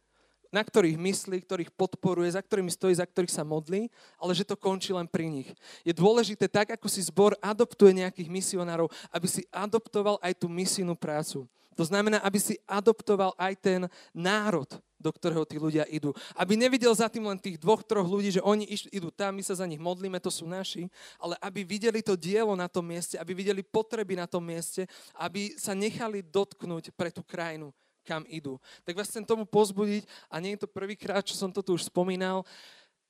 na 0.52 0.62
ktorých 0.62 1.00
myslí, 1.00 1.48
ktorých 1.48 1.72
podporuje, 1.74 2.36
za 2.36 2.44
ktorými 2.44 2.70
stojí, 2.70 2.94
za 2.94 3.08
ktorých 3.08 3.32
sa 3.32 3.48
modlí, 3.48 3.88
ale 4.20 4.32
že 4.36 4.44
to 4.44 4.60
končí 4.60 4.92
len 4.92 5.08
pri 5.08 5.32
nich. 5.32 5.50
Je 5.88 5.96
dôležité, 5.96 6.52
tak 6.52 6.76
ako 6.76 6.92
si 6.92 7.02
zbor 7.08 7.40
adoptuje 7.40 8.04
nejakých 8.04 8.28
misionárov, 8.28 8.92
aby 9.10 9.28
si 9.32 9.42
adoptoval 9.50 10.20
aj 10.20 10.44
tú 10.44 10.52
misijnú 10.52 10.94
prácu. 10.94 11.48
To 11.80 11.88
znamená, 11.88 12.20
aby 12.20 12.38
si 12.38 12.60
adoptoval 12.68 13.32
aj 13.40 13.54
ten 13.56 13.82
národ, 14.12 14.68
do 15.00 15.10
ktorého 15.10 15.48
tí 15.48 15.56
ľudia 15.58 15.88
idú. 15.88 16.12
Aby 16.36 16.60
nevidel 16.60 16.92
za 16.94 17.08
tým 17.08 17.26
len 17.26 17.40
tých 17.40 17.58
dvoch, 17.58 17.82
troch 17.82 18.06
ľudí, 18.06 18.30
že 18.38 18.44
oni 18.44 18.68
idú 18.92 19.10
tam, 19.10 19.40
my 19.40 19.44
sa 19.44 19.58
za 19.58 19.66
nich 19.66 19.82
modlíme, 19.82 20.20
to 20.22 20.30
sú 20.30 20.46
naši, 20.46 20.92
ale 21.18 21.40
aby 21.42 21.64
videli 21.64 22.04
to 22.04 22.14
dielo 22.20 22.54
na 22.54 22.68
tom 22.68 22.86
mieste, 22.86 23.16
aby 23.18 23.32
videli 23.34 23.64
potreby 23.64 24.20
na 24.20 24.28
tom 24.28 24.44
mieste, 24.44 24.86
aby 25.16 25.56
sa 25.56 25.72
nechali 25.72 26.22
dotknúť 26.22 26.92
pre 26.94 27.10
tú 27.10 27.24
krajinu 27.24 27.72
kam 28.04 28.26
idú. 28.28 28.58
Tak 28.84 28.98
vás 28.98 29.10
chcem 29.10 29.26
tomu 29.26 29.46
pozbudiť 29.46 30.06
a 30.28 30.42
nie 30.42 30.58
je 30.58 30.66
to 30.66 30.70
prvýkrát, 30.70 31.26
čo 31.26 31.38
som 31.38 31.54
to 31.54 31.62
tu 31.62 31.78
už 31.78 31.90
spomínal. 31.90 32.46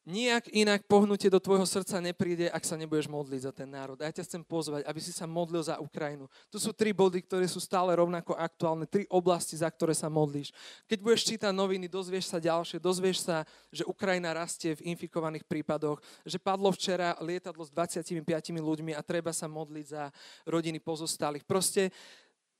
Nijak 0.02 0.50
inak 0.50 0.89
pohnutie 0.89 1.30
do 1.30 1.38
tvojho 1.38 1.62
srdca 1.62 2.02
nepríde, 2.02 2.50
ak 2.50 2.66
sa 2.66 2.74
nebudeš 2.74 3.06
modliť 3.06 3.42
za 3.46 3.54
ten 3.54 3.70
národ. 3.70 4.02
A 4.02 4.10
ja 4.10 4.18
ťa 4.18 4.26
chcem 4.26 4.42
pozvať, 4.42 4.82
aby 4.89 4.98
si 4.98 5.14
sa 5.14 5.30
modlil 5.30 5.62
za 5.62 5.78
Ukrajinu. 5.78 6.26
Tu 6.50 6.58
sú 6.58 6.74
tri 6.74 6.89
body, 6.89 7.22
ktoré 7.22 7.46
sú 7.46 7.62
stále 7.62 7.94
rovnako 7.94 8.34
aktuálne, 8.34 8.89
tri 8.89 9.06
oblasti, 9.14 9.54
za 9.54 9.70
ktoré 9.70 9.94
sa 9.94 10.10
modlíš. 10.10 10.50
Keď 10.89 10.98
budeš 11.06 11.22
čítať 11.30 11.54
noviny, 11.54 11.86
dozvieš 11.86 12.34
sa 12.34 12.42
ďalšie, 12.42 12.82
dozvieš 12.82 13.30
sa, 13.30 13.46
že 13.70 13.86
Ukrajina 13.86 14.34
rastie 14.34 14.74
v 14.74 14.89
infikovaných 14.89 15.46
prípadoch, 15.46 16.02
že 16.26 16.42
padlo 16.42 16.74
včera 16.74 17.14
lietadlo 17.22 17.62
s 17.62 17.70
25 17.70 18.26
ľuďmi 18.58 18.98
a 18.98 19.06
treba 19.06 19.30
sa 19.30 19.46
modliť 19.46 19.86
za 19.86 20.10
rodiny 20.50 20.82
pozostalých. 20.82 21.46
Proste 21.46 21.94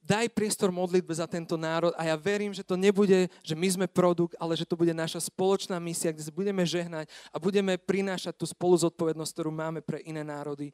daj 0.02 0.34
priestor 0.34 0.74
modlitbe 0.74 1.14
za 1.14 1.30
tento 1.30 1.54
národ 1.56 1.94
a 1.94 2.10
ja 2.10 2.18
verím, 2.18 2.52
že 2.52 2.66
to 2.66 2.74
nebude, 2.74 3.30
že 3.46 3.54
my 3.54 3.68
sme 3.70 3.88
produkt, 3.88 4.34
ale 4.42 4.58
že 4.58 4.66
to 4.66 4.74
bude 4.74 4.92
naša 4.92 5.22
spoločná 5.30 5.78
misia, 5.78 6.10
kde 6.10 6.26
sa 6.26 6.34
budeme 6.34 6.66
žehnať 6.66 7.08
a 7.30 7.38
budeme 7.38 7.78
prinášať 7.78 8.34
tú 8.34 8.46
spolu 8.50 8.76
zodpovednosť, 8.82 9.32
ktorú 9.32 9.54
máme 9.54 9.80
pre 9.86 10.02
iné 10.04 10.26
národy. 10.26 10.74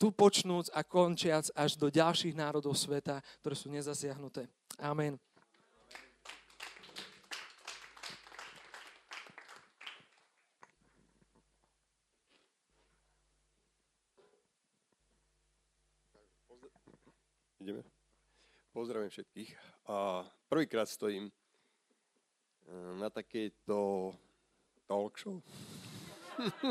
Tu 0.00 0.10
počnúc 0.10 0.66
a 0.74 0.82
končiac 0.82 1.46
až 1.54 1.78
do 1.78 1.86
ďalších 1.86 2.34
národov 2.34 2.74
sveta, 2.74 3.22
ktoré 3.38 3.54
sú 3.54 3.70
nezasiahnuté. 3.70 4.48
Amen. 4.80 5.20
Ideme. 17.62 17.91
Pozdravím 18.72 19.12
všetkých. 19.12 19.52
A 19.92 20.24
prvýkrát 20.48 20.88
stojím 20.88 21.28
e, 21.28 21.32
na 22.96 23.12
takejto 23.12 24.08
talk 24.88 25.20
show. 25.20 25.36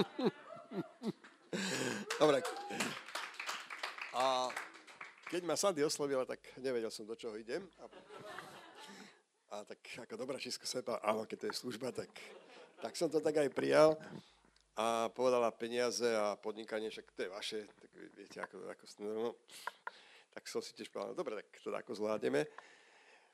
Dobre. 2.20 2.42
A 4.18 4.50
keď 5.30 5.42
ma 5.46 5.54
Sandy 5.54 5.86
oslovila, 5.86 6.26
tak 6.26 6.42
nevedel 6.58 6.90
som, 6.90 7.06
do 7.06 7.14
čoho 7.14 7.38
idem. 7.38 7.70
A, 7.78 7.86
a 9.54 9.56
tak 9.62 9.78
ako 10.02 10.18
dobrá 10.18 10.42
Česko 10.42 10.66
sepa, 10.66 10.98
áno, 11.06 11.30
keď 11.30 11.46
to 11.46 11.48
je 11.54 11.62
služba, 11.62 11.94
tak, 11.94 12.10
tak 12.82 12.98
som 12.98 13.14
to 13.14 13.22
tak 13.22 13.38
aj 13.46 13.54
prijal. 13.54 13.94
A 14.74 15.06
povedala 15.14 15.54
peniaze 15.54 16.10
a 16.18 16.34
podnikanie, 16.34 16.90
však 16.90 17.14
to 17.14 17.22
je 17.22 17.30
vaše, 17.30 17.60
tak 17.78 17.94
viete, 18.18 18.42
ako, 18.42 18.58
ako 18.74 18.84
no, 19.06 19.38
tak 20.32 20.48
som 20.48 20.64
si 20.64 20.72
tiež 20.72 20.88
povedal, 20.88 21.14
dobre, 21.14 21.44
tak 21.44 21.48
to 21.60 21.70
ako 21.70 21.92
zvládneme. 21.96 22.48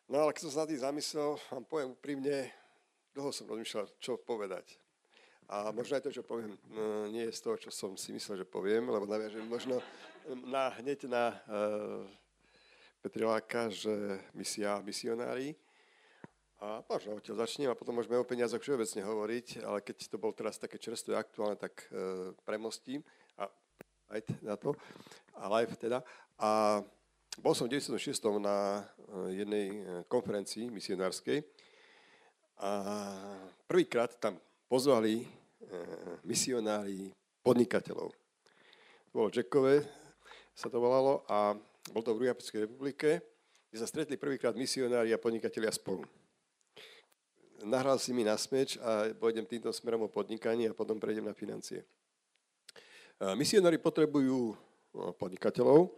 No 0.10 0.26
ale 0.26 0.34
keď 0.34 0.48
som 0.48 0.52
sa 0.52 0.60
na 0.66 0.70
tým 0.72 0.82
zamyslel, 0.82 1.38
vám 1.52 1.66
poviem 1.70 1.94
úprimne, 1.94 2.50
dlho 3.14 3.30
som 3.30 3.46
rozmýšľal, 3.46 3.86
čo 4.02 4.18
povedať. 4.18 4.80
A 5.48 5.72
možno 5.72 5.96
aj 5.96 6.04
to, 6.04 6.12
čo 6.12 6.28
poviem, 6.28 6.60
nie 7.08 7.24
je 7.28 7.38
z 7.38 7.44
toho, 7.44 7.56
čo 7.56 7.72
som 7.72 7.96
si 7.96 8.12
myslel, 8.12 8.44
že 8.44 8.48
poviem, 8.48 8.92
lebo 8.92 9.08
naviažem 9.08 9.48
možno 9.48 9.80
na, 10.44 10.68
hneď 10.76 11.08
na 11.08 11.32
uh, 11.32 12.04
Petriláka, 13.00 13.72
že 13.72 14.20
misia 14.36 14.84
misionári. 14.84 15.56
A 16.60 16.84
možno 16.90 17.16
odtiaľ 17.16 17.48
začnem 17.48 17.72
a 17.72 17.80
potom 17.80 17.96
môžeme 17.96 18.20
o 18.20 18.28
peniazoch 18.28 18.60
všeobecne 18.60 19.06
hovoriť, 19.06 19.62
ale 19.64 19.80
keď 19.86 20.10
to 20.10 20.18
bol 20.20 20.36
teraz 20.36 20.60
také 20.60 20.76
čerstvé 20.82 21.16
aktuálne, 21.16 21.56
tak 21.56 21.86
uh, 21.96 22.34
premostím 22.44 23.06
a 23.40 23.48
aj 24.12 24.20
na 24.44 24.60
to, 24.60 24.76
a 25.38 25.48
live 25.60 25.80
teda. 25.80 26.04
A 26.38 26.82
bol 27.42 27.54
som 27.58 27.66
v 27.66 27.78
96. 27.78 28.22
na 28.38 28.82
uh, 28.82 29.30
jednej 29.34 29.82
konferencii 30.10 30.70
misionárskej 30.70 31.42
a 32.58 32.72
prvýkrát 33.70 34.18
tam 34.18 34.42
pozvali 34.66 35.22
e, 35.22 35.26
misionári 36.26 37.14
podnikateľov. 37.46 38.10
To 38.10 39.12
bolo 39.14 39.30
Jackové, 39.30 39.86
sa 40.58 40.66
to 40.66 40.82
volalo, 40.82 41.22
a 41.30 41.54
bol 41.94 42.02
to 42.02 42.18
v 42.18 42.26
Rujapickej 42.26 42.66
republike, 42.66 43.22
kde 43.70 43.78
sa 43.78 43.86
stretli 43.86 44.18
prvýkrát 44.18 44.58
misionári 44.58 45.14
a 45.14 45.22
podnikatelia 45.22 45.70
spolu. 45.70 46.02
Nahral 47.62 48.02
si 48.02 48.14
mi 48.14 48.26
na 48.26 48.38
smeč 48.38 48.78
a 48.82 49.14
pôjdem 49.18 49.46
týmto 49.46 49.70
smerom 49.70 50.06
o 50.06 50.14
podnikaní 50.14 50.70
a 50.70 50.78
potom 50.78 51.02
prejdem 51.02 51.26
na 51.26 51.34
financie. 51.34 51.82
Misionári 53.34 53.82
potrebujú 53.82 54.54
podnikateľov, 55.18 55.90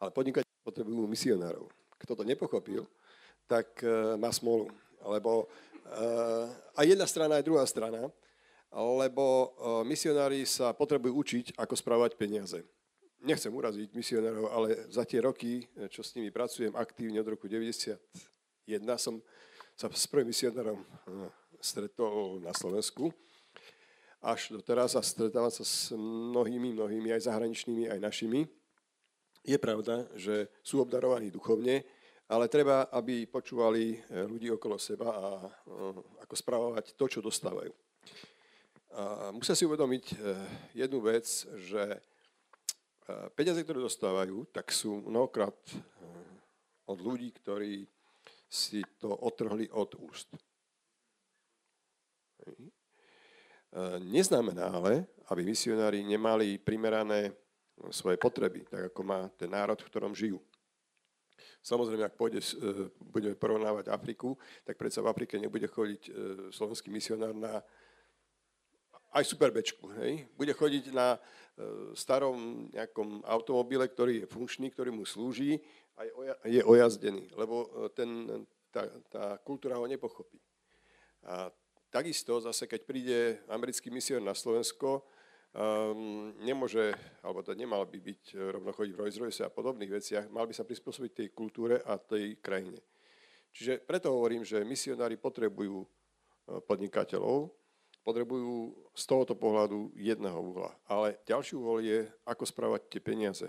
ale 0.00 0.10
podnikateľi 0.10 0.64
potrebujú 0.64 1.04
misionárov. 1.06 1.68
Kto 2.00 2.16
to 2.16 2.24
nepochopil, 2.24 2.88
tak 3.44 3.84
e, 3.84 4.16
má 4.16 4.32
smolu. 4.32 4.72
Lebo 5.04 5.48
Eh, 5.90 6.46
a 6.76 6.80
jedna 6.86 7.02
strana, 7.02 7.42
aj 7.42 7.44
druhá 7.50 7.66
strana, 7.66 8.06
lebo 8.70 9.50
eh, 9.50 9.82
misionári 9.82 10.46
sa 10.46 10.70
potrebujú 10.70 11.12
učiť, 11.26 11.46
ako 11.58 11.74
správať 11.74 12.14
peniaze. 12.14 12.62
Nechcem 13.26 13.50
uraziť 13.50 13.90
misionárov, 13.90 14.46
ale 14.48 14.68
za 14.88 15.04
tie 15.04 15.20
roky, 15.20 15.66
čo 15.92 16.00
s 16.00 16.16
nimi 16.16 16.32
pracujem 16.32 16.72
aktívne 16.72 17.20
od 17.20 17.28
roku 17.36 17.50
91, 17.50 17.98
som 18.96 19.20
sa 19.76 19.92
s 19.92 20.08
prvým 20.08 20.32
misionárom 20.32 20.80
stretol 21.60 22.40
na 22.40 22.56
Slovensku. 22.56 23.12
Až 24.24 24.56
do 24.56 24.64
teraz 24.64 24.96
a 24.96 25.04
stretávam 25.04 25.52
sa 25.52 25.66
s 25.66 25.92
mnohými, 25.92 26.72
mnohými, 26.72 27.12
aj 27.12 27.28
zahraničnými, 27.28 27.92
aj 27.92 28.00
našimi. 28.00 28.48
Je 29.40 29.56
pravda, 29.56 30.04
že 30.20 30.52
sú 30.60 30.84
obdarovaní 30.84 31.32
duchovne, 31.32 31.80
ale 32.30 32.46
treba, 32.46 32.86
aby 32.94 33.26
počúvali 33.26 33.96
eh, 33.96 34.22
ľudí 34.28 34.52
okolo 34.54 34.78
seba 34.78 35.08
a 35.10 35.28
eh, 35.42 36.22
ako 36.22 36.34
správovať 36.36 36.94
to, 36.94 37.04
čo 37.08 37.20
dostávajú. 37.24 37.72
A 38.90 39.30
musia 39.34 39.56
si 39.58 39.66
uvedomiť 39.66 40.04
eh, 40.12 40.16
jednu 40.86 41.00
vec, 41.02 41.26
že 41.58 41.98
peniaze, 43.34 43.58
ktoré 43.66 43.82
dostávajú, 43.82 44.46
tak 44.54 44.70
sú 44.70 45.02
mnohokrát 45.02 45.58
od 46.86 46.98
ľudí, 47.02 47.34
ktorí 47.42 47.82
si 48.46 48.86
to 49.02 49.10
otrhli 49.10 49.66
od 49.74 49.98
úst. 49.98 50.30
Neznamená 53.98 54.78
ale, 54.78 55.10
aby 55.26 55.42
misionári 55.42 56.06
nemali 56.06 56.62
primerané 56.62 57.34
svoje 57.88 58.20
potreby, 58.20 58.68
tak 58.68 58.92
ako 58.92 59.00
má 59.00 59.24
ten 59.40 59.48
národ, 59.48 59.80
v 59.80 59.88
ktorom 59.88 60.12
žijú. 60.12 60.36
Samozrejme, 61.60 62.04
ak 62.08 62.16
pôjde, 62.16 62.40
e, 62.40 62.52
budeme 63.00 63.36
porovnávať 63.36 63.92
Afriku, 63.92 64.36
tak 64.64 64.80
predsa 64.80 65.04
v 65.04 65.12
Afrike 65.12 65.36
nebude 65.36 65.68
chodiť 65.68 66.02
e, 66.08 66.10
slovenský 66.52 66.88
misionár 66.88 67.36
na 67.36 67.60
aj 69.12 69.24
superbečku. 69.28 69.92
Hej? 70.00 70.24
Bude 70.36 70.56
chodiť 70.56 70.92
na 70.92 71.16
e, 71.16 71.18
starom 71.92 72.68
nejakom 72.72 73.20
automobile, 73.28 73.84
ktorý 73.88 74.24
je 74.24 74.26
funkčný, 74.30 74.72
ktorý 74.72 74.88
mu 74.88 75.04
slúži 75.04 75.60
a 76.00 76.08
je 76.48 76.64
ojazdený, 76.64 77.28
lebo 77.36 77.68
ten, 77.92 78.08
tá, 78.72 78.88
tá 79.12 79.24
kultúra 79.44 79.76
ho 79.76 79.84
nepochopí. 79.84 80.40
A 81.28 81.52
takisto 81.92 82.40
zase, 82.40 82.64
keď 82.64 82.80
príde 82.88 83.18
americký 83.52 83.92
misionár 83.92 84.32
na 84.32 84.34
Slovensko, 84.38 85.04
um, 85.54 86.32
nemôže, 86.42 86.94
alebo 87.22 87.42
to 87.42 87.54
nemal 87.54 87.82
by 87.86 87.98
byť 87.98 88.22
e, 88.32 88.36
rovno 88.38 88.70
chodiť 88.70 88.92
v 88.94 89.00
Rolls 89.00 89.18
Royce 89.18 89.42
a 89.46 89.50
podobných 89.50 89.90
veciach, 89.90 90.30
mal 90.30 90.46
by 90.46 90.54
sa 90.54 90.66
prispôsobiť 90.66 91.12
tej 91.12 91.28
kultúre 91.34 91.82
a 91.82 91.98
tej 91.98 92.38
krajine. 92.38 92.78
Čiže 93.50 93.82
preto 93.82 94.14
hovorím, 94.14 94.46
že 94.46 94.62
misionári 94.62 95.18
potrebujú 95.18 95.82
e, 95.82 95.88
podnikateľov, 96.62 97.50
potrebujú 98.06 98.74
z 98.94 99.02
tohoto 99.04 99.34
pohľadu 99.34 99.92
jedného 99.98 100.38
uhla. 100.38 100.72
Ale 100.88 101.20
ďalší 101.26 101.58
uhol 101.58 101.78
je, 101.82 102.00
ako 102.24 102.44
správať 102.46 102.80
tie 102.88 103.00
peniaze. 103.02 103.48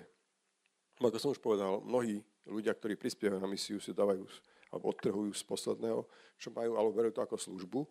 Ako 1.01 1.17
som 1.17 1.33
už 1.33 1.41
povedal, 1.41 1.81
mnohí 1.81 2.21
ľudia, 2.45 2.73
ktorí 2.77 2.97
prispievajú 2.97 3.41
na 3.41 3.49
misiu, 3.49 3.81
si 3.81 3.93
dávajú 3.93 4.25
alebo 4.71 4.87
odtrhujú 4.95 5.35
z 5.35 5.43
posledného, 5.43 6.07
čo 6.39 6.47
majú, 6.55 6.79
alebo 6.79 6.95
berú 6.95 7.11
to 7.11 7.19
ako 7.19 7.35
službu 7.35 7.83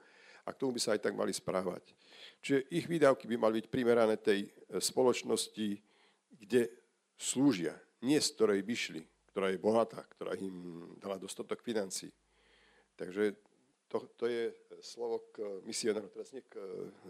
a 0.44 0.48
k 0.52 0.60
tomu 0.60 0.76
by 0.76 0.80
sa 0.80 0.96
aj 0.96 1.04
tak 1.04 1.14
mali 1.16 1.32
správať. 1.34 1.94
Čiže 2.40 2.68
ich 2.72 2.86
výdavky 2.88 3.28
by 3.28 3.36
mali 3.36 3.60
byť 3.60 3.66
primerané 3.68 4.16
tej 4.16 4.48
e, 4.48 4.80
spoločnosti, 4.80 5.76
kde 6.40 6.62
slúžia, 7.20 7.76
nie 8.00 8.16
z 8.16 8.28
ktorej 8.32 8.64
vyšli, 8.64 9.04
ktorá 9.32 9.52
je 9.52 9.60
bohatá, 9.60 10.00
ktorá 10.16 10.32
im 10.40 10.88
dala 10.96 11.20
dostatok 11.20 11.60
financí. 11.60 12.08
Takže 12.96 13.36
to, 13.90 14.06
to 14.16 14.24
je 14.30 14.54
slovo 14.80 15.20
k 15.34 15.44
misionáru, 15.66 16.08
teraz 16.08 16.32
nie 16.32 16.46
k 16.46 16.56
e, 16.56 16.64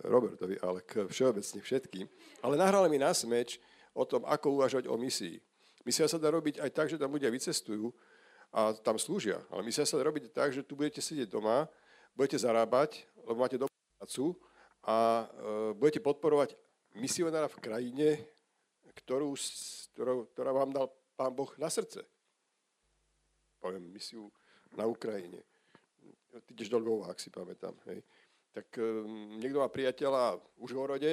Robertovi, 0.08 0.56
ale 0.64 0.82
k 0.82 1.06
všeobecne 1.06 1.60
všetkým. 1.62 2.06
Ale 2.42 2.58
nahrali 2.58 2.88
mi 2.90 2.98
na 2.98 3.14
smeč 3.14 3.60
o 3.94 4.02
tom, 4.02 4.26
ako 4.26 4.58
uvažovať 4.58 4.88
o 4.88 4.96
misii. 4.98 5.38
Misia 5.84 6.08
sa 6.08 6.20
dá 6.20 6.28
robiť 6.32 6.60
aj 6.60 6.70
tak, 6.72 6.86
že 6.88 7.00
tam 7.00 7.12
ľudia 7.12 7.32
vycestujú 7.32 7.92
a 8.50 8.74
tam 8.74 8.98
slúžia. 8.98 9.38
Ale 9.48 9.62
misia 9.62 9.86
sa 9.86 9.96
dá 9.96 10.04
robiť 10.08 10.34
tak, 10.34 10.50
že 10.52 10.64
tu 10.66 10.74
budete 10.74 10.98
sedieť 11.00 11.30
doma, 11.30 11.70
budete 12.14 12.38
zarábať, 12.38 13.06
lebo 13.26 13.38
máte 13.40 13.56
dobrú 13.58 13.74
prácu 13.98 14.36
a 14.84 14.96
e, 14.96 15.24
budete 15.76 16.00
podporovať 16.00 16.56
misionára 16.96 17.46
v 17.46 17.60
krajine, 17.62 18.08
ktorú, 19.04 19.36
ktorú, 19.94 20.26
ktorá 20.34 20.50
vám 20.50 20.70
dal 20.74 20.86
Pán 21.14 21.36
Boh 21.36 21.52
na 21.60 21.68
srdce. 21.68 22.02
Poviem 23.60 23.92
misiu 23.92 24.32
na 24.72 24.88
Ukrajine. 24.88 25.44
Ty 26.30 26.50
ideš 26.54 26.72
do 26.72 26.80
Lvova, 26.80 27.12
ak 27.12 27.20
si 27.20 27.28
pamätám. 27.28 27.76
Hej. 27.90 28.00
Tak 28.50 28.66
e, 28.80 29.04
niekto 29.38 29.60
má 29.60 29.68
priateľa 29.68 30.40
v 30.40 30.44
Užhorode 30.64 31.12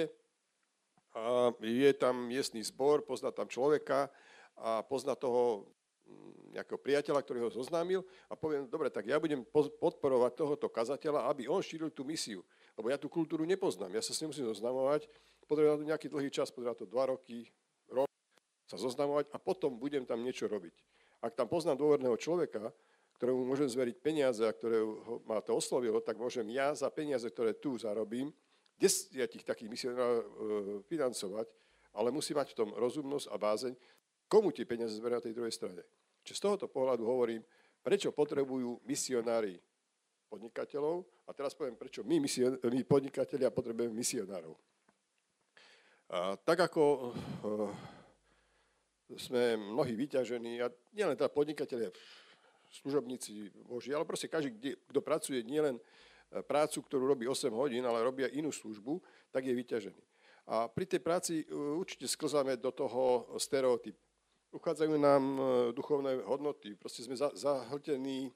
a 1.18 1.50
je 1.60 1.91
tam 1.98 2.30
miestný 2.30 2.62
zbor, 2.62 3.02
pozná 3.02 3.34
tam 3.34 3.50
človeka 3.50 4.10
a 4.58 4.86
pozná 4.86 5.18
toho 5.18 5.66
nejakého 6.58 6.80
priateľa, 6.82 7.22
ktorý 7.22 7.39
ho 7.45 7.51
zoznámil 7.53 8.01
a 8.26 8.34
poviem, 8.34 8.66
dobre, 8.66 8.89
tak 8.89 9.05
ja 9.05 9.22
budem 9.22 9.45
podporovať 9.53 10.32
tohoto 10.34 10.68
kazateľa, 10.72 11.30
aby 11.30 11.45
on 11.45 11.62
šíril 11.62 11.93
tú 11.93 12.01
misiu. 12.01 12.41
Lebo 12.74 12.89
ja 12.89 12.97
tú 12.97 13.10
kultúru 13.10 13.45
nepoznám, 13.45 13.93
ja 13.93 14.01
sa 14.01 14.14
s 14.14 14.22
ním 14.22 14.34
musím 14.34 14.49
zoznamovať, 14.49 15.05
potrebujem 15.45 15.86
na 15.86 15.93
nejaký 15.93 16.10
dlhý 16.10 16.30
čas, 16.34 16.49
potrebujem 16.49 16.82
to 16.82 16.89
dva 16.89 17.10
roky, 17.14 17.49
rok, 17.89 18.10
sa 18.66 18.78
zoznamovať 18.78 19.30
a 19.34 19.38
potom 19.38 19.78
budem 19.78 20.05
tam 20.05 20.22
niečo 20.26 20.49
robiť. 20.49 20.76
Ak 21.22 21.34
tam 21.34 21.49
poznám 21.49 21.82
dôverného 21.82 22.18
človeka, 22.18 22.70
ktorému 23.18 23.49
môžem 23.49 23.66
zveriť 23.66 23.97
peniaze 23.97 24.45
a 24.45 24.53
ktoré 24.53 24.86
ma 25.26 25.41
to 25.41 25.58
oslovilo, 25.58 25.97
tak 26.05 26.22
môžem 26.22 26.45
ja 26.53 26.70
za 26.78 26.86
peniaze, 26.93 27.26
ktoré 27.26 27.58
tu 27.58 27.74
zarobím, 27.82 28.30
desiatich 28.78 29.41
takých 29.41 29.74
misionárov 29.74 30.22
e, 30.22 30.26
financovať, 30.86 31.49
ale 31.97 32.14
musí 32.14 32.38
mať 32.38 32.53
v 32.53 32.58
tom 32.62 32.70
rozumnosť 32.78 33.28
a 33.34 33.36
bázeň, 33.41 33.74
komu 34.28 34.51
tie 34.51 34.67
peniaze 34.67 34.95
zberia 34.95 35.19
na 35.19 35.25
tej 35.25 35.36
druhej 35.36 35.55
strane. 35.55 35.82
Čiže 36.23 36.38
z 36.38 36.43
tohoto 36.43 36.67
pohľadu 36.67 37.07
hovorím, 37.07 37.41
prečo 37.80 38.11
potrebujú 38.11 38.84
misionári 38.84 39.55
podnikateľov 40.28 41.07
a 41.23 41.32
teraz 41.32 41.55
poviem, 41.55 41.80
prečo 41.80 42.03
my, 42.03 42.19
mision, 42.19 42.59
my 42.59 42.84
podnikatelia 42.84 43.47
potrebujeme 43.47 43.95
misionárov. 43.95 44.51
A 46.11 46.36
tak 46.39 46.67
ako 46.67 46.84
uh, 46.84 47.71
sme 49.15 49.55
mnohí 49.55 49.95
vyťažení, 49.95 50.59
a 50.59 50.67
nielen 50.91 51.15
teda 51.15 51.32
podnikatelia, 51.32 51.91
služobníci 52.84 53.55
Boží, 53.63 53.95
ale 53.95 54.03
proste 54.03 54.28
každý, 54.28 54.75
kto 54.75 54.99
pracuje 54.99 55.39
nielen 55.47 55.80
eh, 55.80 56.43
prácu, 56.43 56.84
ktorú 56.84 57.07
robí 57.07 57.23
8 57.23 57.47
hodín, 57.55 57.88
ale 57.88 58.03
robí 58.03 58.28
aj 58.28 58.36
inú 58.36 58.51
službu, 58.51 58.99
tak 59.32 59.47
je 59.47 59.55
vyťažený. 59.55 60.03
A 60.47 60.67
pri 60.67 60.88
tej 60.88 60.99
práci 61.03 61.43
uh, 61.47 61.75
určite 61.80 62.07
sklzáme 62.07 62.55
do 62.59 62.71
toho 62.71 63.32
stereotypu 63.39 64.07
uchádzajú 64.58 64.93
nám 64.97 65.24
e, 65.24 65.39
duchovné 65.78 66.26
hodnoty. 66.26 66.74
Proste 66.74 67.05
sme 67.05 67.14
za, 67.14 67.30
zahltení 67.38 68.34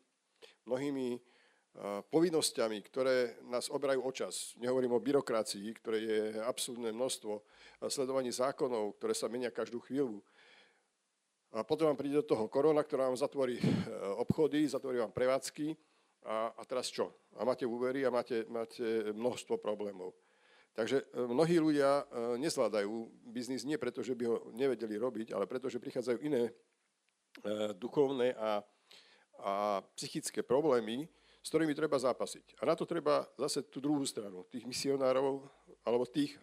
mnohými 0.69 1.17
povinnosťami, 2.11 2.83
ktoré 2.83 3.39
nás 3.47 3.71
obrajú 3.71 4.03
o 4.03 4.11
čas. 4.11 4.51
Nehovorím 4.59 4.99
o 4.99 5.03
byrokracii, 5.03 5.71
ktoré 5.79 5.97
je 6.03 6.19
absurdné 6.43 6.91
množstvo, 6.91 7.39
sledovaní 7.87 8.27
zákonov, 8.27 8.99
ktoré 8.99 9.15
sa 9.15 9.31
menia 9.31 9.55
každú 9.55 9.79
chvíľu. 9.79 10.19
A 11.55 11.63
potom 11.63 11.91
vám 11.91 11.99
príde 11.99 12.19
do 12.19 12.27
toho 12.27 12.47
korona, 12.47 12.83
ktorá 12.83 13.07
vám 13.07 13.19
zatvorí 13.19 13.59
e, 13.59 13.63
obchody, 14.19 14.67
zatvorí 14.67 14.99
vám 14.99 15.15
prevádzky 15.15 15.75
a, 16.27 16.51
a 16.55 16.61
teraz 16.67 16.91
čo? 16.91 17.11
A 17.39 17.43
máte 17.43 17.67
úvery 17.67 18.03
a 18.07 18.11
máte, 18.11 18.47
máte 18.47 19.11
množstvo 19.11 19.59
problémov. 19.59 20.15
Takže 20.71 21.03
e, 21.03 21.05
mnohí 21.27 21.59
ľudia 21.59 22.03
e, 22.03 22.39
nezvládajú 22.39 22.91
biznis 23.27 23.67
nie 23.67 23.75
preto, 23.75 23.99
že 23.99 24.15
by 24.15 24.23
ho 24.27 24.37
nevedeli 24.55 24.95
robiť, 24.95 25.35
ale 25.35 25.47
preto, 25.47 25.67
že 25.67 25.83
prichádzajú 25.83 26.19
iné 26.23 26.51
duchovné 27.79 28.35
a, 28.35 28.59
a 29.39 29.79
psychické 29.95 30.43
problémy, 30.43 31.07
s 31.41 31.49
ktorými 31.49 31.73
treba 31.73 31.97
zápasiť. 31.97 32.61
A 32.61 32.69
na 32.69 32.77
to 32.77 32.85
treba 32.85 33.25
zase 33.39 33.65
tú 33.65 33.81
druhú 33.81 34.05
stranu, 34.05 34.45
tých 34.53 34.67
misionárov, 34.67 35.41
alebo 35.81 36.05
tých, 36.05 36.37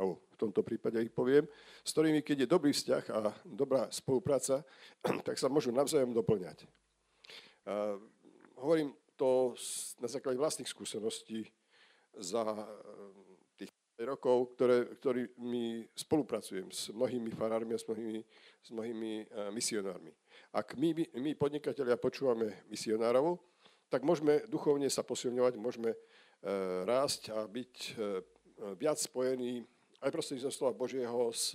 v 0.00 0.36
tomto 0.36 0.66
prípade 0.66 0.98
ich 0.98 1.14
poviem, 1.14 1.46
s 1.84 1.90
ktorými, 1.94 2.24
keď 2.26 2.44
je 2.44 2.48
dobrý 2.50 2.72
vzťah 2.74 3.04
a 3.14 3.18
dobrá 3.46 3.86
spolupráca, 3.94 4.66
tak 5.26 5.38
sa 5.38 5.46
môžu 5.46 5.70
navzájom 5.70 6.10
doplňať. 6.10 6.66
A 7.68 7.94
hovorím 8.58 8.96
to 9.14 9.54
na 10.00 10.08
základe 10.08 10.40
vlastných 10.40 10.68
skúseností 10.68 11.46
za 12.16 12.42
e, 12.42 12.66
rokov, 14.04 14.56
ktoré, 14.56 14.96
ktorými 14.96 15.88
spolupracujem 15.92 16.72
s 16.72 16.88
mnohými 16.92 17.30
farármi 17.32 17.76
a 17.76 17.80
s 17.80 17.84
mnohými, 17.84 18.20
s 18.64 18.68
mnohými 18.72 19.12
e, 19.20 19.24
misionármi. 19.52 20.12
Ak 20.52 20.74
my, 20.74 21.06
my 21.20 21.30
podnikatelia 21.36 22.00
počúvame 22.00 22.64
misionárov, 22.72 23.36
tak 23.92 24.06
môžeme 24.06 24.46
duchovne 24.48 24.88
sa 24.88 25.04
posilňovať, 25.04 25.54
môžeme 25.60 25.92
e, 25.92 25.98
rásť 26.88 27.34
a 27.34 27.44
byť 27.44 27.74
e, 27.76 27.92
viac 28.76 28.96
spojení 29.00 29.64
aj 30.00 30.12
prostredníctvom 30.12 30.54
slova 30.54 30.72
Božieho 30.76 31.28
s 31.32 31.52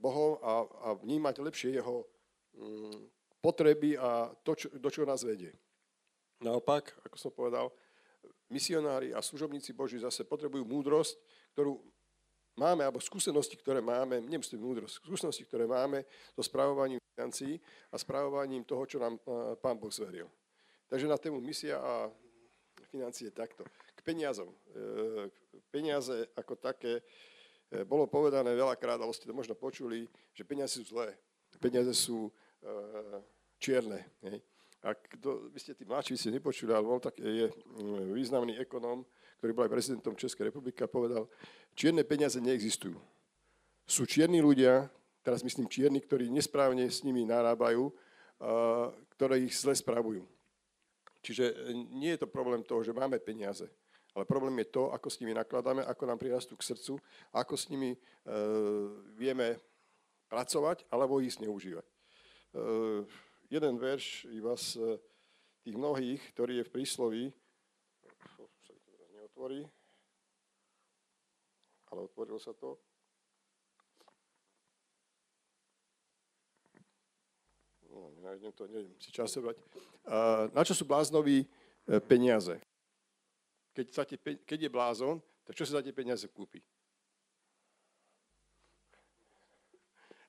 Bohom 0.00 0.40
a, 0.40 0.64
a 0.64 0.88
vnímať 0.96 1.44
lepšie 1.44 1.76
jeho 1.76 2.08
mm, 2.56 2.96
potreby 3.40 3.96
a 4.00 4.32
to, 4.44 4.56
čo, 4.56 4.72
do 4.72 4.88
čoho 4.88 5.08
nás 5.08 5.24
vedie. 5.24 5.52
Naopak, 6.40 6.96
ako 7.04 7.16
som 7.20 7.32
povedal, 7.32 7.68
misionári 8.50 9.14
a 9.14 9.22
služobníci 9.22 9.72
Boží 9.72 9.96
zase 10.02 10.26
potrebujú 10.26 10.66
múdrosť, 10.66 11.16
ktorú 11.54 11.78
máme, 12.58 12.82
alebo 12.84 13.00
skúsenosti, 13.00 13.56
ktoré 13.56 13.80
máme, 13.80 14.20
nemusím 14.20 14.60
múdrosť, 14.60 15.00
skúsenosti, 15.00 15.46
ktoré 15.46 15.64
máme 15.64 16.04
so 16.34 16.42
správovaním 16.42 16.98
financií 17.14 17.56
a 17.88 17.96
správovaním 17.96 18.66
toho, 18.66 18.84
čo 18.84 18.98
nám 18.98 19.16
Pán 19.62 19.78
Boh 19.78 19.88
zveril. 19.88 20.26
Takže 20.90 21.06
na 21.06 21.16
tému 21.16 21.38
misia 21.38 21.78
a 21.78 22.10
financie 22.90 23.30
takto. 23.30 23.62
K 23.94 24.00
peniazom. 24.02 24.50
E, 24.50 25.30
peniaze 25.70 26.26
ako 26.34 26.58
také, 26.58 26.98
e, 27.70 27.86
bolo 27.86 28.10
povedané 28.10 28.50
veľakrát, 28.58 28.98
alebo 28.98 29.14
ste 29.14 29.30
to 29.30 29.36
možno 29.36 29.54
počuli, 29.54 30.10
že 30.34 30.42
peniaze 30.42 30.82
sú 30.82 30.90
zlé. 30.90 31.14
Peniaze 31.62 31.94
sú 31.94 32.26
e, 32.26 32.30
čierne. 33.62 34.02
Ak 34.80 35.12
to, 35.20 35.52
vy 35.52 35.58
ste 35.60 35.76
tí 35.76 35.84
mladší, 35.84 36.16
ste 36.16 36.32
nepočuli, 36.32 36.72
ale 36.72 36.88
bol 36.88 37.00
tak, 37.00 37.20
je 37.20 37.52
významný 38.16 38.56
ekonóm, 38.64 39.04
ktorý 39.36 39.50
bol 39.52 39.64
aj 39.68 39.72
prezidentom 39.76 40.16
Českej 40.16 40.48
republiky 40.48 40.80
a 40.80 40.88
povedal, 40.88 41.28
čierne 41.76 42.00
peniaze 42.00 42.40
neexistujú. 42.40 42.96
Sú 43.84 44.08
čierni 44.08 44.40
ľudia, 44.40 44.88
teraz 45.20 45.44
myslím 45.44 45.68
čierni, 45.68 46.00
ktorí 46.00 46.32
nesprávne 46.32 46.88
s 46.88 47.04
nimi 47.04 47.28
narábajú, 47.28 47.92
ktoré 49.16 49.44
ich 49.44 49.52
zle 49.52 49.76
spravujú. 49.76 50.24
Čiže 51.20 51.44
e, 51.52 51.54
nie 51.92 52.16
je 52.16 52.24
to 52.24 52.32
problém 52.32 52.64
toho, 52.64 52.80
že 52.80 52.96
máme 52.96 53.20
peniaze, 53.20 53.68
ale 54.16 54.24
problém 54.24 54.56
je 54.64 54.72
to, 54.72 54.88
ako 54.88 55.08
s 55.12 55.20
nimi 55.20 55.36
nakladáme, 55.36 55.84
ako 55.84 56.02
nám 56.08 56.18
prirastú 56.18 56.56
k 56.56 56.66
srdcu, 56.72 56.96
ako 57.36 57.54
s 57.56 57.68
nimi 57.68 57.92
e, 57.92 57.98
vieme 59.14 59.60
pracovať 60.32 60.88
alebo 60.88 61.20
ich 61.20 61.36
zneužívať. 61.36 61.84
E, 61.84 61.92
jeden 63.50 63.74
verš 63.76 64.30
iba 64.30 64.54
z 64.54 64.78
e, 64.78 64.82
tých 65.66 65.76
mnohých, 65.76 66.22
ktorý 66.32 66.62
je 66.62 66.64
v 66.70 66.74
prísloví, 66.74 67.24
sa 68.38 68.72
to 68.72 68.80
teraz 68.94 69.10
neotvorí, 69.10 69.60
ale 71.90 72.00
otvorilo 72.06 72.38
sa 72.38 72.54
to. 72.54 72.78
No, 77.90 78.14
nenájdem 78.14 78.54
to, 78.54 78.70
neviem 78.70 78.94
si 79.02 79.10
časovať. 79.10 79.58
Na 80.54 80.62
čo 80.62 80.78
sú 80.78 80.86
bláznoví 80.86 81.42
e, 81.42 81.46
peniaze? 81.98 82.62
Keď, 83.74 83.86
sa 83.90 84.06
tie, 84.06 84.18
keď 84.18 84.58
je 84.66 84.70
blázon, 84.70 85.18
tak 85.42 85.58
čo 85.58 85.66
sa 85.66 85.82
za 85.82 85.84
tie 85.84 85.90
peniaze 85.90 86.22
kúpi? 86.30 86.62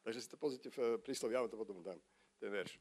Takže 0.02 0.18
si 0.18 0.30
to 0.34 0.38
pozrite 0.42 0.74
v 0.74 0.98
príslovi, 1.06 1.38
ja 1.38 1.46
vám 1.46 1.54
to 1.54 1.62
potom 1.62 1.78
dám, 1.86 2.02
ten 2.42 2.50
verš. 2.50 2.74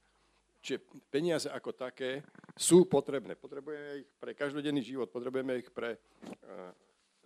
Čiže 0.61 0.79
peniaze 1.09 1.49
ako 1.49 1.73
také 1.73 2.21
sú 2.53 2.85
potrebné. 2.85 3.33
Potrebujeme 3.33 4.05
ich 4.05 4.11
pre 4.21 4.37
každodenný 4.37 4.85
život, 4.85 5.09
potrebujeme 5.09 5.57
ich 5.57 5.73
pre, 5.73 5.97
uh, 5.97 6.71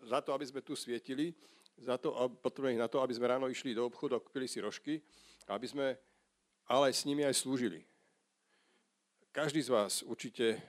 za 0.07 0.23
to, 0.23 0.31
aby 0.35 0.47
sme 0.47 0.63
tu 0.63 0.79
svietili, 0.79 1.35
za 1.75 1.99
to, 1.99 2.15
potrebujeme 2.39 2.79
ich 2.79 2.85
na 2.85 2.91
to, 2.91 3.03
aby 3.03 3.15
sme 3.15 3.27
ráno 3.27 3.51
išli 3.51 3.75
do 3.75 3.91
obchodu 3.91 4.15
a 4.15 4.23
kúpili 4.23 4.47
si 4.47 4.63
rožky, 4.63 5.03
aby 5.51 5.67
sme 5.67 5.87
ale 6.71 6.95
s 6.95 7.03
nimi 7.03 7.27
aj 7.27 7.35
slúžili. 7.43 7.83
Každý 9.35 9.67
z 9.67 9.75
vás 9.75 10.07
určite 10.07 10.63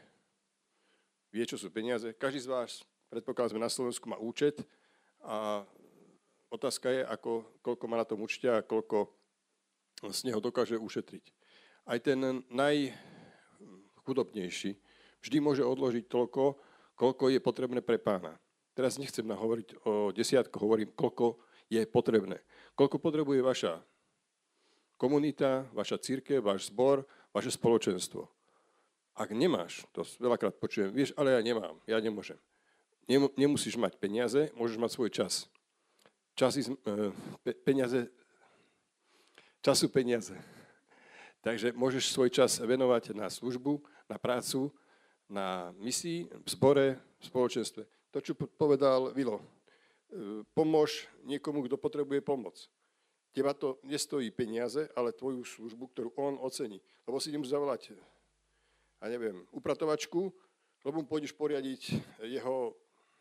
vie, 1.30 1.46
čo 1.46 1.54
sú 1.54 1.70
peniaze. 1.70 2.18
Každý 2.18 2.42
z 2.42 2.50
vás, 2.50 2.82
predpokladáme 3.14 3.62
na 3.62 3.70
Slovensku, 3.70 4.10
má 4.10 4.18
účet 4.18 4.66
a 5.22 5.62
otázka 6.50 6.90
je, 6.90 7.06
ako, 7.06 7.46
koľko 7.62 7.86
má 7.86 8.02
na 8.02 8.08
tom 8.10 8.26
účte 8.26 8.50
a 8.50 8.66
koľko 8.66 9.14
z 10.10 10.32
neho 10.32 10.42
dokáže 10.42 10.82
ušetriť. 10.82 11.45
Aj 11.86 12.02
ten 12.02 12.42
najchudobnejší 12.50 14.74
vždy 15.22 15.38
môže 15.42 15.62
odložiť 15.62 16.10
toľko, 16.10 16.58
koľko 16.98 17.30
je 17.30 17.40
potrebné 17.42 17.82
pre 17.86 17.98
pána. 18.02 18.40
Teraz 18.74 18.98
nechcem 18.98 19.24
hovoriť 19.24 19.76
o 19.88 20.12
desiatko, 20.12 20.60
hovorím, 20.60 20.92
koľko 20.98 21.38
je 21.70 21.86
potrebné. 21.88 22.42
Koľko 22.76 23.00
potrebuje 23.00 23.42
vaša 23.42 23.84
komunita, 25.00 25.66
vaša 25.72 25.98
církev, 26.02 26.44
váš 26.44 26.66
zbor, 26.74 27.08
vaše 27.32 27.52
spoločenstvo. 27.52 28.28
Ak 29.16 29.32
nemáš, 29.32 29.88
to 29.96 30.04
veľakrát 30.20 30.60
počujem, 30.60 30.92
vieš, 30.92 31.16
ale 31.16 31.32
ja 31.32 31.40
nemám, 31.40 31.80
ja 31.88 32.04
nemôžem. 32.04 32.36
Nemusíš 33.38 33.80
mať 33.80 33.96
peniaze, 33.96 34.52
môžeš 34.58 34.78
mať 34.82 34.92
svoj 34.92 35.10
čas. 35.14 35.48
Časy, 36.36 36.68
e, 36.68 36.76
peniaze, 37.64 38.12
času 39.64 39.88
peniaze. 39.88 40.36
Takže 41.46 41.78
môžeš 41.78 42.10
svoj 42.10 42.34
čas 42.34 42.58
venovať 42.58 43.14
na 43.14 43.30
službu, 43.30 43.78
na 44.10 44.18
prácu, 44.18 44.74
na 45.30 45.70
misii, 45.78 46.26
v 46.26 46.48
zbore, 46.50 46.98
v 47.22 47.24
spoločenstve. 47.30 47.86
To, 47.86 48.18
čo 48.18 48.34
povedal 48.34 49.14
Vilo. 49.14 49.38
E, 49.38 49.46
pomôž 50.58 51.06
niekomu, 51.22 51.62
kto 51.70 51.78
potrebuje 51.78 52.26
pomoc. 52.26 52.58
Teba 53.30 53.54
to 53.54 53.78
nestojí 53.86 54.34
peniaze, 54.34 54.90
ale 54.98 55.14
tvoju 55.14 55.46
službu, 55.46 55.94
ktorú 55.94 56.10
on 56.18 56.42
ocení. 56.42 56.82
Lebo 57.06 57.22
si 57.22 57.30
idem 57.30 57.46
zavolať, 57.46 57.94
a 58.98 59.06
neviem, 59.06 59.46
upratovačku, 59.54 60.34
lebo 60.82 60.96
mu 60.98 61.06
pôjdeš 61.06 61.38
poriadiť 61.38 61.82
jeho 62.26 62.74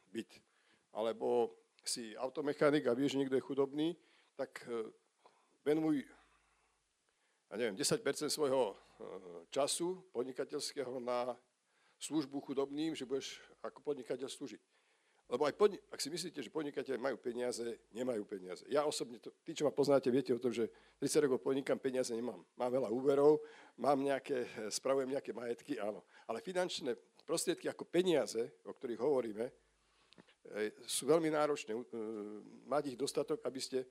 byt. 0.09 0.33
Alebo 0.97 1.53
si 1.85 2.17
automechanik 2.17 2.89
a 2.89 2.97
vieš, 2.97 3.21
niekto 3.21 3.37
je 3.37 3.45
chudobný, 3.45 3.93
tak 4.33 4.65
e, 4.65 4.89
venuj, 5.61 6.09
a 7.55 7.57
neviem, 7.57 7.79
10% 7.79 8.03
svojho 8.35 8.75
e, 8.75 8.77
času 9.55 10.03
podnikateľského 10.11 10.99
na 10.99 11.39
službu 12.03 12.43
chudobným, 12.43 12.99
že 12.99 13.07
budeš 13.07 13.39
ako 13.63 13.79
podnikateľ 13.95 14.27
slúžiť. 14.27 14.59
Lebo 15.31 15.47
aj 15.47 15.55
podni- 15.55 15.79
ak 15.87 16.03
si 16.03 16.11
myslíte, 16.11 16.43
že 16.43 16.51
podnikateľe 16.51 16.99
majú 16.99 17.15
peniaze, 17.23 17.63
nemajú 17.95 18.27
peniaze. 18.27 18.67
Ja 18.67 18.83
osobne, 18.83 19.23
to, 19.23 19.31
tí, 19.47 19.55
čo 19.55 19.63
ma 19.63 19.71
poznáte, 19.71 20.11
viete 20.11 20.35
o 20.35 20.43
tom, 20.43 20.51
že 20.51 20.67
30 20.99 21.31
rokov 21.31 21.47
podnikám, 21.47 21.79
peniaze 21.79 22.11
nemám. 22.11 22.43
Mám 22.59 22.75
veľa 22.75 22.91
úverov, 22.91 23.39
mám 23.79 24.03
nejaké, 24.03 24.51
spravujem 24.75 25.15
nejaké 25.15 25.31
majetky, 25.31 25.79
áno. 25.79 26.03
Ale 26.27 26.43
finančné 26.43 26.99
prostriedky 27.23 27.71
ako 27.71 27.87
peniaze, 27.87 28.51
o 28.67 28.75
ktorých 28.75 28.99
hovoríme, 28.99 29.47
e, 29.47 29.53
sú 30.91 31.07
veľmi 31.07 31.31
náročné. 31.31 31.71
Mať 32.67 32.93
ich 32.93 32.99
dostatok, 32.99 33.47
aby 33.47 33.63
ste 33.63 33.87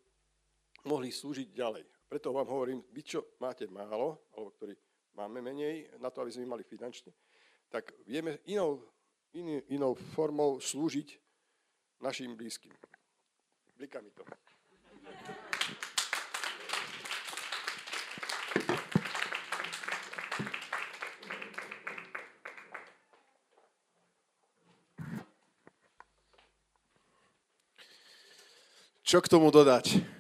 mohli 0.84 1.16
slúžiť 1.16 1.48
ďalej. 1.56 1.93
Preto 2.08 2.34
vám 2.34 2.48
hovorím, 2.48 2.86
vy 2.94 3.02
čo 3.02 3.20
máte 3.42 3.66
málo, 3.66 4.30
alebo 4.38 4.54
ktorí 4.54 4.74
máme 5.18 5.42
menej 5.42 5.90
na 5.98 6.10
to, 6.10 6.22
aby 6.22 6.32
sme 6.32 6.46
mali 6.46 6.64
finančne, 6.66 7.14
tak 7.70 7.94
vieme 8.06 8.38
inou, 8.46 8.86
iný, 9.34 9.62
inou 9.74 9.98
formou 10.14 10.62
slúžiť 10.62 11.18
našim 12.02 12.38
blízkym. 12.38 12.74
Bliká 13.78 14.02
mi 14.02 14.14
to. 14.14 14.22
Čo 29.14 29.22
k 29.22 29.30
tomu 29.30 29.54
dodať? 29.54 30.13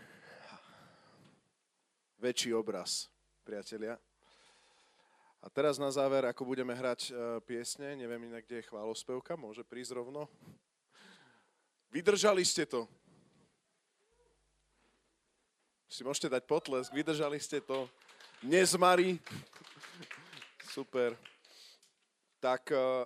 Väčší 2.23 2.55
obraz, 2.55 3.11
priatelia. 3.43 3.99
A 5.43 5.51
teraz 5.51 5.75
na 5.75 5.91
záver, 5.91 6.23
ako 6.23 6.47
budeme 6.47 6.71
hrať 6.71 7.11
e, 7.11 7.43
piesne, 7.43 7.99
neviem 7.99 8.31
inak, 8.31 8.47
kde 8.47 8.63
je 8.63 8.69
chválospevka, 8.71 9.35
môže 9.35 9.59
prísť 9.67 9.99
rovno. 9.99 10.31
Vydržali 11.91 12.47
ste 12.47 12.63
to. 12.63 12.87
Si 15.91 15.99
môžete 16.07 16.31
dať 16.31 16.47
potlesk, 16.47 16.95
vydržali 16.95 17.35
ste 17.43 17.59
to. 17.59 17.91
Nezmari. 18.39 19.19
Super. 20.71 21.19
Tak 22.39 22.71
e, 22.71 23.03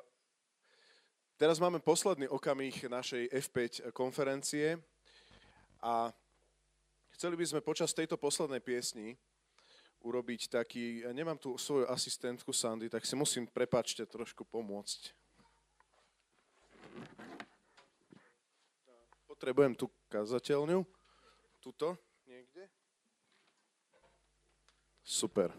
teraz 1.41 1.57
máme 1.57 1.81
posledný 1.81 2.29
okamih 2.29 2.85
našej 2.85 3.33
F5 3.33 3.89
konferencie 3.97 4.77
a 5.81 6.13
chceli 7.17 7.33
by 7.33 7.45
sme 7.49 7.65
počas 7.65 7.97
tejto 7.97 8.13
poslednej 8.13 8.61
piesni 8.61 9.17
urobiť 10.05 10.53
taký, 10.53 11.01
ja 11.01 11.09
nemám 11.09 11.41
tu 11.41 11.57
svoju 11.57 11.89
asistentku 11.89 12.53
Sandy, 12.53 12.93
tak 12.93 13.09
si 13.09 13.17
musím, 13.17 13.49
prepačte, 13.49 14.05
trošku 14.05 14.45
pomôcť. 14.45 15.17
Potrebujem 19.25 19.73
tú 19.73 19.89
kazateľňu. 20.13 20.85
Tuto, 21.57 21.97
niekde. 22.29 22.69
Super. 25.01 25.49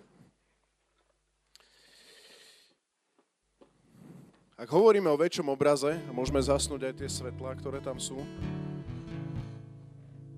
Ak 4.54 4.70
hovoríme 4.70 5.10
o 5.10 5.18
väčšom 5.18 5.50
obraze, 5.50 5.90
a 5.90 6.10
môžeme 6.14 6.38
zasnúť 6.38 6.86
aj 6.86 6.94
tie 7.02 7.10
svetlá, 7.10 7.58
ktoré 7.58 7.82
tam 7.82 7.98
sú, 7.98 8.22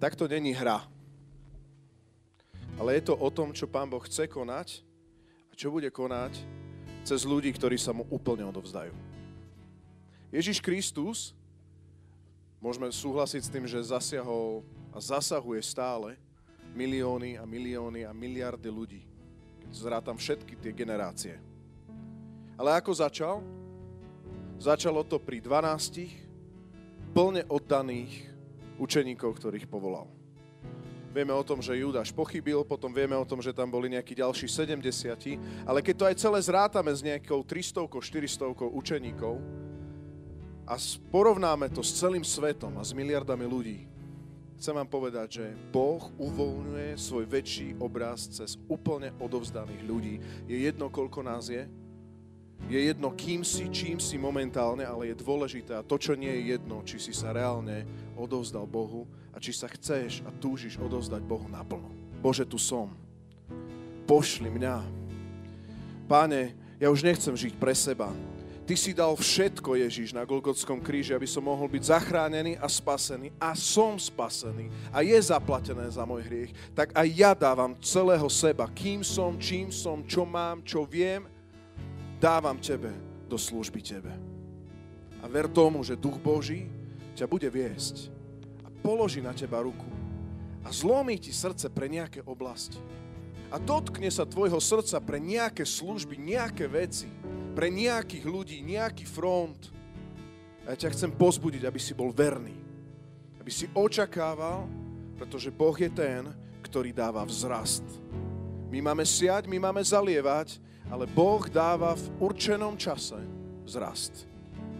tak 0.00 0.16
to 0.16 0.24
není 0.24 0.56
hra 0.56 0.80
ale 2.80 2.96
je 2.96 3.12
to 3.12 3.14
o 3.20 3.28
tom, 3.28 3.52
čo 3.52 3.68
Pán 3.68 3.92
Boh 3.92 4.00
chce 4.00 4.24
konať 4.24 4.80
a 5.46 5.52
čo 5.52 5.68
bude 5.68 5.92
konať 5.92 6.32
cez 7.04 7.28
ľudí, 7.28 7.52
ktorí 7.52 7.76
sa 7.76 7.92
mu 7.92 8.08
úplne 8.08 8.48
odovzdajú. 8.48 8.96
Ježiš 10.32 10.64
Kristus, 10.64 11.36
môžeme 12.56 12.88
súhlasiť 12.88 13.42
s 13.44 13.52
tým, 13.52 13.68
že 13.68 13.84
zasiahol 13.84 14.64
a 14.96 14.96
zasahuje 14.96 15.60
stále 15.60 16.16
milióny 16.72 17.36
a 17.36 17.44
milióny 17.44 18.08
a 18.08 18.16
miliardy 18.16 18.72
ľudí. 18.72 19.04
Keď 19.60 19.70
zrátam 19.76 20.16
všetky 20.16 20.56
tie 20.56 20.72
generácie. 20.72 21.36
Ale 22.56 22.80
ako 22.80 22.96
začal? 22.96 23.44
Začalo 24.56 25.04
to 25.04 25.20
pri 25.20 25.44
12 25.44 27.12
plne 27.12 27.44
oddaných 27.44 28.24
učeníkov, 28.80 29.36
ktorých 29.36 29.68
povolal. 29.68 30.19
Vieme 31.10 31.34
o 31.34 31.42
tom, 31.42 31.58
že 31.58 31.74
Judáš 31.74 32.14
pochybil, 32.14 32.62
potom 32.62 32.94
vieme 32.94 33.18
o 33.18 33.26
tom, 33.26 33.42
že 33.42 33.50
tam 33.50 33.66
boli 33.66 33.90
nejakí 33.90 34.14
ďalší 34.14 34.46
70, 34.46 35.66
ale 35.66 35.82
keď 35.82 35.94
to 35.98 36.04
aj 36.06 36.16
celé 36.22 36.38
zrátame 36.38 36.94
s 36.94 37.02
nejakou 37.02 37.42
300, 37.42 37.90
400 37.90 38.46
učeníkov 38.70 39.42
a 40.70 40.78
porovnáme 41.10 41.66
to 41.74 41.82
s 41.82 41.98
celým 41.98 42.22
svetom 42.22 42.78
a 42.78 42.86
s 42.86 42.94
miliardami 42.94 43.42
ľudí, 43.42 43.90
chcem 44.54 44.70
vám 44.70 44.86
povedať, 44.86 45.42
že 45.42 45.46
Boh 45.74 45.98
uvoľňuje 46.14 46.94
svoj 46.94 47.26
väčší 47.26 47.74
obraz 47.82 48.30
cez 48.30 48.54
úplne 48.70 49.10
odovzdaných 49.18 49.82
ľudí. 49.82 50.14
Je 50.46 50.62
jedno, 50.62 50.94
koľko 50.94 51.26
nás 51.26 51.50
je, 51.50 51.66
je 52.70 52.80
jedno, 52.86 53.10
kým 53.18 53.42
si, 53.42 53.66
čím 53.66 53.98
si 53.98 54.14
momentálne, 54.14 54.86
ale 54.86 55.10
je 55.10 55.18
dôležité 55.18 55.74
a 55.74 55.82
to, 55.82 55.98
čo 55.98 56.14
nie 56.14 56.30
je 56.30 56.54
jedno, 56.54 56.86
či 56.86 57.02
si 57.02 57.10
sa 57.10 57.34
reálne 57.34 57.82
odovzdal 58.14 58.68
Bohu 58.68 59.10
a 59.30 59.36
či 59.38 59.54
sa 59.54 59.70
chceš 59.70 60.22
a 60.26 60.30
túžiš 60.34 60.76
odovzdať 60.78 61.22
Bohu 61.22 61.46
naplno. 61.46 61.90
Bože, 62.20 62.44
tu 62.44 62.58
som. 62.60 62.92
Pošli 64.04 64.50
mňa. 64.50 64.76
Páne, 66.10 66.58
ja 66.82 66.90
už 66.90 67.06
nechcem 67.06 67.32
žiť 67.32 67.54
pre 67.56 67.72
seba. 67.72 68.10
Ty 68.70 68.74
si 68.78 68.94
dal 68.94 69.18
všetko, 69.18 69.74
Ježiš, 69.74 70.14
na 70.14 70.22
Golgotskom 70.22 70.78
kríži, 70.78 71.10
aby 71.10 71.26
som 71.26 71.42
mohol 71.42 71.66
byť 71.66 71.90
zachránený 71.90 72.54
a 72.54 72.70
spasený. 72.70 73.34
A 73.42 73.58
som 73.58 73.98
spasený. 73.98 74.70
A 74.94 75.02
je 75.02 75.18
zaplatené 75.18 75.90
za 75.90 76.06
môj 76.06 76.22
hriech. 76.22 76.54
Tak 76.70 76.94
aj 76.94 77.08
ja 77.10 77.34
dávam 77.34 77.74
celého 77.82 78.30
seba. 78.30 78.70
Kým 78.70 79.02
som, 79.02 79.34
čím 79.42 79.74
som, 79.74 80.06
čo 80.06 80.22
mám, 80.22 80.62
čo 80.62 80.86
viem, 80.86 81.26
dávam 82.22 82.62
tebe 82.62 82.94
do 83.26 83.34
služby 83.34 83.82
tebe. 83.82 84.12
A 85.18 85.26
ver 85.26 85.50
tomu, 85.50 85.82
že 85.82 85.98
Duch 85.98 86.22
Boží 86.22 86.70
ťa 87.18 87.26
bude 87.26 87.50
viesť 87.50 88.19
položí 88.80 89.20
na 89.20 89.36
teba 89.36 89.60
ruku 89.60 89.86
a 90.64 90.68
zlomí 90.68 91.16
ti 91.16 91.32
srdce 91.32 91.72
pre 91.72 91.88
nejaké 91.88 92.20
oblasti. 92.24 92.80
A 93.50 93.58
dotkne 93.58 94.06
sa 94.12 94.28
tvojho 94.28 94.62
srdca 94.62 95.02
pre 95.02 95.18
nejaké 95.18 95.66
služby, 95.66 96.14
nejaké 96.20 96.70
veci, 96.70 97.10
pre 97.56 97.66
nejakých 97.66 98.24
ľudí, 98.24 98.58
nejaký 98.62 99.02
front. 99.08 99.74
A 100.62 100.72
ja 100.72 100.86
ťa 100.86 100.94
chcem 100.94 101.10
pozbudiť, 101.10 101.66
aby 101.66 101.80
si 101.82 101.90
bol 101.90 102.14
verný. 102.14 102.54
Aby 103.42 103.50
si 103.50 103.66
očakával, 103.74 104.70
pretože 105.18 105.50
Boh 105.50 105.74
je 105.74 105.90
ten, 105.90 106.30
ktorý 106.62 106.94
dáva 106.94 107.26
vzrast. 107.26 107.82
My 108.70 108.78
máme 108.78 109.02
siať, 109.02 109.50
my 109.50 109.58
máme 109.58 109.82
zalievať, 109.82 110.62
ale 110.86 111.10
Boh 111.10 111.42
dáva 111.50 111.98
v 111.98 112.06
určenom 112.22 112.78
čase 112.78 113.18
vzrast. 113.66 114.30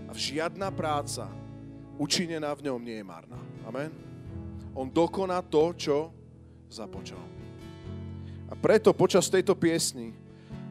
A 0.07 0.15
žiadna 0.15 0.71
práca 0.71 1.27
učinená 1.99 2.55
v 2.55 2.71
ňom 2.71 2.79
nie 2.79 3.03
je 3.03 3.07
marná. 3.07 3.50
Amen. 3.67 3.91
On 4.75 4.87
dokoná 4.87 5.43
to, 5.43 5.75
čo 5.75 6.11
započal. 6.71 7.21
A 8.51 8.55
preto 8.59 8.91
počas 8.95 9.31
tejto 9.31 9.55
piesni 9.55 10.15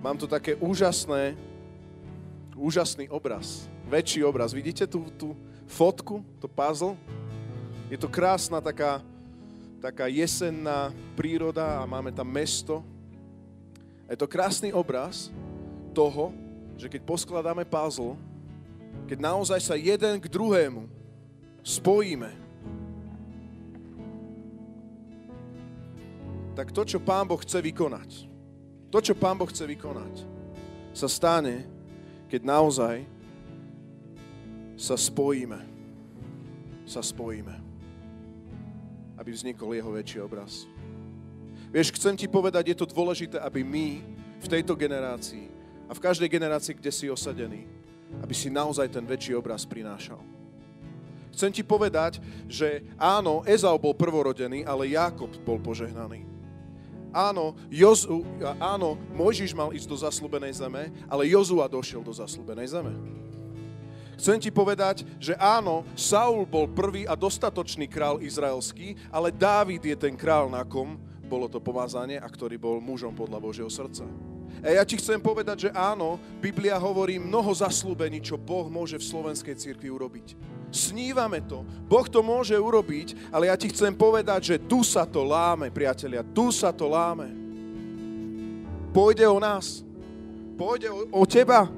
mám 0.04 0.16
tu 0.16 0.28
také 0.28 0.56
úžasné, 0.60 1.36
úžasný 2.56 3.08
obraz, 3.08 3.68
väčší 3.88 4.24
obraz. 4.24 4.52
Vidíte 4.52 4.84
tú, 4.88 5.08
tú 5.16 5.36
fotku, 5.68 6.24
to 6.44 6.48
puzzle? 6.48 7.00
Je 7.88 7.96
to 7.96 8.12
krásna 8.12 8.60
taká, 8.60 9.00
taká 9.80 10.12
jesenná 10.12 10.92
príroda 11.16 11.80
a 11.80 11.88
máme 11.88 12.12
tam 12.12 12.28
mesto, 12.28 12.84
je 14.10 14.18
to 14.18 14.26
krásny 14.26 14.74
obraz 14.74 15.30
toho, 15.94 16.34
že 16.74 16.90
keď 16.90 17.02
poskladáme 17.06 17.62
puzzle, 17.62 18.18
keď 19.06 19.18
naozaj 19.22 19.60
sa 19.62 19.76
jeden 19.78 20.18
k 20.18 20.26
druhému 20.26 20.90
spojíme, 21.62 22.49
tak 26.58 26.72
to, 26.72 26.86
čo 26.86 27.00
Pán 27.02 27.30
Boh 27.30 27.40
chce 27.40 27.62
vykonať, 27.62 28.30
to, 28.90 29.00
čo 29.02 29.14
Pán 29.14 29.38
Boh 29.38 29.50
chce 29.50 29.66
vykonať, 29.70 30.26
sa 30.94 31.06
stane, 31.06 31.70
keď 32.30 32.42
naozaj 32.46 32.96
sa 34.80 34.96
spojíme. 34.96 35.60
Sa 36.88 37.04
spojíme. 37.04 37.56
Aby 39.20 39.30
vznikol 39.36 39.76
jeho 39.76 39.92
väčší 39.92 40.24
obraz. 40.24 40.66
Vieš, 41.70 41.94
chcem 41.94 42.18
ti 42.18 42.26
povedať, 42.26 42.74
je 42.74 42.78
to 42.80 42.90
dôležité, 42.90 43.38
aby 43.38 43.62
my 43.62 44.02
v 44.40 44.48
tejto 44.48 44.74
generácii 44.74 45.52
a 45.86 45.94
v 45.94 46.02
každej 46.02 46.30
generácii, 46.32 46.78
kde 46.78 46.92
si 46.94 47.06
osadený, 47.10 47.66
aby 48.22 48.34
si 48.34 48.50
naozaj 48.50 48.90
ten 48.90 49.06
väčší 49.06 49.38
obraz 49.38 49.66
prinášal. 49.66 50.22
Chcem 51.34 51.54
ti 51.54 51.62
povedať, 51.62 52.22
že 52.50 52.86
áno, 52.98 53.46
Ezau 53.46 53.78
bol 53.78 53.94
prvorodený, 53.94 54.66
ale 54.66 54.94
Jakob 54.94 55.30
bol 55.46 55.62
požehnaný. 55.62 56.29
Áno, 57.10 57.58
Jozu, 57.74 58.22
áno, 58.62 58.94
Mojžiš 59.18 59.58
mal 59.58 59.74
ísť 59.74 59.88
do 59.90 59.98
zaslúbenej 59.98 60.54
zeme, 60.62 60.94
ale 61.10 61.26
Jozua 61.26 61.66
došiel 61.66 62.06
do 62.06 62.14
zaslúbenej 62.14 62.70
zeme. 62.70 62.94
Chcem 64.20 64.36
ti 64.36 64.52
povedať, 64.52 65.08
že 65.16 65.32
áno, 65.40 65.88
Saul 65.96 66.44
bol 66.44 66.68
prvý 66.68 67.08
a 67.08 67.16
dostatočný 67.16 67.88
král 67.88 68.20
izraelský, 68.20 69.00
ale 69.10 69.32
Dávid 69.32 69.80
je 69.80 69.96
ten 69.96 70.14
král, 70.14 70.52
na 70.52 70.68
kom 70.68 71.00
bolo 71.30 71.48
to 71.48 71.62
pomazanie 71.62 72.20
a 72.20 72.28
ktorý 72.28 72.58
bol 72.58 72.82
mužom 72.82 73.16
podľa 73.16 73.40
Božieho 73.40 73.72
srdca. 73.72 74.04
A 74.60 74.76
ja 74.76 74.84
ti 74.84 75.00
chcem 75.00 75.22
povedať, 75.22 75.70
že 75.70 75.72
áno, 75.72 76.20
Biblia 76.44 76.76
hovorí 76.76 77.16
mnoho 77.16 77.54
zaslúbení, 77.54 78.20
čo 78.20 78.36
Boh 78.36 78.68
môže 78.68 79.00
v 79.00 79.08
slovenskej 79.08 79.56
cirkvi 79.56 79.88
urobiť. 79.88 80.59
Snívame 80.70 81.42
to. 81.42 81.66
Boh 81.90 82.06
to 82.06 82.22
môže 82.22 82.54
urobiť, 82.54 83.34
ale 83.34 83.50
ja 83.50 83.58
ti 83.58 83.70
chcem 83.74 83.90
povedať, 83.94 84.54
že 84.54 84.56
tu 84.62 84.86
sa 84.86 85.04
to 85.04 85.26
láme, 85.26 85.74
priatelia, 85.74 86.22
tu 86.22 86.54
sa 86.54 86.70
to 86.70 86.86
láme. 86.86 87.30
Pôjde 88.94 89.26
o 89.26 89.42
nás. 89.42 89.82
Pôjde 90.54 90.90
o, 90.94 91.10
o 91.10 91.24
teba. 91.26 91.70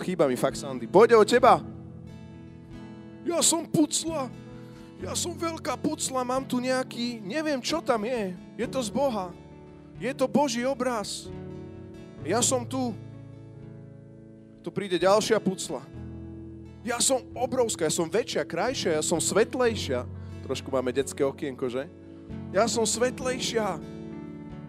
Chýba 0.00 0.26
mi 0.26 0.34
fakt 0.34 0.58
Sandy. 0.58 0.88
Pôjde 0.88 1.14
o 1.14 1.24
teba. 1.26 1.60
Ja 3.22 3.38
som 3.44 3.68
pucla 3.68 4.32
ja 5.00 5.16
som 5.16 5.32
veľká 5.32 5.80
pucla, 5.80 6.20
mám 6.20 6.44
tu 6.44 6.60
nejaký, 6.60 7.24
neviem, 7.24 7.56
čo 7.64 7.80
tam 7.80 8.04
je. 8.04 8.36
Je 8.60 8.66
to 8.68 8.84
z 8.84 8.92
Boha. 8.92 9.32
Je 9.96 10.12
to 10.12 10.28
Boží 10.28 10.60
obraz. 10.60 11.32
Ja 12.20 12.44
som 12.44 12.68
tu. 12.68 12.92
Tu 14.60 14.68
príde 14.68 15.00
ďalšia 15.00 15.40
pucla. 15.40 15.80
Ja 16.80 16.96
som 16.96 17.20
obrovská, 17.36 17.88
ja 17.88 17.92
som 17.92 18.08
väčšia, 18.08 18.48
krajšia, 18.48 18.96
ja 18.96 19.04
som 19.04 19.20
svetlejšia. 19.20 20.08
Trošku 20.48 20.72
máme 20.72 20.96
detské 20.96 21.20
okienko, 21.20 21.68
že? 21.68 21.84
Ja 22.50 22.64
som 22.64 22.88
svetlejšia, 22.88 23.76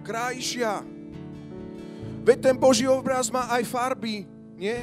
krajšia. 0.03 0.83
Veď 2.21 2.37
ten 2.51 2.55
Boží 2.59 2.85
obraz 2.85 3.31
má 3.31 3.47
aj 3.49 3.63
farby, 3.65 4.27
nie? 4.59 4.77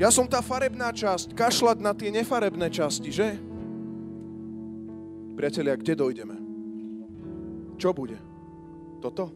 Ja 0.00 0.08
som 0.08 0.24
tá 0.24 0.40
farebná 0.40 0.88
časť, 0.88 1.36
kašľať 1.36 1.78
na 1.84 1.92
tie 1.92 2.08
nefarebné 2.08 2.72
časti, 2.72 3.12
že? 3.12 3.36
Priatelia, 5.36 5.76
kde 5.76 5.94
dojdeme? 5.94 6.36
Čo 7.76 7.92
bude? 7.92 8.16
Toto? 9.04 9.28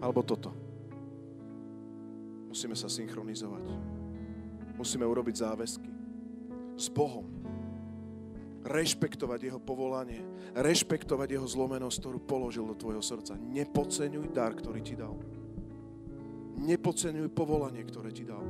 Alebo 0.00 0.24
toto? 0.24 0.50
Musíme 2.48 2.74
sa 2.74 2.88
synchronizovať. 2.88 3.64
Musíme 4.82 5.06
urobiť 5.06 5.46
záväzky 5.46 5.90
s 6.74 6.90
Bohom. 6.90 7.22
Rešpektovať 8.66 9.46
jeho 9.46 9.60
povolanie. 9.62 10.26
Rešpektovať 10.58 11.38
jeho 11.38 11.46
zlomenosť, 11.46 12.02
ktorú 12.02 12.18
položil 12.26 12.66
do 12.66 12.74
tvojho 12.74 12.98
srdca. 12.98 13.38
Nepodceňuj 13.38 14.34
dar, 14.34 14.50
ktorý 14.58 14.82
ti 14.82 14.98
dal. 14.98 15.14
Nepodceňuj 16.58 17.30
povolanie, 17.30 17.86
ktoré 17.86 18.10
ti 18.10 18.26
dal. 18.26 18.42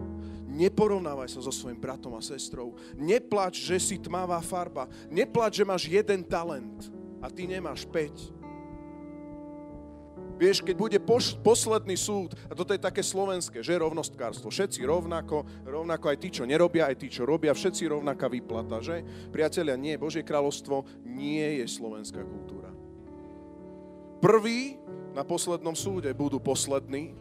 Neporovnávaj 0.49 1.37
sa 1.37 1.45
so 1.45 1.53
svojim 1.53 1.77
bratom 1.77 2.17
a 2.17 2.25
sestrou. 2.25 2.81
Neplač, 2.97 3.69
že 3.69 3.77
si 3.77 4.01
tmavá 4.01 4.41
farba. 4.41 4.89
Neplač, 5.13 5.61
že 5.61 5.69
máš 5.69 5.85
jeden 5.85 6.25
talent 6.25 6.89
a 7.21 7.29
ty 7.29 7.45
nemáš 7.45 7.85
5. 7.85 8.42
Vieš, 10.43 10.67
keď 10.67 10.75
bude 10.75 10.99
poš- 10.99 11.39
posledný 11.39 11.95
súd, 11.95 12.35
a 12.51 12.59
toto 12.59 12.75
je 12.75 12.83
také 12.83 12.99
slovenské, 12.99 13.63
že 13.63 13.79
rovnostkárstvo, 13.79 14.51
všetci 14.51 14.83
rovnako, 14.83 15.47
rovnako 15.63 16.11
aj 16.11 16.19
tí, 16.19 16.35
čo 16.35 16.43
nerobia, 16.43 16.91
aj 16.91 16.99
tí, 16.99 17.07
čo 17.07 17.23
robia, 17.23 17.55
všetci 17.55 17.87
rovnaká 17.87 18.27
výplata, 18.27 18.83
že? 18.83 19.07
Priatelia, 19.31 19.79
nie, 19.79 19.95
Božie 19.95 20.27
kráľovstvo 20.27 20.83
nie 21.07 21.63
je 21.63 21.67
slovenská 21.71 22.27
kultúra. 22.27 22.75
Prví 24.19 24.83
na 25.15 25.23
poslednom 25.23 25.79
súde 25.79 26.11
budú 26.11 26.43
poslední 26.43 27.15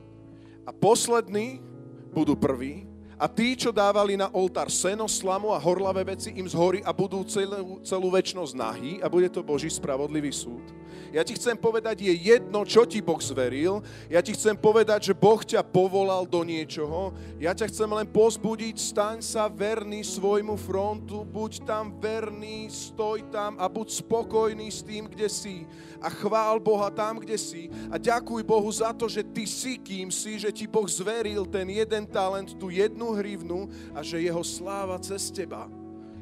a 0.65 0.73
poslední 0.73 1.61
budú 2.09 2.33
prví 2.33 2.89
a 3.21 3.29
tí, 3.29 3.53
čo 3.53 3.69
dávali 3.69 4.17
na 4.17 4.33
oltár 4.33 4.73
seno, 4.73 5.05
slamu 5.05 5.53
a 5.53 5.61
horlavé 5.61 6.17
veci, 6.17 6.33
im 6.33 6.49
zhorí 6.49 6.81
a 6.81 6.89
budú 6.89 7.21
celú, 7.29 7.85
celú 7.85 8.09
väčnosť 8.09 8.53
nahý 8.57 8.97
a 8.97 9.05
bude 9.05 9.29
to 9.29 9.45
Boží 9.45 9.69
spravodlivý 9.69 10.33
súd. 10.33 10.80
Ja 11.11 11.27
ti 11.27 11.35
chcem 11.35 11.59
povedať, 11.59 12.07
je 12.07 12.13
jedno, 12.15 12.63
čo 12.63 12.87
ti 12.87 13.03
Boh 13.03 13.19
zveril. 13.19 13.83
Ja 14.07 14.23
ti 14.23 14.31
chcem 14.31 14.55
povedať, 14.55 15.11
že 15.11 15.13
Boh 15.17 15.43
ťa 15.43 15.59
povolal 15.59 16.23
do 16.23 16.41
niečoho. 16.47 17.11
Ja 17.35 17.51
ťa 17.51 17.67
chcem 17.67 17.89
len 17.91 18.07
pozbudiť, 18.07 18.75
staň 18.79 19.19
sa 19.19 19.51
verný 19.51 20.07
svojmu 20.07 20.55
frontu, 20.55 21.27
buď 21.27 21.67
tam 21.67 21.91
verný, 21.99 22.71
stoj 22.71 23.27
tam 23.27 23.59
a 23.59 23.67
buď 23.67 23.99
spokojný 23.99 24.71
s 24.71 24.79
tým, 24.81 25.11
kde 25.11 25.27
si. 25.27 25.67
A 25.99 26.07
chvál 26.07 26.63
Boha 26.63 26.87
tam, 26.87 27.19
kde 27.19 27.35
si. 27.35 27.67
A 27.91 27.99
ďakuj 27.99 28.41
Bohu 28.47 28.71
za 28.71 28.95
to, 28.95 29.11
že 29.11 29.21
ty 29.21 29.43
si 29.43 29.75
kým 29.75 30.07
si, 30.09 30.39
že 30.39 30.49
ti 30.55 30.63
Boh 30.63 30.87
zveril 30.87 31.43
ten 31.45 31.67
jeden 31.67 32.07
talent, 32.07 32.55
tú 32.55 32.71
jednu 32.71 33.11
hrivnu 33.17 33.67
a 33.91 33.99
že 33.99 34.23
jeho 34.23 34.41
sláva 34.41 34.95
cez 35.01 35.27
teba, 35.27 35.67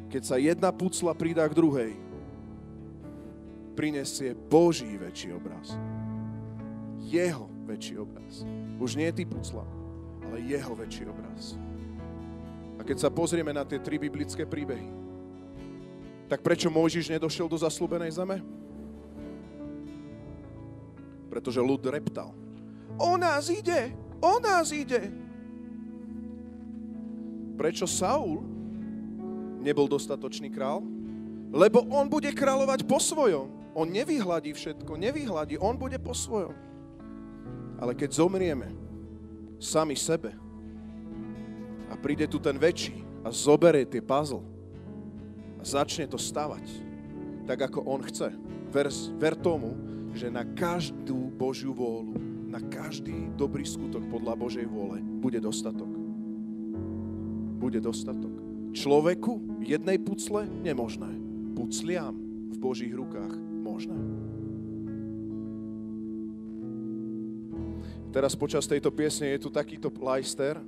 keď 0.09 0.21
sa 0.25 0.35
jedna 0.41 0.73
pucla 0.73 1.13
pridá 1.13 1.45
k 1.45 1.53
druhej, 1.53 2.08
prinesie 3.79 4.35
Boží 4.35 4.99
väčší 4.99 5.31
obraz. 5.31 5.71
Jeho 6.99 7.47
väčší 7.63 7.95
obraz. 7.95 8.43
Už 8.75 8.99
nie 8.99 9.07
ty 9.15 9.23
pucla, 9.23 9.63
ale 10.27 10.43
jeho 10.43 10.75
väčší 10.75 11.07
obraz. 11.07 11.55
A 12.75 12.83
keď 12.83 13.07
sa 13.07 13.09
pozrieme 13.09 13.55
na 13.55 13.63
tie 13.63 13.79
tri 13.79 13.95
biblické 13.95 14.43
príbehy, 14.43 14.91
tak 16.27 16.43
prečo 16.43 16.67
Mojžiš 16.67 17.15
nedošiel 17.15 17.47
do 17.47 17.55
zaslúbenej 17.55 18.19
zeme? 18.19 18.43
Pretože 21.31 21.63
ľud 21.63 21.79
reptal. 21.87 22.35
O 22.99 23.15
nás 23.15 23.47
ide! 23.47 23.95
O 24.19 24.43
nás 24.43 24.75
ide! 24.75 25.07
Prečo 27.55 27.87
Saul 27.87 28.43
nebol 29.63 29.87
dostatočný 29.87 30.51
král? 30.51 30.83
Lebo 31.55 31.87
on 31.95 32.11
bude 32.11 32.27
kráľovať 32.35 32.83
po 32.83 32.99
svojom. 32.99 33.58
On 33.79 33.87
nevyhľadí 33.87 34.51
všetko, 34.51 34.99
nevyhľadí, 34.99 35.55
on 35.55 35.79
bude 35.79 35.95
po 36.03 36.11
svojom. 36.11 36.51
Ale 37.79 37.95
keď 37.95 38.19
zomrieme 38.19 38.67
sami 39.55 39.95
sebe 39.95 40.35
a 41.87 41.95
príde 41.95 42.27
tu 42.27 42.43
ten 42.43 42.59
väčší 42.59 42.99
a 43.23 43.31
zoberie 43.31 43.87
tie 43.87 44.03
puzzle 44.03 44.43
a 45.55 45.63
začne 45.63 46.11
to 46.11 46.19
stavať 46.19 46.67
tak, 47.47 47.71
ako 47.71 47.87
on 47.87 48.03
chce, 48.03 48.35
ver, 48.67 48.91
ver 49.15 49.33
tomu, 49.39 49.73
že 50.11 50.27
na 50.27 50.43
každú 50.43 51.31
Božiu 51.33 51.71
vôľu, 51.71 52.13
na 52.51 52.59
každý 52.59 53.31
dobrý 53.39 53.63
skutok 53.63 54.03
podľa 54.11 54.35
Božej 54.35 54.67
vôle 54.67 54.99
bude 55.01 55.39
dostatok. 55.39 55.89
Bude 57.57 57.79
dostatok. 57.79 58.31
Človeku 58.75 59.63
jednej 59.65 59.97
pucle 59.97 60.45
nemožné. 60.45 61.09
Pucliam 61.57 62.13
v 62.53 62.57
Božích 62.61 62.93
rukách 62.93 63.48
možné. 63.79 63.95
Teraz 68.11 68.35
počas 68.35 68.67
tejto 68.67 68.91
piesne 68.91 69.31
je 69.37 69.47
tu 69.47 69.49
takýto 69.53 69.87
lajster 70.01 70.59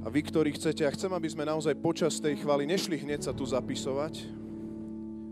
a 0.00 0.06
vy, 0.08 0.20
ktorí 0.24 0.56
chcete, 0.56 0.82
a 0.82 0.90
chcem, 0.90 1.12
aby 1.12 1.28
sme 1.30 1.46
naozaj 1.46 1.76
počas 1.78 2.18
tej 2.18 2.40
chvály 2.42 2.66
nešli 2.66 2.98
hneď 2.98 3.30
sa 3.30 3.32
tu 3.36 3.44
zapisovať, 3.46 4.26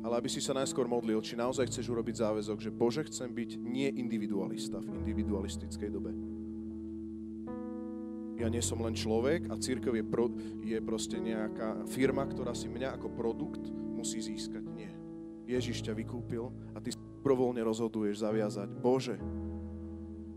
ale 0.05 0.20
aby 0.20 0.29
si 0.31 0.39
sa 0.39 0.55
najskôr 0.55 0.85
modlil, 0.85 1.18
či 1.24 1.35
naozaj 1.35 1.66
chceš 1.72 1.89
urobiť 1.91 2.22
záväzok, 2.22 2.59
že 2.61 2.70
Bože, 2.70 3.03
chcem 3.09 3.33
byť 3.33 3.51
nie 3.59 3.89
individualista 3.97 4.79
v 4.79 5.03
individualistickej 5.03 5.91
dobe. 5.91 6.12
Ja 8.39 8.47
nie 8.47 8.62
som 8.62 8.79
len 8.85 8.95
človek 8.95 9.51
a 9.51 9.59
církev 9.59 9.99
je, 9.99 10.05
pro, 10.07 10.31
je 10.62 10.79
proste 10.79 11.18
nejaká 11.18 11.89
firma, 11.91 12.22
ktorá 12.22 12.55
si 12.55 12.70
mňa 12.70 13.01
ako 13.01 13.11
produkt 13.16 13.66
musí 13.99 14.22
získať. 14.22 14.62
Nie. 14.76 14.97
Ježiš 15.49 15.80
ťa 15.80 15.96
vykúpil 15.96 16.53
a 16.76 16.78
ty 16.78 16.92
provoľne 17.24 17.64
rozhoduješ 17.64 18.20
zaviazať. 18.20 18.68
Bože, 18.84 19.16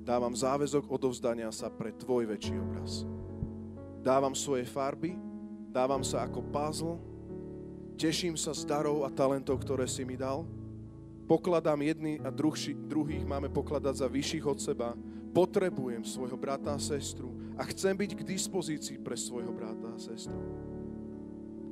dávam 0.07 0.31
záväzok 0.31 0.87
odovzdania 0.87 1.51
sa 1.51 1.67
pre 1.67 1.91
Tvoj 1.91 2.31
väčší 2.31 2.55
obraz. 2.55 3.03
Dávam 3.99 4.31
svoje 4.31 4.63
farby, 4.63 5.19
dávam 5.69 6.01
sa 6.01 6.23
ako 6.23 6.41
puzzle, 6.47 6.95
teším 7.99 8.39
sa 8.39 8.55
z 8.55 8.63
darov 8.65 9.03
a 9.03 9.11
talentov, 9.11 9.61
ktoré 9.61 9.85
si 9.85 10.07
mi 10.07 10.15
dal, 10.15 10.47
pokladám 11.27 11.83
jedný 11.83 12.17
a 12.23 12.31
druhší, 12.31 12.73
druhých 12.73 13.27
máme 13.27 13.51
pokladať 13.51 14.01
za 14.01 14.07
vyšších 14.09 14.45
od 14.47 14.57
seba, 14.63 14.89
potrebujem 15.35 16.07
svojho 16.07 16.39
brata 16.39 16.73
a 16.73 16.79
sestru 16.81 17.35
a 17.59 17.67
chcem 17.67 17.93
byť 17.93 18.11
k 18.15 18.25
dispozícii 18.25 18.97
pre 19.03 19.13
svojho 19.19 19.53
brata 19.53 19.91
a 19.91 20.01
sestru. 20.01 20.39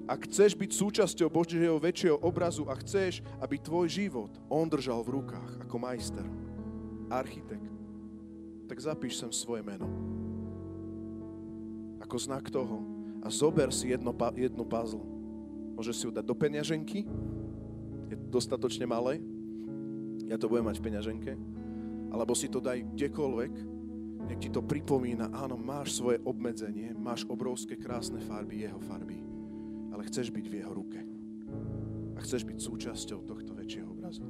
Ak 0.10 0.26
chceš 0.26 0.58
byť 0.58 0.74
súčasťou 0.74 1.30
Božieho 1.30 1.78
väčšieho 1.78 2.18
obrazu 2.26 2.66
a 2.66 2.74
chceš, 2.82 3.22
aby 3.46 3.62
tvoj 3.62 3.86
život 3.86 4.34
on 4.50 4.66
držal 4.66 5.06
v 5.06 5.22
rukách 5.22 5.62
ako 5.70 5.76
majster, 5.78 6.26
architekt, 7.14 7.70
tak 8.66 8.82
zapíš 8.82 9.22
sem 9.22 9.30
svoje 9.30 9.62
meno. 9.62 9.86
Ako 12.02 12.18
znak 12.18 12.50
toho. 12.50 12.82
A 13.22 13.30
zober 13.30 13.70
si 13.70 13.94
jedno, 13.94 14.10
jednu 14.34 14.66
puzzle. 14.66 15.06
Môžeš 15.78 15.94
si 15.94 16.04
ju 16.10 16.12
dať 16.12 16.26
do 16.26 16.34
peňaženky, 16.34 17.06
je 18.10 18.16
dostatočne 18.34 18.90
malé, 18.90 19.22
ja 20.26 20.42
to 20.42 20.50
budem 20.50 20.74
mať 20.74 20.82
v 20.82 20.86
peňaženke, 20.90 21.32
alebo 22.10 22.34
si 22.34 22.50
to 22.50 22.58
daj 22.58 22.82
kdekoľvek, 22.98 23.54
nech 24.26 24.42
ti 24.42 24.50
to 24.50 24.66
pripomína, 24.66 25.30
áno, 25.38 25.54
máš 25.54 26.02
svoje 26.02 26.18
obmedzenie, 26.26 26.98
máš 26.98 27.30
obrovské 27.30 27.78
krásne 27.78 28.18
farby, 28.18 28.66
jeho 28.66 28.82
farby 28.82 29.29
ale 29.92 30.08
chceš 30.08 30.30
byť 30.34 30.46
v 30.46 30.58
jeho 30.62 30.72
ruke. 30.74 31.00
A 32.16 32.20
chceš 32.22 32.44
byť 32.46 32.58
súčasťou 32.60 33.24
tohto 33.24 33.52
väčšieho 33.56 33.88
obrazu. 33.90 34.26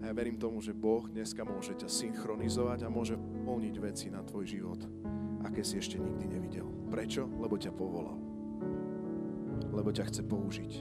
A 0.00 0.08
ja 0.08 0.12
verím 0.16 0.40
tomu, 0.40 0.64
že 0.64 0.72
Boh 0.72 1.04
dneska 1.10 1.44
môže 1.44 1.76
ťa 1.76 1.88
synchronizovať 1.90 2.88
a 2.88 2.92
môže 2.92 3.20
polniť 3.44 3.74
veci 3.82 4.06
na 4.08 4.24
tvoj 4.24 4.48
život, 4.48 4.80
aké 5.44 5.60
si 5.60 5.76
ešte 5.76 6.00
nikdy 6.00 6.24
nevidel. 6.24 6.66
Prečo? 6.88 7.28
Lebo 7.36 7.60
ťa 7.60 7.72
povolal. 7.74 8.16
Lebo 9.70 9.92
ťa 9.92 10.08
chce 10.08 10.22
použiť. 10.24 10.72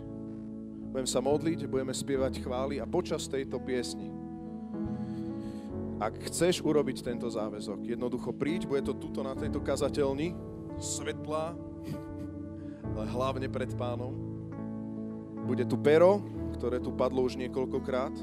Budem 0.90 1.06
sa 1.06 1.20
modliť, 1.22 1.70
budeme 1.70 1.94
spievať 1.94 2.42
chvály 2.42 2.82
a 2.82 2.88
počas 2.88 3.28
tejto 3.30 3.62
piesni 3.62 4.10
ak 6.00 6.32
chceš 6.32 6.64
urobiť 6.64 7.04
tento 7.04 7.28
záväzok, 7.28 7.84
jednoducho 7.84 8.32
príď, 8.32 8.72
bude 8.72 8.88
to 8.88 8.96
tuto 8.96 9.20
na 9.20 9.36
tejto 9.36 9.60
kazateľni, 9.60 10.32
svetlá, 10.80 11.60
ale 12.96 13.06
hlavne 13.10 13.48
pred 13.52 13.74
pánom. 13.76 14.14
Bude 15.46 15.66
tu 15.66 15.76
pero, 15.78 16.22
ktoré 16.56 16.78
tu 16.80 16.94
padlo 16.94 17.26
už 17.26 17.38
niekoľkokrát. 17.42 18.16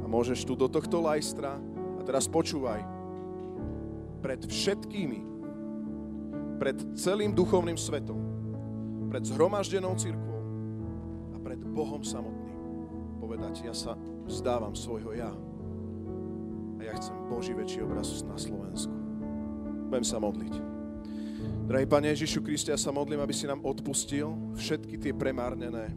A 0.00 0.06
môžeš 0.08 0.44
tu 0.44 0.56
do 0.56 0.68
tohto 0.68 1.00
lajstra. 1.04 1.60
A 1.98 2.00
teraz 2.04 2.28
počúvaj. 2.28 2.80
Pred 4.24 4.48
všetkými 4.48 5.34
pred 6.58 6.78
celým 6.96 7.34
duchovným 7.34 7.76
svetom, 7.76 8.16
pred 9.10 9.26
zhromaždenou 9.26 9.94
církvou 9.98 10.40
a 11.34 11.36
pred 11.42 11.60
Bohom 11.60 12.00
samotným 12.00 12.56
povedať, 13.18 13.66
ja 13.66 13.74
sa 13.74 13.98
vzdávam 14.28 14.76
svojho 14.76 15.12
ja 15.16 15.32
a 16.76 16.80
ja 16.80 16.92
chcem 16.96 17.16
Boží 17.28 17.56
väčší 17.56 17.82
obraz 17.82 18.24
na 18.24 18.36
Slovensku. 18.36 18.92
Budem 19.88 20.06
sa 20.06 20.20
modliť. 20.20 20.73
Drahý 21.64 21.88
Pane 21.88 22.12
Ježišu 22.12 22.44
Kriste, 22.44 22.76
ja 22.76 22.76
sa 22.76 22.92
modlím, 22.92 23.24
aby 23.24 23.32
si 23.32 23.48
nám 23.48 23.64
odpustil 23.64 24.52
všetky 24.52 25.00
tie 25.00 25.16
premárnené 25.16 25.96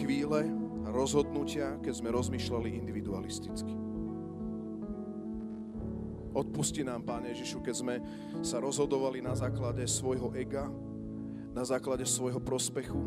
chvíle 0.00 0.48
a 0.80 0.88
rozhodnutia, 0.88 1.76
keď 1.84 1.92
sme 2.00 2.08
rozmýšľali 2.08 2.72
individualisticky. 2.72 3.68
Odpusti 6.32 6.88
nám, 6.88 7.04
Pane 7.04 7.36
Ježišu, 7.36 7.60
keď 7.60 7.74
sme 7.76 7.94
sa 8.40 8.64
rozhodovali 8.64 9.20
na 9.20 9.36
základe 9.36 9.84
svojho 9.84 10.32
ega, 10.32 10.72
na 11.52 11.68
základe 11.68 12.08
svojho 12.08 12.40
prospechu. 12.40 13.04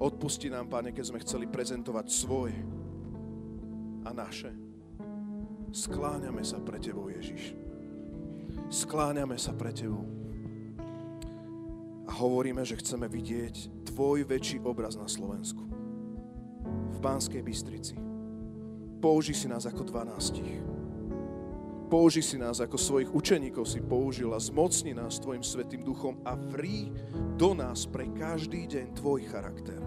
Odpusti 0.00 0.48
nám, 0.48 0.72
Pane, 0.72 0.96
keď 0.96 1.04
sme 1.12 1.20
chceli 1.20 1.44
prezentovať 1.44 2.06
svoje 2.08 2.56
a 4.08 4.16
naše. 4.16 4.48
Skláňame 5.76 6.40
sa 6.40 6.56
pre 6.56 6.80
Tebou, 6.80 7.12
Ježiš. 7.12 7.52
Skláňame 8.72 9.36
sa 9.36 9.52
pre 9.52 9.76
Tebou. 9.76 10.19
A 12.10 12.12
hovoríme, 12.18 12.66
že 12.66 12.74
chceme 12.82 13.06
vidieť 13.06 13.86
Tvoj 13.94 14.26
väčší 14.26 14.58
obraz 14.66 14.98
na 14.98 15.06
Slovensku. 15.06 15.62
V 16.90 16.98
Banskej 16.98 17.46
Bystrici. 17.46 17.94
Použi 18.98 19.32
si 19.32 19.46
nás 19.46 19.64
ako 19.64 19.86
dvanástich 19.86 20.80
Použi 21.90 22.22
si 22.22 22.38
nás 22.38 22.62
ako 22.62 22.78
svojich 22.78 23.10
učeníkov 23.10 23.66
si 23.66 23.82
použil 23.82 24.30
a 24.30 24.38
zmocni 24.38 24.94
nás 24.94 25.18
Tvojim 25.18 25.42
Svetým 25.42 25.82
Duchom 25.82 26.22
a 26.22 26.38
vrí 26.38 26.94
do 27.34 27.50
nás 27.50 27.82
pre 27.82 28.06
každý 28.14 28.70
deň 28.70 28.94
Tvoj 28.94 29.26
charakter. 29.26 29.82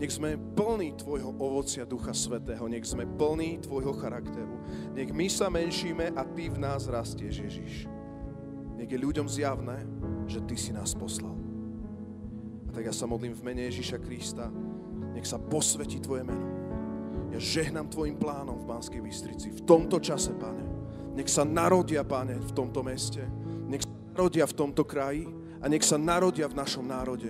Nech 0.00 0.16
sme 0.16 0.40
plní 0.56 0.96
Tvojho 0.96 1.36
ovocia 1.36 1.84
Ducha 1.84 2.16
Svetého, 2.16 2.64
nech 2.72 2.88
sme 2.88 3.04
plní 3.04 3.60
Tvojho 3.68 3.92
charakteru. 4.00 4.56
Nech 4.96 5.12
my 5.12 5.28
sa 5.28 5.52
menšíme 5.52 6.16
a 6.16 6.24
Ty 6.24 6.48
v 6.48 6.56
nás 6.56 6.88
rastieš, 6.88 7.44
Ježiš. 7.44 7.84
Nech 8.80 8.88
je 8.88 8.96
ľuďom 8.96 9.28
zjavné, 9.28 9.84
že 10.26 10.42
Ty 10.44 10.56
si 10.58 10.70
nás 10.74 10.92
poslal. 10.92 11.34
A 12.66 12.70
tak 12.74 12.86
ja 12.86 12.94
sa 12.94 13.08
modlím 13.08 13.32
v 13.32 13.46
mene 13.46 13.62
Ježiša 13.70 13.98
Krista, 14.02 14.50
nech 15.14 15.24
sa 15.24 15.40
posvetí 15.40 16.02
Tvoje 16.02 16.26
meno 16.26 16.66
ja 17.36 17.40
žehnám 17.42 17.92
Tvojim 17.92 18.16
plánom 18.16 18.56
v 18.56 18.64
Banskej 18.64 19.00
Bystrici. 19.04 19.52
V 19.52 19.60
tomto 19.68 20.00
čase, 20.00 20.32
Pane. 20.32 20.64
Nech 21.12 21.28
sa 21.28 21.44
narodia, 21.44 22.00
Pane, 22.00 22.40
v 22.40 22.52
tomto 22.56 22.80
meste. 22.80 23.20
Nech 23.68 23.84
sa 23.84 23.92
narodia 24.16 24.48
v 24.48 24.56
tomto 24.56 24.88
kraji 24.88 25.28
a 25.60 25.68
nech 25.68 25.84
sa 25.84 26.00
narodia 26.00 26.48
v 26.48 26.56
našom 26.56 26.88
národe. 26.88 27.28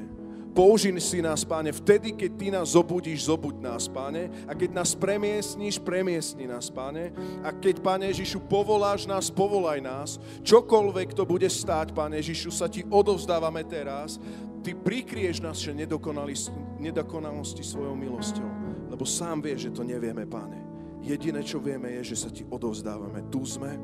Použi 0.57 0.89
si 0.97 1.21
nás, 1.21 1.45
Páne, 1.45 1.69
vtedy, 1.69 2.17
keď 2.17 2.31
Ty 2.41 2.47
nás 2.57 2.73
zobudíš, 2.73 3.29
zobuď 3.29 3.61
nás, 3.61 3.85
Páne. 3.93 4.33
A 4.49 4.57
keď 4.57 4.73
nás 4.73 4.97
premiestníš, 4.97 5.77
premiestni 5.77 6.49
nás, 6.49 6.73
Páne. 6.73 7.13
A 7.45 7.53
keď, 7.53 7.85
Páne 7.85 8.09
Ježišu, 8.09 8.41
povoláš 8.49 9.05
nás, 9.05 9.29
povolaj 9.29 9.85
nás. 9.85 10.17
Čokoľvek 10.41 11.13
to 11.13 11.29
bude 11.29 11.47
stáť, 11.47 11.93
Páne 11.93 12.25
Ježišu, 12.25 12.49
sa 12.49 12.73
Ti 12.73 12.89
odovzdávame 12.89 13.69
teraz. 13.69 14.17
Ty 14.65 14.73
prikrieš 14.73 15.45
že 15.45 15.77
nedokonalosti 16.81 17.63
svojou 17.63 17.93
milosťou 17.93 18.67
lebo 18.97 19.05
sám 19.05 19.43
vieš, 19.43 19.69
že 19.69 19.77
to 19.77 19.83
nevieme, 19.85 20.25
páne. 20.25 20.63
Jediné, 21.03 21.45
čo 21.45 21.61
vieme, 21.61 21.93
je, 22.01 22.15
že 22.15 22.27
sa 22.27 22.31
ti 22.33 22.49
odovzdávame. 22.49 23.29
Tu 23.29 23.45
sme, 23.45 23.77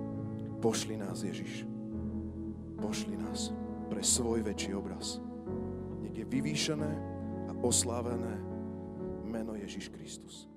pošli 0.59 0.97
nás, 0.97 1.21
Ježiš. 1.21 1.69
Pošli 2.81 3.15
nás 3.21 3.53
pre 3.93 4.01
svoj 4.01 4.41
väčší 4.43 4.73
obraz. 4.75 5.21
Nech 6.13 6.29
je 6.29 6.29
vyvýšené 6.29 6.93
a 7.49 7.53
oslávené 7.65 8.37
meno 9.25 9.57
Ježiš 9.57 9.89
Kristus. 9.89 10.52